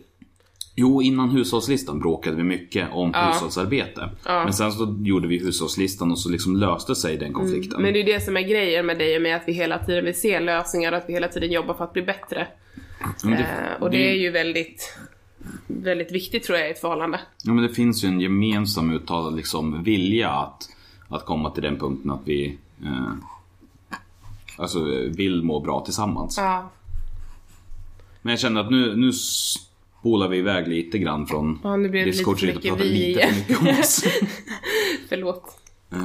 Jo, 0.79 1.01
innan 1.01 1.29
hushållslistan 1.29 1.99
bråkade 1.99 2.35
vi 2.35 2.43
mycket 2.43 2.87
om 2.91 3.13
hushållsarbete. 3.13 4.09
Ja. 4.25 4.43
Men 4.43 4.53
sen 4.53 4.71
så 4.71 4.97
gjorde 5.03 5.27
vi 5.27 5.37
hushållslistan 5.37 6.11
och 6.11 6.19
så 6.19 6.29
liksom 6.29 6.55
löste 6.55 6.95
sig 6.95 7.17
den 7.17 7.33
konflikten. 7.33 7.81
Men 7.81 7.93
det 7.93 7.99
är 7.99 8.03
det 8.03 8.19
som 8.19 8.37
är 8.37 8.41
grejen 8.41 8.85
med 8.85 8.97
dig 8.97 9.15
och 9.15 9.21
mig, 9.21 9.33
att 9.33 9.43
vi 9.45 9.53
hela 9.53 9.79
tiden 9.79 10.05
vill 10.05 10.19
se 10.19 10.39
lösningar 10.39 10.91
och 10.91 10.97
att 10.97 11.05
vi 11.07 11.13
hela 11.13 11.27
tiden 11.27 11.51
jobbar 11.51 11.73
för 11.73 11.83
att 11.83 11.93
bli 11.93 12.01
bättre. 12.01 12.47
Det, 13.23 13.29
Eh, 13.29 13.81
och 13.81 13.91
det 13.91 14.09
är 14.09 14.15
ju 14.15 14.31
väldigt, 14.31 14.97
väldigt 15.67 16.11
viktigt 16.11 16.43
tror 16.43 16.57
jag 16.57 16.67
i 16.67 16.71
ett 16.71 16.81
förhållande. 16.81 17.19
Ja 17.43 17.53
men 17.53 17.63
det 17.63 17.73
finns 17.73 18.03
ju 18.03 18.07
en 18.07 18.21
gemensam 18.21 18.91
uttalad 18.91 19.35
liksom 19.35 19.83
vilja 19.83 20.29
att, 20.29 20.69
att 21.09 21.25
komma 21.25 21.51
till 21.51 21.63
den 21.63 21.79
punkten 21.79 22.11
att 22.11 22.21
vi 22.25 22.57
eh, 22.83 23.11
alltså, 24.57 24.79
vill 25.15 25.43
må 25.43 25.59
bra 25.59 25.81
tillsammans. 25.85 26.37
Ja. 26.37 26.69
Men 28.21 28.31
jag 28.31 28.39
känner 28.39 28.61
att 28.61 28.71
nu, 28.71 28.95
nu 28.95 29.11
spolar 30.07 30.27
vi 30.27 30.37
iväg 30.37 30.67
lite 30.67 30.97
grann 30.97 31.27
från 31.27 31.59
Ja, 31.63 31.75
nu 31.75 31.89
blev 31.89 31.91
det 31.91 32.05
lite 32.05 32.17
discourse 32.17 32.47
för 32.47 32.53
mycket 32.53 32.79
vi 32.79 32.83
lite 32.83 33.19
igen. 33.19 33.29
för 33.33 33.39
mycket 33.39 33.61
om 33.61 33.67
oss. 33.79 34.03
Förlåt. 35.09 35.57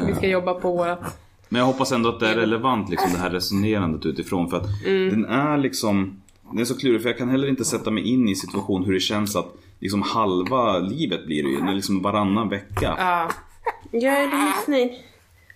Vi 0.06 0.14
ska 0.14 0.28
jobba 0.28 0.54
på 0.54 0.72
vårat... 0.72 1.18
Men 1.48 1.58
jag 1.58 1.66
hoppas 1.66 1.92
ändå 1.92 2.08
att 2.08 2.20
det 2.20 2.28
är 2.28 2.34
relevant 2.34 2.90
liksom 2.90 3.12
det 3.12 3.18
här 3.18 3.30
resonerandet 3.30 4.06
utifrån 4.06 4.50
för 4.50 4.56
att 4.56 4.66
den 4.84 5.24
är 5.24 5.58
liksom 5.58 6.22
Den 6.50 6.58
är 6.58 6.64
så 6.64 6.78
klurig 6.78 7.02
för 7.02 7.08
jag 7.08 7.18
kan 7.18 7.28
heller 7.28 7.48
inte 7.48 7.64
sätta 7.64 7.90
mig 7.90 8.08
in 8.08 8.28
i 8.28 8.34
situation 8.34 8.84
hur 8.84 8.92
det 8.92 9.00
känns 9.00 9.36
att 9.36 9.54
liksom 9.80 10.02
halva 10.02 10.78
livet 10.78 11.26
blir 11.26 11.42
det 11.42 11.48
ju, 11.48 11.62
när 11.62 11.74
liksom 11.74 12.02
varannan 12.02 12.48
vecka. 12.48 12.94
Ja. 12.98 13.30
Jag 13.90 14.22
är 14.22 14.26
lite. 14.68 14.94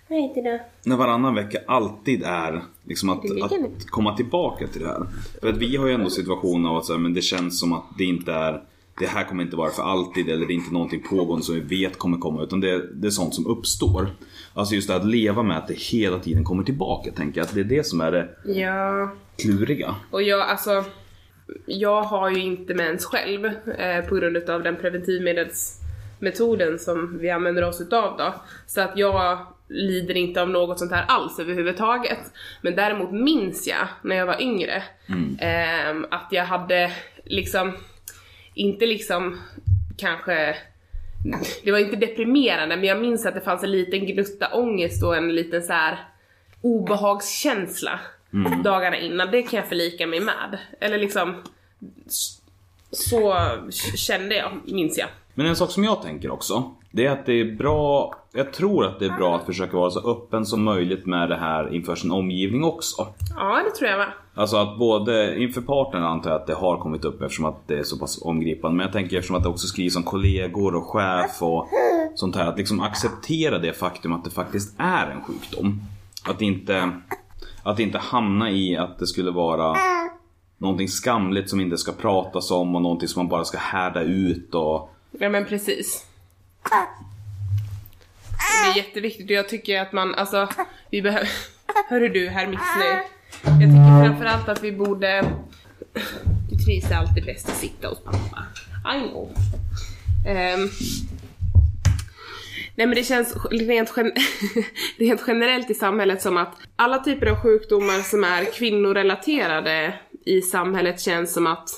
Vad 0.09 0.21
heter 0.21 0.43
det? 0.43 0.61
När 0.85 0.97
varannan 0.97 1.35
vecka 1.35 1.59
alltid 1.67 2.23
är 2.23 2.63
liksom 2.87 3.11
att, 3.11 3.19
att 3.43 3.53
komma 3.91 4.17
tillbaka 4.17 4.67
till 4.67 4.81
det 4.83 4.89
här. 4.89 5.03
För 5.41 5.49
att 5.49 5.57
vi 5.57 5.77
har 5.77 5.87
ju 5.87 5.93
ändå 5.93 6.11
situationen 6.11 6.67
av 6.67 6.77
att 6.77 6.85
så 6.85 6.93
här, 6.93 7.01
men 7.01 7.15
det 7.15 7.23
känns 7.23 7.61
som 7.61 7.73
att 7.73 7.85
det 7.99 8.05
inte 8.05 8.33
är 8.33 8.63
det 8.99 9.07
här 9.07 9.25
kommer 9.25 9.43
inte 9.43 9.57
vara 9.57 9.71
för 9.71 9.83
alltid 9.83 10.29
eller 10.29 10.47
det 10.47 10.53
är 10.53 10.55
inte 10.55 10.73
någonting 10.73 11.03
pågående 11.11 11.45
som 11.45 11.55
vi 11.55 11.61
vet 11.61 11.99
kommer 11.99 12.19
komma 12.19 12.43
utan 12.43 12.61
det, 12.61 12.93
det 12.93 13.07
är 13.07 13.11
sånt 13.11 13.35
som 13.35 13.47
uppstår. 13.47 14.09
Alltså 14.55 14.75
just 14.75 14.89
det 14.89 14.97
att 14.97 15.07
leva 15.07 15.43
med 15.43 15.59
att 15.59 15.69
det 15.69 15.79
hela 15.79 16.19
tiden 16.19 16.45
kommer 16.45 16.63
tillbaka 16.65 17.13
tänker 17.13 17.41
jag 17.41 17.47
att 17.47 17.55
det 17.55 17.61
är 17.61 17.65
det 17.65 17.87
som 17.87 18.01
är 18.01 18.13
det 18.13 18.29
Ja. 18.45 19.11
kluriga. 19.43 19.95
Och 20.11 20.23
jag, 20.23 20.41
alltså, 20.41 20.85
jag 21.67 22.03
har 22.03 22.31
ju 22.31 22.43
inte 22.43 22.75
mens 22.75 23.05
själv 23.05 23.45
eh, 23.79 24.05
på 24.09 24.15
grund 24.15 24.37
utav 24.37 24.63
den 24.63 24.77
preventivmedelsmetoden 24.77 26.79
som 26.79 27.19
vi 27.19 27.31
använder 27.31 27.69
oss 27.69 27.81
utav 27.81 28.17
då. 28.19 28.35
Så 28.67 28.81
att 28.81 28.99
jag 28.99 29.39
lider 29.69 30.17
inte 30.17 30.43
av 30.43 30.49
något 30.49 30.79
sånt 30.79 30.93
här 30.93 31.05
alls 31.09 31.39
överhuvudtaget. 31.39 32.33
Men 32.61 32.77
däremot 32.77 33.13
minns 33.13 33.67
jag 33.67 33.89
när 34.03 34.17
jag 34.17 34.27
var 34.27 34.43
yngre 34.43 34.83
ehm, 35.41 36.07
att 36.11 36.29
jag 36.31 36.45
hade 36.45 36.93
liksom, 37.25 37.73
inte 38.55 38.87
liksom 38.87 39.41
kanske 39.97 40.57
det 41.65 41.73
var 41.73 41.79
inte 41.79 41.97
deprimerande 41.97 42.77
men 42.77 42.85
jag 42.85 43.01
minns 43.01 43.27
att 43.27 43.35
det 43.35 43.41
fanns 43.41 43.63
en 43.63 43.71
liten 43.71 44.07
gnutta 44.07 44.49
ångest 44.53 45.03
och 45.05 45.17
en 45.17 45.35
liten 45.35 45.63
så 45.63 45.73
här 45.73 45.99
obehagskänsla 46.61 48.01
dagarna 48.65 48.99
innan. 48.99 49.31
Det 49.31 49.43
kan 49.43 49.57
jag 49.59 49.69
förlika 49.69 50.07
mig 50.07 50.21
med. 50.21 50.59
Eller 50.81 50.99
liksom 50.99 51.43
så 52.91 53.37
kände 53.97 54.37
jag, 54.37 54.53
minns 54.65 54.99
jag. 54.99 55.09
Men 55.35 55.47
en 55.47 55.57
sak 55.57 55.71
som 55.71 55.85
jag 55.85 56.03
tänker 56.03 56.31
också, 56.31 56.76
det 56.97 57.07
är 57.07 57.11
att 57.11 57.27
det 57.27 57.41
är 57.41 57.57
bra, 57.57 58.15
jag 58.33 58.53
tror 58.53 58.85
att 58.87 58.99
det 58.99 59.07
är 59.07 59.17
bra 59.17 59.37
att 59.37 59.47
försöka 59.47 59.77
vara 59.77 59.91
så 59.91 60.11
öppen 60.11 60.47
som 60.47 60.63
möjligt 60.63 61.07
med 61.07 61.29
det 61.29 61.37
här 61.37 61.75
inför 61.75 61.95
sin 61.95 62.11
omgivning 62.11 62.65
också. 62.65 63.07
Ja, 63.37 63.63
det 63.65 63.71
tror 63.71 63.91
jag 63.91 63.99
med. 63.99 64.13
Alltså 64.35 64.57
att 64.57 64.79
både 64.79 65.39
inför 65.39 65.61
partnern 65.61 66.03
antar 66.03 66.31
jag 66.31 66.41
att 66.41 66.47
det 66.47 66.55
har 66.55 66.77
kommit 66.77 67.05
upp 67.05 67.23
eftersom 67.23 67.45
att 67.45 67.69
det 67.69 67.79
är 67.79 67.83
så 67.83 67.99
pass 67.99 68.23
omgripande. 68.23 68.77
Men 68.77 68.85
jag 68.85 68.93
tänker 68.93 69.17
eftersom 69.17 69.37
att 69.37 69.43
det 69.43 69.49
också 69.49 69.67
skrivs 69.67 69.97
om 69.97 70.03
kollegor 70.03 70.75
och 70.75 70.87
chef 70.87 71.43
och 71.43 71.69
sånt 72.15 72.37
här. 72.37 72.47
Att 72.47 72.59
liksom 72.59 72.81
acceptera 72.81 73.59
det 73.59 73.73
faktum 73.73 74.13
att 74.13 74.25
det 74.25 74.31
faktiskt 74.31 74.75
är 74.79 75.07
en 75.07 75.23
sjukdom. 75.25 75.81
Att 76.29 76.43
inte, 76.43 76.91
att 77.63 77.79
inte 77.79 77.99
hamna 77.99 78.51
i 78.51 78.77
att 78.77 78.99
det 78.99 79.07
skulle 79.07 79.31
vara 79.31 79.77
någonting 80.59 80.89
skamligt 80.89 81.51
som 81.51 81.61
inte 81.61 81.79
ska 81.79 81.93
pratas 81.93 82.51
om 82.51 82.77
och 82.77 82.83
någonting 82.83 83.09
som 83.09 83.21
man 83.21 83.29
bara 83.29 83.45
ska 83.45 83.59
härda 83.59 84.03
ut 84.03 84.55
och 84.55 84.91
Ja 85.11 85.29
men 85.29 85.45
precis. 85.45 86.07
Det 88.65 88.71
är 88.71 88.77
jätteviktigt 88.77 89.27
och 89.27 89.31
jag 89.31 89.49
tycker 89.49 89.81
att 89.81 89.93
man, 89.93 90.15
alltså, 90.15 90.49
vi 90.91 91.03
behöver... 91.03 91.29
Hörru 91.89 92.09
du, 92.09 92.29
herr 92.29 92.47
Mixnöjd. 92.47 92.99
Jag 93.43 93.71
tycker 93.71 94.05
framförallt 94.07 94.49
att 94.49 94.63
vi 94.63 94.73
borde... 94.73 95.25
Du 96.51 96.57
trivs 96.65 96.91
alltid 96.93 97.25
bäst 97.25 97.49
att 97.49 97.57
sitta 97.57 97.89
hos 97.89 98.05
pappa. 98.05 98.45
I 98.97 99.09
know. 99.09 99.31
Um, 100.27 100.71
Nej 102.79 102.87
men 102.87 102.97
det 102.97 103.05
känns 103.05 103.37
rent, 103.51 103.93
gen- 103.97 104.13
rent 104.99 105.23
generellt 105.27 105.71
i 105.71 105.75
samhället 105.75 106.23
som 106.23 106.37
att 106.37 106.55
alla 106.77 106.99
typer 106.99 107.27
av 107.27 107.43
sjukdomar 107.43 108.03
som 108.03 108.25
är 108.25 108.45
kvinnorelaterade 108.45 109.95
i 110.25 110.43
samhället 110.43 111.01
känns 111.01 111.33
som 111.33 111.47
att 111.47 111.69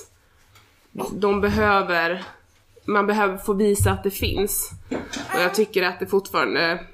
de 1.13 1.41
behöver, 1.41 2.23
man 2.89 3.07
behöver 3.07 3.37
få 3.37 3.53
visa 3.53 3.91
att 3.91 4.03
det 4.03 4.11
finns. 4.11 4.71
Och 5.33 5.41
jag 5.41 5.55
tycker 5.55 5.83
att 5.83 5.99
det 5.99 6.07
fortfarande 6.07 6.85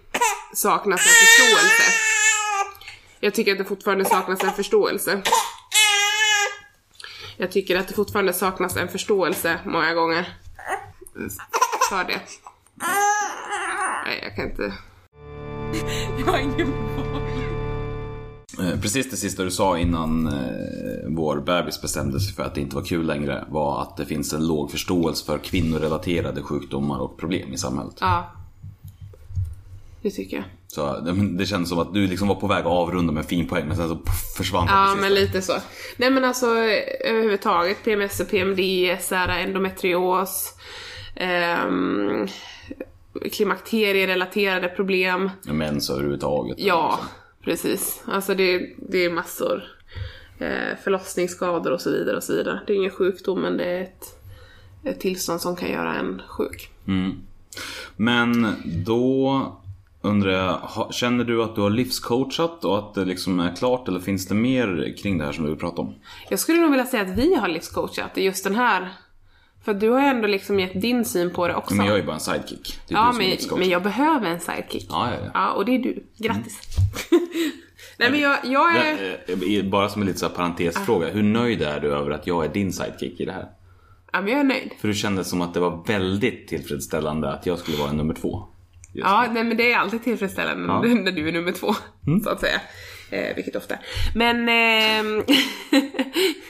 saknas 0.53 0.99
en 0.99 1.13
förståelse. 1.13 1.83
Jag 3.19 3.33
tycker 3.33 3.51
att 3.51 3.57
det 3.57 3.65
fortfarande 3.65 4.05
saknas 4.05 4.43
en 4.43 4.51
förståelse. 4.51 5.21
Jag 7.37 7.51
tycker 7.51 7.79
att 7.79 7.87
det 7.87 7.93
fortfarande 7.93 8.33
saknas 8.33 8.77
en 8.77 8.87
förståelse 8.87 9.59
många 9.65 9.93
gånger. 9.93 10.37
För 11.89 12.03
det. 12.03 12.21
Nej, 14.05 14.19
jag 14.23 14.35
kan 14.35 14.49
inte. 14.49 14.73
Jag 16.19 16.25
har 16.25 16.37
ingen 16.37 17.04
Precis 18.81 19.09
det 19.09 19.17
sista 19.17 19.43
du 19.43 19.51
sa 19.51 19.77
innan 19.77 20.27
eh, 20.27 20.33
vår 21.07 21.39
bebis 21.39 21.81
bestämde 21.81 22.19
sig 22.19 22.33
för 22.33 22.43
att 22.43 22.55
det 22.55 22.61
inte 22.61 22.75
var 22.75 22.83
kul 22.83 23.05
längre 23.05 23.45
var 23.49 23.81
att 23.81 23.97
det 23.97 24.05
finns 24.05 24.33
en 24.33 24.47
låg 24.47 24.71
förståelse 24.71 25.25
för 25.25 25.37
kvinnorelaterade 25.37 26.41
sjukdomar 26.41 26.99
och 26.99 27.17
problem 27.17 27.53
i 27.53 27.57
samhället. 27.57 27.95
Ja. 27.99 28.31
Det 30.01 30.11
tycker 30.11 30.37
jag. 30.37 30.45
Så 30.67 30.99
det, 31.37 31.45
känns 31.45 31.69
som 31.69 31.79
att 31.79 31.93
du 31.93 32.07
liksom 32.07 32.27
var 32.27 32.35
på 32.35 32.47
väg 32.47 32.59
att 32.59 32.65
avrunda 32.65 33.13
med 33.13 33.21
en 33.21 33.27
fin 33.27 33.47
poäng 33.47 33.67
men 33.67 33.77
sen 33.77 33.89
så 33.89 33.99
försvann 34.37 34.65
det 34.65 34.71
Ja, 34.71 34.85
precis 34.85 35.01
men 35.01 35.13
lite 35.13 35.41
så. 35.41 35.53
Nej 35.97 36.11
men 36.11 36.25
alltså 36.25 36.45
överhuvudtaget 37.05 37.83
PMS 37.83 38.19
och 38.19 38.29
PMDS, 38.29 39.11
endometrios, 39.11 40.53
ehm, 41.15 42.27
klimakterierelaterade 43.31 44.67
problem. 44.67 45.29
Mens 45.43 45.89
överhuvudtaget. 45.89 46.55
Ja, 46.59 46.99
precis. 47.45 48.03
Alltså 48.05 48.35
det, 48.35 48.75
det 48.77 49.05
är 49.05 49.09
massor. 49.09 49.63
Eh, 50.39 50.77
förlossningsskador 50.83 51.71
och 51.71 51.81
så 51.81 51.91
vidare 51.91 52.17
och 52.17 52.23
så 52.23 52.35
vidare. 52.35 52.59
Det 52.67 52.73
är 52.73 52.77
ingen 52.77 52.91
sjukdom 52.91 53.41
men 53.41 53.57
det 53.57 53.63
är 53.63 53.81
ett, 53.81 54.19
ett 54.83 54.99
tillstånd 54.99 55.41
som 55.41 55.55
kan 55.55 55.71
göra 55.71 55.95
en 55.95 56.21
sjuk. 56.27 56.69
Men 57.95 58.55
då 58.85 59.41
undrar 60.01 60.31
jag, 60.31 60.93
känner 60.93 61.23
du 61.23 61.43
att 61.43 61.55
du 61.55 61.61
har 61.61 61.69
livscoachat 61.69 62.65
och 62.65 62.77
att 62.77 62.93
det 62.93 63.05
liksom 63.05 63.39
är 63.39 63.55
klart 63.55 63.87
eller 63.87 63.99
finns 63.99 64.27
det 64.27 64.35
mer 64.35 64.95
kring 64.97 65.17
det 65.17 65.25
här 65.25 65.31
som 65.31 65.43
du 65.43 65.49
vill 65.49 65.59
prata 65.59 65.81
om? 65.81 65.93
Jag 66.29 66.39
skulle 66.39 66.61
nog 66.61 66.71
vilja 66.71 66.85
säga 66.85 67.03
att 67.03 67.17
vi 67.17 67.35
har 67.35 67.47
livscoachat 67.47 68.17
i 68.17 68.23
just 68.23 68.43
den 68.43 68.55
här. 68.55 68.89
För 69.65 69.73
du 69.73 69.89
har 69.89 70.01
ju 70.01 70.07
ändå 70.07 70.27
liksom 70.27 70.59
gett 70.59 70.81
din 70.81 71.05
syn 71.05 71.33
på 71.33 71.47
det 71.47 71.55
också. 71.55 71.75
Men 71.75 71.85
jag 71.85 71.99
är 71.99 72.03
bara 72.03 72.13
en 72.13 72.19
sidekick. 72.19 72.79
Ja, 72.87 73.11
men, 73.11 73.37
men 73.59 73.69
jag 73.69 73.83
behöver 73.83 74.27
en 74.27 74.39
sidekick. 74.39 74.87
Ja, 74.89 75.09
ja, 75.11 75.17
ja. 75.25 75.31
Ja, 75.33 75.51
och 75.51 75.65
det 75.65 75.75
är 75.75 75.79
du. 75.79 76.03
Grattis. 76.17 76.59
Nej 77.97 78.11
men 78.11 78.19
jag, 78.19 78.37
jag 78.43 78.75
är... 78.75 79.17
Eh, 79.27 79.63
bara 79.69 79.89
som 79.89 80.01
en 80.01 80.07
liten 80.07 80.29
parentesfråga, 80.29 81.07
hur 81.07 81.23
nöjd 81.23 81.61
är 81.61 81.79
du 81.79 81.93
över 81.93 82.11
att 82.11 82.27
jag 82.27 82.45
är 82.45 82.49
din 82.49 82.73
sidekick 82.73 83.19
i 83.19 83.25
det 83.25 83.31
här? 83.31 83.47
Ja, 84.13 84.21
men 84.21 84.31
jag 84.31 84.39
är 84.39 84.43
nöjd. 84.43 84.71
För 84.81 84.87
du 84.87 84.93
kände 84.93 85.23
som 85.23 85.41
att 85.41 85.53
det 85.53 85.59
var 85.59 85.83
väldigt 85.87 86.47
tillfredsställande 86.47 87.31
att 87.31 87.45
jag 87.45 87.59
skulle 87.59 87.77
vara 87.77 87.91
nummer 87.91 88.13
två. 88.13 88.43
Just 88.93 89.07
Ja, 89.07 89.25
nej 89.31 89.43
men 89.43 89.57
det 89.57 89.71
är 89.71 89.77
alltid 89.77 90.03
tillfredsställande 90.03 90.67
Ja. 90.67 90.81
när 90.95 91.11
du 91.11 91.27
är 91.27 91.31
nummer 91.31 91.51
två, 91.51 91.73
så 92.23 92.29
att 92.29 92.39
säga. 92.39 92.61
Eh, 93.09 93.35
vilket 93.35 93.55
ofta. 93.55 93.75
Men, 94.15 94.49
ehm, 94.49 95.23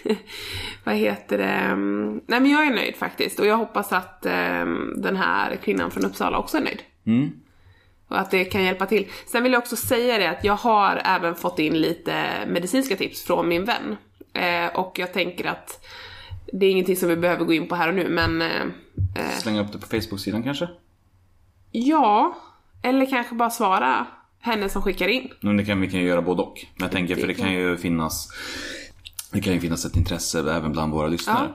vad 0.83 0.95
heter 0.95 1.37
det? 1.37 1.43
Mm, 1.43 2.21
Nej 2.27 2.39
men 2.39 2.51
jag 2.51 2.67
är 2.67 2.71
nöjd 2.71 2.95
faktiskt 2.95 3.39
och 3.39 3.45
jag 3.45 3.57
hoppas 3.57 3.91
att 3.91 4.25
ehm, 4.25 4.93
den 4.97 5.15
här 5.15 5.55
kvinnan 5.55 5.91
från 5.91 6.05
Uppsala 6.05 6.37
också 6.37 6.57
är 6.57 6.61
nöjd. 6.61 6.81
Och 8.07 8.19
att 8.19 8.31
det 8.31 8.45
kan 8.45 8.63
hjälpa 8.63 8.85
till. 8.85 9.07
Sen 9.25 9.43
vill 9.43 9.51
jag 9.51 9.59
också 9.59 9.75
säga 9.75 10.17
det 10.17 10.29
att 10.29 10.43
jag 10.43 10.55
har 10.55 11.01
även 11.05 11.35
fått 11.35 11.59
in 11.59 11.81
lite 11.81 12.25
medicinska 12.47 12.95
tips 12.95 13.23
från 13.23 13.47
min 13.47 13.65
vän. 13.65 13.97
Eh, 14.33 14.79
och 14.79 14.99
jag 14.99 15.13
tänker 15.13 15.45
att 15.45 15.85
det 16.53 16.65
är 16.65 16.71
ingenting 16.71 16.95
som 16.95 17.09
vi 17.09 17.15
behöver 17.15 17.45
gå 17.45 17.53
in 17.53 17.67
på 17.67 17.75
här 17.75 17.87
och 17.87 17.95
nu 17.95 18.09
men 18.09 18.41
eh, 18.41 18.61
eh, 19.15 19.37
Slänga 19.37 19.61
upp 19.61 19.71
det 19.71 19.77
på 19.77 19.87
Facebook-sidan 19.87 20.43
kanske? 20.43 20.67
Ja, 21.71 22.37
eller 22.83 23.05
kanske 23.05 23.35
bara 23.35 23.49
svara 23.49 24.07
henne 24.45 24.69
som 24.69 24.81
skickar 24.81 25.07
in. 25.07 25.29
Men 25.41 25.57
det 25.57 25.65
kan, 25.65 25.81
vi 25.81 25.89
kan 25.89 25.99
ju 25.99 26.07
göra 26.07 26.21
både 26.21 26.41
och. 26.41 26.65
Men 26.75 26.85
jag 26.85 26.91
tänker, 26.91 27.15
för 27.15 27.27
det 27.27 27.33
kan 27.33 27.53
ju 27.53 27.77
finnas 27.77 28.29
Det 29.31 29.41
kan 29.41 29.53
ju 29.53 29.59
finnas 29.59 29.85
ett 29.85 29.95
intresse 29.95 30.39
även 30.39 30.71
bland 30.71 30.93
våra 30.93 31.07
lyssnare. 31.07 31.49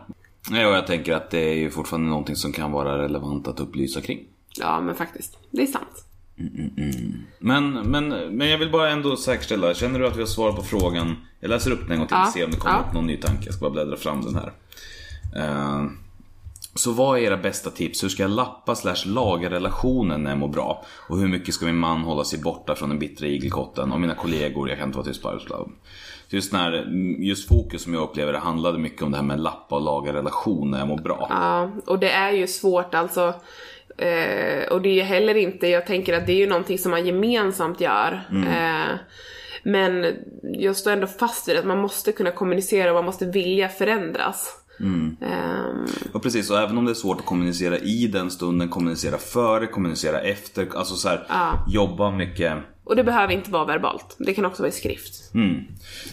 Ja. 0.50 0.68
och 0.68 0.74
jag 0.74 0.86
tänker 0.86 1.12
att 1.14 1.30
det 1.30 1.40
är 1.40 1.54
ju 1.54 1.70
fortfarande 1.70 2.08
någonting 2.08 2.36
som 2.36 2.52
kan 2.52 2.72
vara 2.72 2.98
relevant 3.02 3.48
att 3.48 3.60
upplysa 3.60 4.00
kring. 4.00 4.20
Ja, 4.58 4.80
men 4.80 4.94
faktiskt. 4.94 5.38
Det 5.50 5.62
är 5.62 5.66
sant. 5.66 6.04
Men, 7.38 7.72
men, 7.72 8.08
men 8.08 8.48
jag 8.48 8.58
vill 8.58 8.70
bara 8.70 8.90
ändå 8.90 9.16
säkerställa, 9.16 9.74
känner 9.74 9.98
du 9.98 10.06
att 10.06 10.16
vi 10.16 10.20
har 10.20 10.26
svarat 10.26 10.56
på 10.56 10.62
frågan? 10.62 11.16
Jag 11.40 11.48
läser 11.48 11.70
upp 11.70 11.80
den 11.80 11.92
en 11.92 11.98
gång 11.98 12.06
till 12.06 12.16
och 12.16 12.22
Ja, 12.22 12.30
ser 12.34 12.44
om 12.44 12.50
det 12.50 12.56
kommer 12.56 12.74
ja. 12.76 12.84
upp 12.88 12.94
någon 12.94 13.06
ny 13.06 13.16
tanke. 13.16 13.44
Jag 13.44 13.54
ska 13.54 13.60
bara 13.60 13.70
bläddra 13.70 13.96
fram 13.96 14.22
den 14.24 14.34
här. 14.34 14.52
Eh, 15.36 15.84
så 16.74 16.92
vad 16.92 17.18
är 17.18 17.22
era 17.22 17.36
bästa 17.36 17.70
tips? 17.70 18.04
Hur 18.04 18.08
ska 18.08 18.22
jag 18.22 18.30
lappa 18.30 18.74
slash 18.74 19.06
laga 19.06 19.50
relationen 19.50 20.22
när 20.22 20.30
jag 20.30 20.38
mår 20.38 20.48
bra? 20.48 20.84
Och 21.08 21.18
hur 21.18 21.28
mycket 21.28 21.54
ska 21.54 21.66
min 21.66 21.76
man 21.76 22.00
hålla 22.00 22.24
sig 22.24 22.38
borta 22.38 22.74
från 22.74 22.88
den 22.88 22.98
bittra 22.98 23.26
igelkotten? 23.26 23.92
Och 23.92 24.00
mina 24.00 24.14
kollegor, 24.14 24.68
jag 24.68 24.78
kan 24.78 24.88
inte 24.88 24.98
vara 24.98 25.06
tyst 25.06 25.22
på 25.22 25.28
arbetsplatsen. 25.28 25.72
Just, 26.28 26.52
när, 26.52 26.72
just 27.18 27.48
fokus 27.48 27.82
som 27.82 27.94
jag 27.94 28.02
upplevde 28.02 28.32
det 28.32 28.38
handlade 28.38 28.78
mycket 28.78 29.02
om 29.02 29.10
det 29.10 29.16
här 29.16 29.24
med 29.24 29.40
lappa 29.40 29.74
och 29.76 29.82
laga 29.82 30.12
relation 30.12 30.70
när 30.70 30.78
jag 30.78 30.88
mår 30.88 30.98
bra. 30.98 31.26
Ja, 31.30 31.70
och 31.86 31.98
det 31.98 32.10
är 32.10 32.32
ju 32.32 32.46
svårt 32.46 32.94
alltså. 32.94 33.34
Eh, 33.98 34.68
och 34.70 34.82
det 34.82 35.00
är 35.00 35.04
heller 35.04 35.34
inte, 35.34 35.66
jag 35.66 35.86
tänker 35.86 36.14
att 36.14 36.26
det 36.26 36.32
är 36.32 36.36
ju 36.36 36.46
någonting 36.46 36.78
som 36.78 36.90
man 36.90 37.06
gemensamt 37.06 37.80
gör. 37.80 38.22
Eh, 38.32 38.96
men 39.62 40.16
jag 40.42 40.76
står 40.76 40.90
ändå 40.90 41.06
fast 41.06 41.48
vid 41.48 41.56
att 41.58 41.64
man 41.64 41.78
måste 41.78 42.12
kunna 42.12 42.30
kommunicera 42.30 42.90
och 42.90 42.94
man 42.94 43.04
måste 43.04 43.26
vilja 43.26 43.68
förändras. 43.68 44.59
Ehm, 44.80 45.16
Ja 46.12 46.20
precis, 46.20 46.50
och 46.50 46.58
även 46.58 46.78
om 46.78 46.84
det 46.84 46.92
är 46.92 46.94
svårt 46.94 47.20
att 47.20 47.26
kommunicera 47.26 47.78
i 47.78 48.06
den 48.06 48.30
stunden, 48.30 48.68
kommunicera 48.68 49.18
före, 49.18 49.66
kommunicera 49.66 50.20
efter, 50.20 50.68
alltså 50.76 50.94
så 50.94 51.08
här, 51.08 51.26
Ja. 51.28 51.64
jobba 51.68 52.10
mycket. 52.10 52.52
och 52.84 52.96
det 52.96 53.04
behöver 53.04 53.32
inte 53.34 53.50
vara 53.50 53.64
verbalt, 53.64 54.16
det 54.18 54.34
kan 54.34 54.44
också 54.44 54.62
vara 54.62 54.68
i 54.68 54.72
skrift. 54.72 55.34
Mm. 55.34 55.60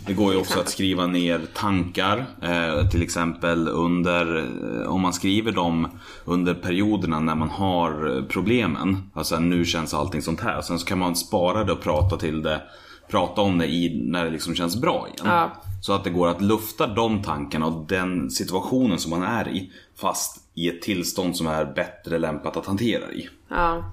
Det 0.07 0.13
går 0.13 0.33
ju 0.33 0.39
också 0.39 0.59
att 0.59 0.69
skriva 0.69 1.07
ner 1.07 1.41
tankar, 1.53 2.25
eh, 2.41 2.89
till 2.89 3.01
exempel 3.01 3.67
under, 3.67 4.37
eh, 4.81 4.87
om 4.87 5.01
man 5.01 5.13
skriver 5.13 5.51
dem 5.51 5.87
under 6.25 6.53
perioderna 6.53 7.19
när 7.19 7.35
man 7.35 7.49
har 7.49 8.17
eh, 8.17 8.23
problemen. 8.23 8.97
Alltså 9.13 9.39
nu 9.39 9.65
känns 9.65 9.93
allting 9.93 10.21
sånt 10.21 10.41
här. 10.41 10.61
Sen 10.61 10.79
så 10.79 10.85
kan 10.85 10.99
man 10.99 11.15
spara 11.15 11.63
det 11.63 11.71
och 11.71 11.81
prata 11.81 12.17
till 12.17 12.41
det, 12.41 12.61
prata 13.07 13.41
om 13.41 13.57
det 13.57 13.67
i, 13.67 14.01
när 14.03 14.25
det 14.25 14.31
liksom 14.31 14.55
känns 14.55 14.81
bra 14.81 15.07
igen. 15.07 15.25
Ja. 15.25 15.51
Så 15.81 15.93
att 15.93 16.03
det 16.03 16.09
går 16.09 16.27
att 16.27 16.41
lufta 16.41 16.87
de 16.87 17.23
tankarna 17.23 17.65
och 17.65 17.85
den 17.87 18.31
situationen 18.31 18.99
som 18.99 19.09
man 19.09 19.23
är 19.23 19.47
i, 19.47 19.71
fast 19.95 20.43
i 20.53 20.69
ett 20.69 20.81
tillstånd 20.81 21.37
som 21.37 21.47
är 21.47 21.65
bättre 21.65 22.17
lämpat 22.17 22.57
att 22.57 22.65
hantera 22.65 23.11
i. 23.11 23.29
Ja. 23.49 23.91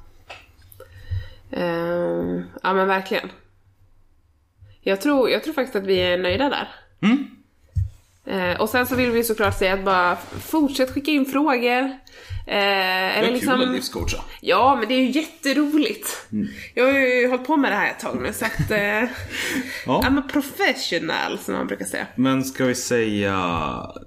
Ehm, 1.51 2.43
ja 2.63 2.75
men 2.75 2.89
verkligen. 2.89 3.29
Jag 4.81 5.01
tror, 5.01 5.31
jag 5.31 5.45
tror 5.45 5.55
faktiskt 5.55 5.77
att 5.77 5.87
vi 5.87 5.97
är 5.97 6.19
nöjda 6.19 6.49
där. 6.49 6.69
Eh, 8.27 8.61
och 8.61 8.69
sen 8.69 8.87
så 8.87 8.95
vill 8.95 9.11
vi 9.11 9.25
såklart 9.25 9.59
säga 9.59 9.75
att 9.75 9.85
bara 9.85 10.17
fortsätt 10.41 10.91
skicka 10.91 11.11
in 11.11 11.27
frågor. 11.27 11.83
Eh, 11.83 11.91
Det 12.47 12.55
är 12.55 13.33
liksom... 13.33 13.55
kul 13.59 13.69
att 13.69 13.75
livscoacha. 13.75 14.23
Ja, 14.41 14.77
men 14.79 14.89
det 14.89 14.95
är 14.95 15.01
ju 15.01 15.11
jätteroligt. 15.11 16.27
Jag 16.75 16.85
har 16.85 16.93
ju 16.99 17.29
hållit 17.29 17.47
på 17.47 17.57
med 17.57 17.73
det 17.73 17.77
här 17.77 17.91
ett 17.91 18.01
tag 18.01 18.23
nu 18.23 18.33
så 18.33 18.45
att... 18.45 18.71
Eh, 18.71 18.79
Ja. 19.87 20.03
I'm 20.05 20.19
a 20.19 20.23
professional 20.33 21.39
som 21.39 21.55
man 21.55 21.67
brukar 21.67 21.85
säga. 21.85 22.07
Men 22.17 22.45
ska 22.45 22.65
vi 22.65 22.75
säga... 22.75 23.37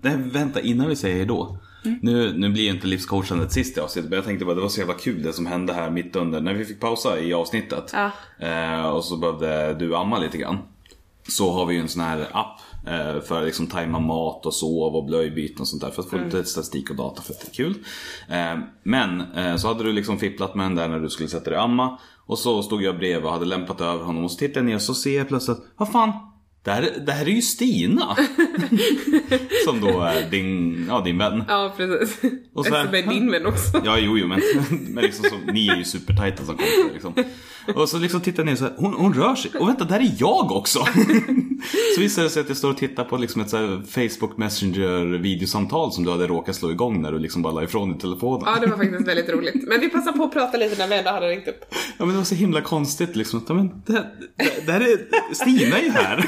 Nej, 0.01 0.15
vänta 0.17 0.61
innan 0.61 0.89
vi 0.89 0.95
säger 0.95 1.25
då. 1.25 1.57
Nu, 2.01 2.33
nu 2.37 2.49
blir 2.49 2.63
ju 2.63 2.69
inte 2.69 2.87
livscoachandet 2.87 3.51
sist 3.51 3.77
i 3.77 3.79
avsnittet, 3.79 4.09
men 4.09 4.17
jag 4.17 4.25
tänkte 4.25 4.45
bara 4.45 4.55
det 4.55 4.61
var 4.61 4.69
så 4.69 4.79
jävla 4.79 4.93
kul 4.93 5.23
det 5.23 5.33
som 5.33 5.45
hände 5.45 5.73
här 5.73 5.89
mitt 5.89 6.15
under, 6.15 6.41
när 6.41 6.53
vi 6.53 6.65
fick 6.65 6.79
pausa 6.79 7.19
i 7.19 7.33
avsnittet. 7.33 7.93
Ja. 7.93 8.11
Eh, 8.47 8.85
och 8.87 9.03
så 9.05 9.17
behövde 9.17 9.73
du 9.73 9.95
amma 9.95 10.19
lite 10.19 10.37
grann. 10.37 10.57
Så 11.29 11.51
har 11.51 11.65
vi 11.65 11.75
ju 11.75 11.81
en 11.81 11.87
sån 11.87 12.01
här 12.01 12.27
app 12.31 12.59
för 13.21 13.39
att 13.39 13.45
liksom 13.45 13.67
tajma 13.67 13.99
mat 13.99 14.45
och 14.45 14.53
sov 14.53 14.95
och 14.95 15.05
blöjbyten 15.05 15.61
och 15.61 15.67
sånt 15.67 15.81
där 15.81 15.89
för 15.89 16.01
att 16.01 16.09
få 16.09 16.17
lite 16.17 16.43
statistik 16.43 16.89
och 16.89 16.95
data 16.95 17.21
för 17.21 17.33
att 17.33 17.39
det 17.41 17.47
är 17.47 17.53
kul. 17.53 17.73
Eh, 18.29 18.59
men 18.83 19.21
eh, 19.35 19.55
så 19.55 19.67
hade 19.67 19.83
du 19.83 19.93
liksom 19.93 20.19
fipplat 20.19 20.55
med 20.55 20.65
den 20.65 20.75
där 20.75 20.87
när 20.87 20.99
du 20.99 21.09
skulle 21.09 21.29
sätta 21.29 21.49
dig 21.49 21.59
amma. 21.59 21.99
Och 22.25 22.39
så 22.39 22.63
stod 22.63 22.83
jag 22.83 22.97
bredvid 22.97 23.25
och 23.25 23.31
hade 23.31 23.45
lämpat 23.45 23.81
över 23.81 24.03
honom 24.03 24.23
och 24.23 24.31
så 24.31 24.37
tittade 24.37 24.59
jag 24.59 24.65
ner 24.65 24.75
och 24.75 24.81
så 24.81 24.93
ser 24.93 25.17
jag 25.17 25.27
plötsligt, 25.27 25.57
vad 25.77 25.91
fan, 25.91 26.11
det 26.67 26.71
här, 26.71 26.93
det 27.05 27.11
här 27.11 27.25
är 27.25 27.29
ju 27.29 27.41
Stina! 27.41 28.15
Som 29.65 29.81
då 29.81 30.01
är 30.01 30.29
din, 30.29 30.85
ja, 30.89 31.01
din 31.01 31.17
vän. 31.17 31.43
Ja, 31.47 31.73
precis. 31.77 32.19
Och 32.53 32.65
så 32.65 32.75
här- 32.75 32.85
jag 32.85 32.99
är 32.99 33.07
din 33.09 33.31
vän 33.31 33.45
också. 33.45 33.81
Ja, 33.85 33.97
jo, 33.99 34.17
jo, 34.17 34.27
men, 34.27 34.41
men 34.93 35.03
liksom 35.03 35.25
så, 35.29 35.51
ni 35.51 35.67
är 35.67 35.75
ju 35.75 35.83
supertajta 35.83 36.45
som 36.45 36.57
kompisar 36.57 36.93
liksom. 36.93 37.13
Och 37.75 37.89
så 37.89 37.99
liksom 37.99 38.21
tittar 38.21 38.43
jag 38.43 38.45
ner 38.45 38.55
så 38.55 38.63
här, 38.63 38.73
hon, 38.77 38.93
hon 38.93 39.13
rör 39.13 39.35
sig. 39.35 39.51
Och 39.59 39.67
vänta, 39.67 39.85
där 39.85 39.99
är 39.99 40.13
jag 40.17 40.51
också! 40.51 40.79
så 41.95 42.01
visar 42.01 42.23
det 42.23 42.29
sig 42.29 42.41
att 42.41 42.47
jag 42.47 42.57
står 42.57 42.69
och 42.69 42.77
tittar 42.77 43.03
på 43.03 43.17
liksom 43.17 43.41
ett 43.41 43.49
så 43.49 43.81
Facebook 43.87 44.37
Messenger 44.37 45.17
videosamtal 45.17 45.91
som 45.91 46.03
du 46.03 46.11
hade 46.11 46.27
råkat 46.27 46.55
slå 46.55 46.71
igång 46.71 47.01
när 47.01 47.11
du 47.11 47.19
liksom 47.19 47.41
bara 47.41 47.53
la 47.53 47.63
ifrån 47.63 47.89
dig 47.91 47.99
telefonen. 47.99 48.43
Ja, 48.45 48.59
det 48.61 48.67
var 48.67 48.77
faktiskt 48.77 49.07
väldigt 49.07 49.29
roligt. 49.29 49.67
Men 49.67 49.79
vi 49.79 49.89
passar 49.89 50.11
på 50.11 50.23
att 50.23 50.33
prata 50.33 50.57
lite 50.57 50.77
när 50.77 50.87
vi 50.87 50.97
ändå 50.97 51.09
hade 51.09 51.27
ringt 51.29 51.47
upp. 51.47 51.65
Ja 51.69 52.05
men 52.05 52.09
det 52.09 52.17
var 52.17 52.23
så 52.23 52.35
himla 52.35 52.61
konstigt 52.61 53.15
liksom. 53.15 53.45
Ja, 53.47 53.53
men 53.53 53.81
det, 53.85 53.93
det, 54.35 54.65
det 54.65 54.71
här 54.71 54.81
är, 54.81 55.33
Stina 55.33 55.77
är 55.79 55.83
ju 55.83 55.89
här. 55.89 56.17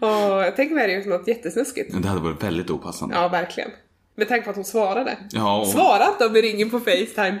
Och 0.00 0.52
tänk 0.56 0.72
är 0.72 0.88
det 0.88 0.92
ju 0.92 1.10
något 1.10 1.28
jättesnuskigt. 1.28 2.02
Det 2.02 2.08
hade 2.08 2.20
varit 2.20 2.42
väldigt 2.42 2.70
opassande. 2.70 3.14
Ja, 3.14 3.28
verkligen. 3.28 3.70
Med 4.18 4.28
tanke 4.28 4.44
på 4.44 4.50
att 4.50 4.56
hon 4.56 4.64
svarade. 4.64 5.18
Ja, 5.30 5.60
och- 5.60 5.66
Svara 5.66 6.08
inte 6.08 6.26
om 6.26 6.32
vi 6.32 6.42
ringer 6.42 6.66
på 6.66 6.78
Facetime. 6.80 7.38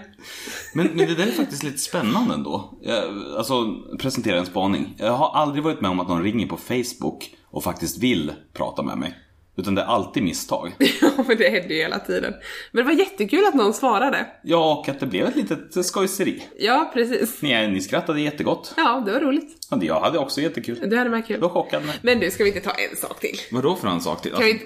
Men, 0.74 0.86
men 0.86 0.96
det 1.08 1.14
där 1.14 1.26
är 1.26 1.30
faktiskt 1.32 1.62
lite 1.62 1.78
spännande 1.78 2.34
ändå. 2.34 2.78
Jag, 2.82 3.04
alltså, 3.38 3.74
presentera 4.00 4.38
en 4.38 4.46
spaning. 4.46 4.94
Jag 4.98 5.12
har 5.12 5.30
aldrig 5.34 5.64
varit 5.64 5.80
med 5.80 5.90
om 5.90 6.00
att 6.00 6.08
någon 6.08 6.22
ringer 6.22 6.46
på 6.46 6.56
Facebook 6.56 7.30
och 7.50 7.64
faktiskt 7.64 7.98
vill 7.98 8.32
prata 8.52 8.82
med 8.82 8.98
mig. 8.98 9.14
Utan 9.58 9.74
det 9.74 9.82
är 9.82 9.86
alltid 9.86 10.22
misstag. 10.22 10.76
Ja, 11.00 11.10
men 11.28 11.36
det 11.36 11.48
händer 11.48 11.74
ju 11.74 11.80
hela 11.82 11.98
tiden. 11.98 12.34
Men 12.72 12.84
det 12.84 12.92
var 12.92 12.98
jättekul 13.00 13.44
att 13.46 13.54
någon 13.54 13.74
svarade. 13.74 14.26
Ja, 14.42 14.74
och 14.78 14.88
att 14.88 15.00
det 15.00 15.06
blev 15.06 15.26
ett 15.26 15.36
litet 15.36 15.86
skojseri. 15.86 16.42
Ja, 16.58 16.90
precis. 16.94 17.42
Ni, 17.42 17.68
ni 17.68 17.80
skrattade 17.80 18.20
jättegott. 18.20 18.74
Ja, 18.76 19.02
det 19.06 19.12
var 19.12 19.20
roligt. 19.20 19.66
Ja, 19.70 19.78
Jag 19.82 20.00
hade 20.00 20.18
också 20.18 20.40
jättekul. 20.40 20.90
Du 20.90 20.96
hade 20.96 21.10
med 21.10 21.18
Jag 21.18 21.26
kul. 21.26 21.40
var 21.40 21.48
chockad. 21.48 21.82
Men... 21.86 21.94
Men 22.02 22.20
du, 22.20 22.30
ska 22.30 22.44
vi 22.44 22.50
inte 22.50 22.60
ta 22.60 22.70
en 22.70 22.96
sak 22.96 23.20
till? 23.20 23.36
Vadå 23.52 23.76
för 23.76 23.88
en 23.88 24.00
sak 24.00 24.22
till? 24.22 24.32
Kan 24.32 24.44
vi 24.44 24.50
inte... 24.50 24.64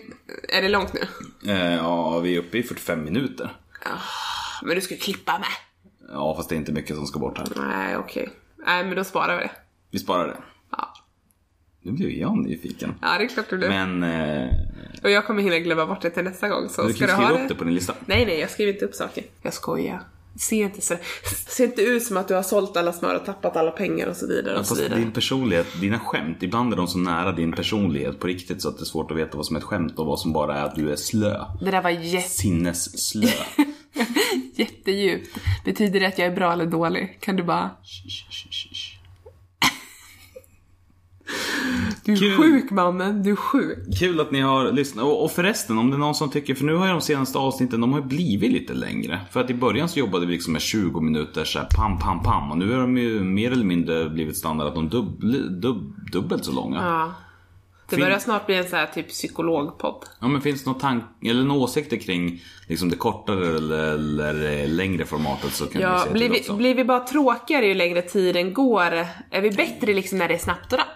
Är 0.48 0.62
det 0.62 0.68
långt 0.68 0.92
nu? 0.92 1.52
eh, 1.52 1.74
ja, 1.74 2.18
vi 2.18 2.34
är 2.34 2.38
uppe 2.38 2.58
i 2.58 2.62
45 2.62 3.04
minuter. 3.04 3.56
Men 4.62 4.74
du 4.74 4.80
ska 4.80 4.96
klippa 4.96 5.38
med. 5.38 5.48
Ja, 6.12 6.34
fast 6.36 6.48
det 6.48 6.54
är 6.54 6.56
inte 6.56 6.72
mycket 6.72 6.96
som 6.96 7.06
ska 7.06 7.18
bort 7.18 7.38
här. 7.38 7.46
Nej, 7.56 7.96
okej. 7.96 8.28
Nej, 8.66 8.84
men 8.84 8.96
då 8.96 9.04
sparar 9.04 9.36
vi 9.36 9.42
det. 9.42 9.50
Vi 9.90 9.98
sparar 9.98 10.26
det. 10.28 10.36
Ja, 11.82 11.90
Nu 11.90 11.92
blev 11.92 12.10
jag 12.10 12.38
nyfiken. 12.38 12.94
ja 13.02 13.18
det 13.18 13.24
är 13.24 13.28
klart 13.28 13.50
du 13.50 13.58
blir. 13.58 13.68
Men 13.68 14.02
eh, 14.02 14.48
Och 15.02 15.10
jag 15.10 15.26
kommer 15.26 15.42
hinna 15.42 15.58
glömma 15.58 15.86
bort 15.86 16.02
det 16.02 16.10
till 16.10 16.24
nästa 16.24 16.48
gång. 16.48 16.68
Så 16.68 16.86
du 16.86 16.92
ska 16.94 17.06
kan 17.06 17.18
du 17.18 17.24
skriva 17.24 17.42
upp 17.42 17.48
det 17.48 17.54
på 17.54 17.64
din 17.64 17.74
lista. 17.74 17.94
Nej, 18.06 18.26
nej, 18.26 18.40
jag 18.40 18.50
skriver 18.50 18.72
inte 18.72 18.84
upp 18.84 18.94
saker. 18.94 19.24
Jag 19.42 19.54
skojar. 19.54 20.02
Se 20.36 20.56
inte 20.56 20.80
så 20.80 20.94
Se 21.48 21.64
inte 21.64 21.82
ut 21.82 22.02
som 22.02 22.16
att 22.16 22.28
du 22.28 22.34
har 22.34 22.42
sålt 22.42 22.76
alla 22.76 22.92
smör 22.92 23.16
och 23.16 23.24
tappat 23.24 23.56
alla 23.56 23.70
pengar 23.70 24.06
och 24.06 24.16
så 24.16 24.26
vidare 24.26 24.58
och 24.58 24.66
så 24.66 24.74
Fast 24.74 24.86
vidare. 24.86 25.00
din 25.00 25.12
personlighet, 25.12 25.66
dina 25.80 25.98
skämt, 25.98 26.42
ibland 26.42 26.72
är 26.72 26.76
de 26.76 26.86
så 26.88 26.98
nära 26.98 27.32
din 27.32 27.52
personlighet 27.52 28.20
på 28.20 28.26
riktigt 28.26 28.62
så 28.62 28.68
att 28.68 28.76
det 28.78 28.82
är 28.82 28.84
svårt 28.86 29.10
att 29.10 29.16
veta 29.16 29.36
vad 29.36 29.46
som 29.46 29.56
är 29.56 29.60
ett 29.60 29.66
skämt 29.66 29.98
och 29.98 30.06
vad 30.06 30.20
som 30.20 30.32
bara 30.32 30.58
är 30.58 30.64
att 30.64 30.74
du 30.74 30.92
är 30.92 30.96
slö. 30.96 31.44
Det 31.60 31.70
där 31.70 31.82
var 31.82 31.90
jätte, 31.90 32.28
Sinnesslö. 32.28 33.28
jättedjupt. 34.54 35.38
Betyder 35.64 36.00
det 36.00 36.06
att 36.06 36.18
jag 36.18 36.26
är 36.28 36.34
bra 36.34 36.52
eller 36.52 36.66
dålig? 36.66 37.18
Kan 37.20 37.36
du 37.36 37.42
bara... 37.42 37.70
Du 42.04 42.12
är 42.12 42.16
Kul. 42.16 42.36
sjuk 42.36 42.70
mannen, 42.70 43.22
du 43.22 43.30
är 43.32 43.36
sjuk. 43.36 43.78
Kul 43.98 44.20
att 44.20 44.30
ni 44.30 44.40
har 44.40 44.72
lyssnat. 44.72 45.04
Och, 45.04 45.24
och 45.24 45.30
förresten, 45.32 45.78
om 45.78 45.90
det 45.90 45.96
är 45.96 45.98
någon 45.98 46.14
som 46.14 46.30
tycker, 46.30 46.54
för 46.54 46.64
nu 46.64 46.74
har 46.74 46.86
ju 46.86 46.92
de 46.92 47.00
senaste 47.00 47.38
avsnitten, 47.38 47.80
de 47.80 47.92
har 47.92 48.00
blivit 48.00 48.52
lite 48.52 48.74
längre. 48.74 49.20
För 49.30 49.40
att 49.40 49.50
i 49.50 49.54
början 49.54 49.88
så 49.88 49.98
jobbade 49.98 50.26
vi 50.26 50.32
liksom 50.32 50.52
med 50.52 50.62
20 50.62 51.00
minuter 51.00 51.44
så 51.44 51.58
här, 51.58 51.68
pam, 51.76 51.98
pam, 51.98 52.22
pam. 52.22 52.50
Och 52.50 52.58
nu 52.58 52.72
har 52.72 52.80
de 52.80 52.98
ju 52.98 53.20
mer 53.20 53.52
eller 53.52 53.64
mindre 53.64 54.08
blivit 54.08 54.36
standard 54.36 54.68
att 54.68 54.74
de 54.74 54.88
dubbl, 54.88 55.60
dub, 55.60 55.94
dubbelt 56.12 56.44
så 56.44 56.52
långa. 56.52 56.76
Ja. 56.76 57.12
Det 57.90 57.96
börjar 57.98 58.18
snart 58.18 58.46
bli 58.46 58.54
en 58.56 58.64
så 58.68 58.76
här 58.76 58.86
typ 58.86 59.08
psykologpodd. 59.08 60.04
Ja 60.20 60.28
men 60.28 60.40
finns 60.40 60.64
det 60.64 60.70
någon 60.70 60.80
tank 60.80 61.04
eller 61.24 61.44
några 61.44 61.60
åsikter 61.60 61.96
kring 61.96 62.42
liksom 62.68 62.88
det 62.90 62.96
kortare 62.96 63.46
eller, 63.56 63.94
eller 63.94 64.66
längre 64.66 65.04
formatet 65.04 65.52
så 65.52 65.66
kan 65.66 65.78
vi 65.78 65.82
Ja, 65.82 65.98
säga 66.00 66.12
blir 66.12 66.30
vi, 66.30 66.40
också. 66.40 66.56
blir 66.56 66.74
vi 66.74 66.84
bara 66.84 67.00
tråkigare 67.00 67.66
ju 67.66 67.74
längre 67.74 68.02
tiden 68.02 68.52
går? 68.54 69.06
Är 69.30 69.40
vi 69.40 69.50
bättre 69.50 69.94
liksom 69.94 70.18
när 70.18 70.28
det 70.28 70.34
är 70.34 70.38
snabbt 70.38 70.72
och 70.72 70.78
rappt? 70.78 70.91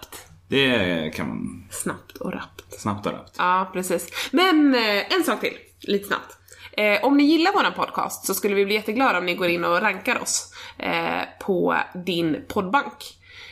Det 0.49 1.15
kan 1.15 1.29
man 1.29 1.65
Snabbt 1.71 2.17
och 2.17 2.33
rappt. 2.33 2.81
snabbt 2.81 3.07
och 3.07 3.13
rappt. 3.13 3.35
Ja, 3.39 3.71
precis. 3.73 4.09
Men 4.33 4.75
eh, 4.75 5.13
en 5.17 5.25
sak 5.25 5.41
till, 5.41 5.57
lite 5.81 6.07
snabbt. 6.07 6.39
Eh, 6.73 7.05
om 7.05 7.17
ni 7.17 7.25
gillar 7.25 7.53
våran 7.53 7.73
podcast 7.73 8.27
så 8.27 8.35
skulle 8.35 8.55
vi 8.55 8.65
bli 8.65 8.75
jätteglada 8.75 9.19
om 9.19 9.27
ni 9.27 9.35
går 9.35 9.49
in 9.49 9.65
och 9.65 9.81
rankar 9.81 10.23
oss 10.23 10.53
eh, 10.79 11.23
på 11.41 11.77
din 12.07 12.45
poddbank. 12.49 12.93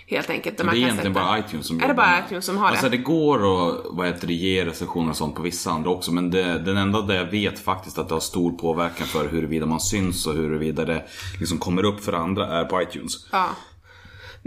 Helt 0.06 0.30
enkelt. 0.30 0.58
där 0.58 0.64
Det 0.64 0.70
är 0.70 0.74
egentligen 0.74 1.12
bara 1.12 1.38
iTunes 1.38 1.66
som 1.66 1.82
Är 1.82 1.88
det 1.88 1.94
bara 1.94 2.18
iTunes 2.26 2.44
som 2.46 2.56
har 2.58 2.68
Alltså 2.68 2.88
det? 2.88 2.96
det 2.96 3.02
går 3.02 3.36
att 3.36 3.84
vad 3.90 4.06
heter 4.06 4.26
det, 4.26 4.32
ge 4.32 4.64
recensioner 4.64 5.10
och 5.10 5.16
sånt 5.16 5.34
på 5.36 5.42
vissa 5.42 5.70
andra 5.70 5.90
också 5.90 6.12
men 6.12 6.30
det, 6.30 6.58
den 6.58 6.76
enda 6.76 7.00
där 7.02 7.14
jag 7.14 7.24
vet 7.24 7.58
faktiskt 7.58 7.98
att 7.98 8.08
det 8.08 8.14
har 8.14 8.20
stor 8.20 8.52
påverkan 8.52 9.06
för 9.06 9.28
huruvida 9.28 9.66
man 9.66 9.80
syns 9.80 10.26
och 10.26 10.34
huruvida 10.34 10.84
det 10.84 11.04
liksom 11.40 11.58
kommer 11.58 11.84
upp 11.84 12.04
för 12.04 12.12
andra 12.12 12.46
är 12.46 12.64
på 12.64 12.82
iTunes. 12.82 13.12
Ja. 13.32 13.48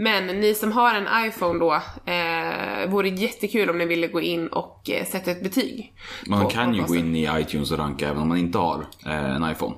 Men 0.00 0.26
ni 0.26 0.54
som 0.54 0.72
har 0.72 0.94
en 0.94 1.26
iPhone 1.28 1.58
då, 1.58 1.74
eh, 2.12 2.90
vore 2.90 3.08
jättekul 3.08 3.70
om 3.70 3.78
ni 3.78 3.86
ville 3.86 4.06
gå 4.08 4.20
in 4.20 4.48
och 4.48 4.90
eh, 4.90 5.06
sätta 5.06 5.30
ett 5.30 5.42
betyg. 5.42 5.94
Man 6.26 6.42
på 6.44 6.50
kan 6.50 6.74
ju 6.74 6.82
gå 6.82 6.96
in 6.96 7.16
i 7.16 7.28
iTunes 7.40 7.70
och 7.70 7.78
ranka 7.78 8.08
även 8.08 8.22
om 8.22 8.28
man 8.28 8.38
inte 8.38 8.58
har 8.58 8.86
eh, 9.06 9.34
en 9.34 9.50
iPhone. 9.50 9.76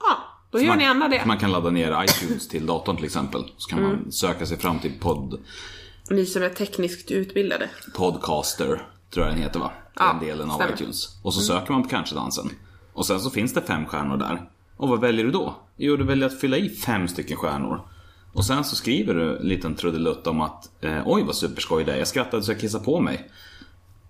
Ja, 0.00 0.16
då 0.50 0.58
gör 0.60 0.68
man, 0.68 0.78
ni 0.78 0.84
andra 0.84 1.08
det. 1.08 1.22
Man 1.26 1.38
kan 1.38 1.52
ladda 1.52 1.70
ner 1.70 2.04
iTunes 2.04 2.48
till 2.48 2.66
datorn 2.66 2.96
till 2.96 3.04
exempel. 3.04 3.44
Så 3.56 3.68
kan 3.70 3.78
Mm. 3.78 3.90
man 3.90 4.12
söka 4.12 4.46
sig 4.46 4.58
fram 4.58 4.78
till 4.78 4.92
podd, 5.00 5.40
Ni 6.10 6.26
som 6.26 6.42
är 6.42 6.48
tekniskt 6.48 7.10
utbildade. 7.10 7.70
Podcaster, 7.96 8.66
tror 9.14 9.26
jag 9.26 9.34
den 9.34 9.42
heter 9.42 9.60
va? 9.60 9.70
Den 9.94 10.28
delen 10.28 10.50
av 10.50 10.54
stämmer. 10.54 10.72
iTunes. 10.74 11.18
Och 11.24 11.34
så 11.34 11.40
söker 11.40 11.72
man 11.72 11.82
på 11.82 11.88
kanske 11.88 12.14
dansen. 12.14 12.50
Och 12.92 13.06
sen 13.06 13.20
så 13.20 13.30
finns 13.30 13.54
det 13.54 13.62
fem 13.62 13.86
stjärnor 13.86 14.16
där. 14.16 14.48
Och 14.76 14.88
vad 14.88 15.00
väljer 15.00 15.24
du 15.24 15.30
då? 15.30 15.54
Jo, 15.76 15.96
du 15.96 16.04
väljer 16.04 16.26
att 16.26 16.40
fylla 16.40 16.56
i 16.56 16.68
fem 16.68 17.08
stycken 17.08 17.36
stjärnor. 17.36 17.80
Och 18.36 18.44
sen 18.44 18.64
så 18.64 18.76
skriver 18.76 19.14
du 19.14 19.36
en 19.36 19.48
liten 19.48 19.74
trudelutt 19.74 20.26
om 20.26 20.40
att 20.40 20.84
eh, 20.84 21.02
oj 21.06 21.22
vad 21.22 21.36
superskoj 21.36 21.84
det 21.84 21.92
är, 21.92 21.96
jag 21.96 22.08
skrattade 22.08 22.42
så 22.42 22.52
jag 22.52 22.60
kissade 22.60 22.84
på 22.84 23.00
mig. 23.00 23.30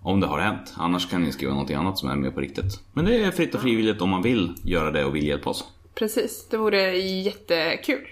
Om 0.01 0.19
det 0.19 0.27
har 0.27 0.39
hänt. 0.39 0.73
Annars 0.77 1.09
kan 1.09 1.23
ni 1.23 1.31
skriva 1.31 1.53
något 1.53 1.71
annat 1.71 1.97
som 1.97 2.09
är 2.09 2.15
med 2.15 2.33
på 2.33 2.41
riktigt. 2.41 2.79
Men 2.93 3.05
det 3.05 3.23
är 3.23 3.31
fritt 3.31 3.55
och 3.55 3.61
frivilligt 3.61 4.01
om 4.01 4.09
man 4.09 4.21
vill 4.21 4.53
göra 4.63 4.91
det 4.91 5.05
och 5.05 5.15
vill 5.15 5.27
hjälpa 5.27 5.49
oss. 5.49 5.63
Precis, 5.95 6.47
det 6.49 6.57
vore 6.57 6.97
jättekul. 6.97 8.07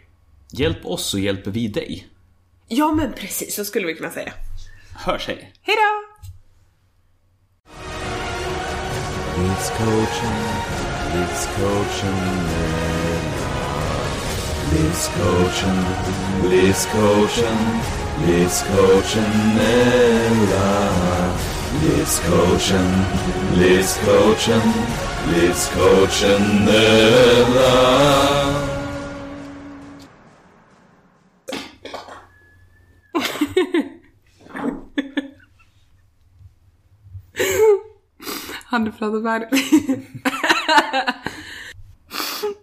Hjälp 0.52 0.86
oss 0.86 1.06
så 1.06 1.20
hjälper 1.20 1.52
vi 1.52 1.68
dig. 1.68 2.08
Ja 2.68 2.92
men 2.92 3.14
precis, 3.14 3.56
så 3.56 3.66
skulle 3.66 3.88
vi 3.88 3.96
kunna 3.96 4.12
säga. 4.12 4.34
Hörs 4.96 5.28
hej! 5.28 5.54
Hejdå! 5.62 5.82
Livscoachen, 14.72 15.78
livscoachen 16.44 16.46
Livscoachen, 16.50 16.56
livscoachen, 16.56 17.58
livscoachen 18.26 19.60
Ella. 19.60 20.72
Livscoachen, 21.82 22.88
livscoachen, 23.60 24.66
livscoachen 25.32 26.68
Ella. 26.68 27.76
Han 38.66 38.86
du 38.86 38.92
pratat 38.92 39.24
med 39.24 39.42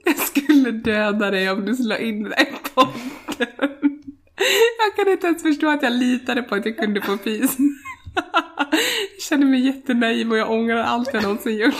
jag 0.05 0.19
skulle 0.19 0.71
döda 0.71 1.31
dig 1.31 1.51
om 1.51 1.65
du 1.65 1.89
la 1.89 1.99
in 1.99 2.23
den 2.23 2.31
där 2.31 2.43
i 2.43 2.55
podden. 2.75 4.03
Jag 4.79 4.97
kan 4.97 5.13
inte 5.13 5.27
ens 5.27 5.43
förstå 5.43 5.69
att 5.69 5.83
jag 5.83 5.93
litade 5.93 6.43
på 6.43 6.55
att 6.55 6.67
jag 6.67 6.77
kunde 6.77 7.01
få 7.03 7.19
fys. 7.19 7.57
Jag 8.15 9.23
känner 9.29 9.47
mig 9.47 9.67
jättenaiv 9.67 10.31
och 10.31 10.39
jag 10.39 10.51
ångrar 10.51 10.83
allt 10.83 11.15
jag 11.15 11.23
någonsin 11.23 11.57
gjort. 11.59 11.75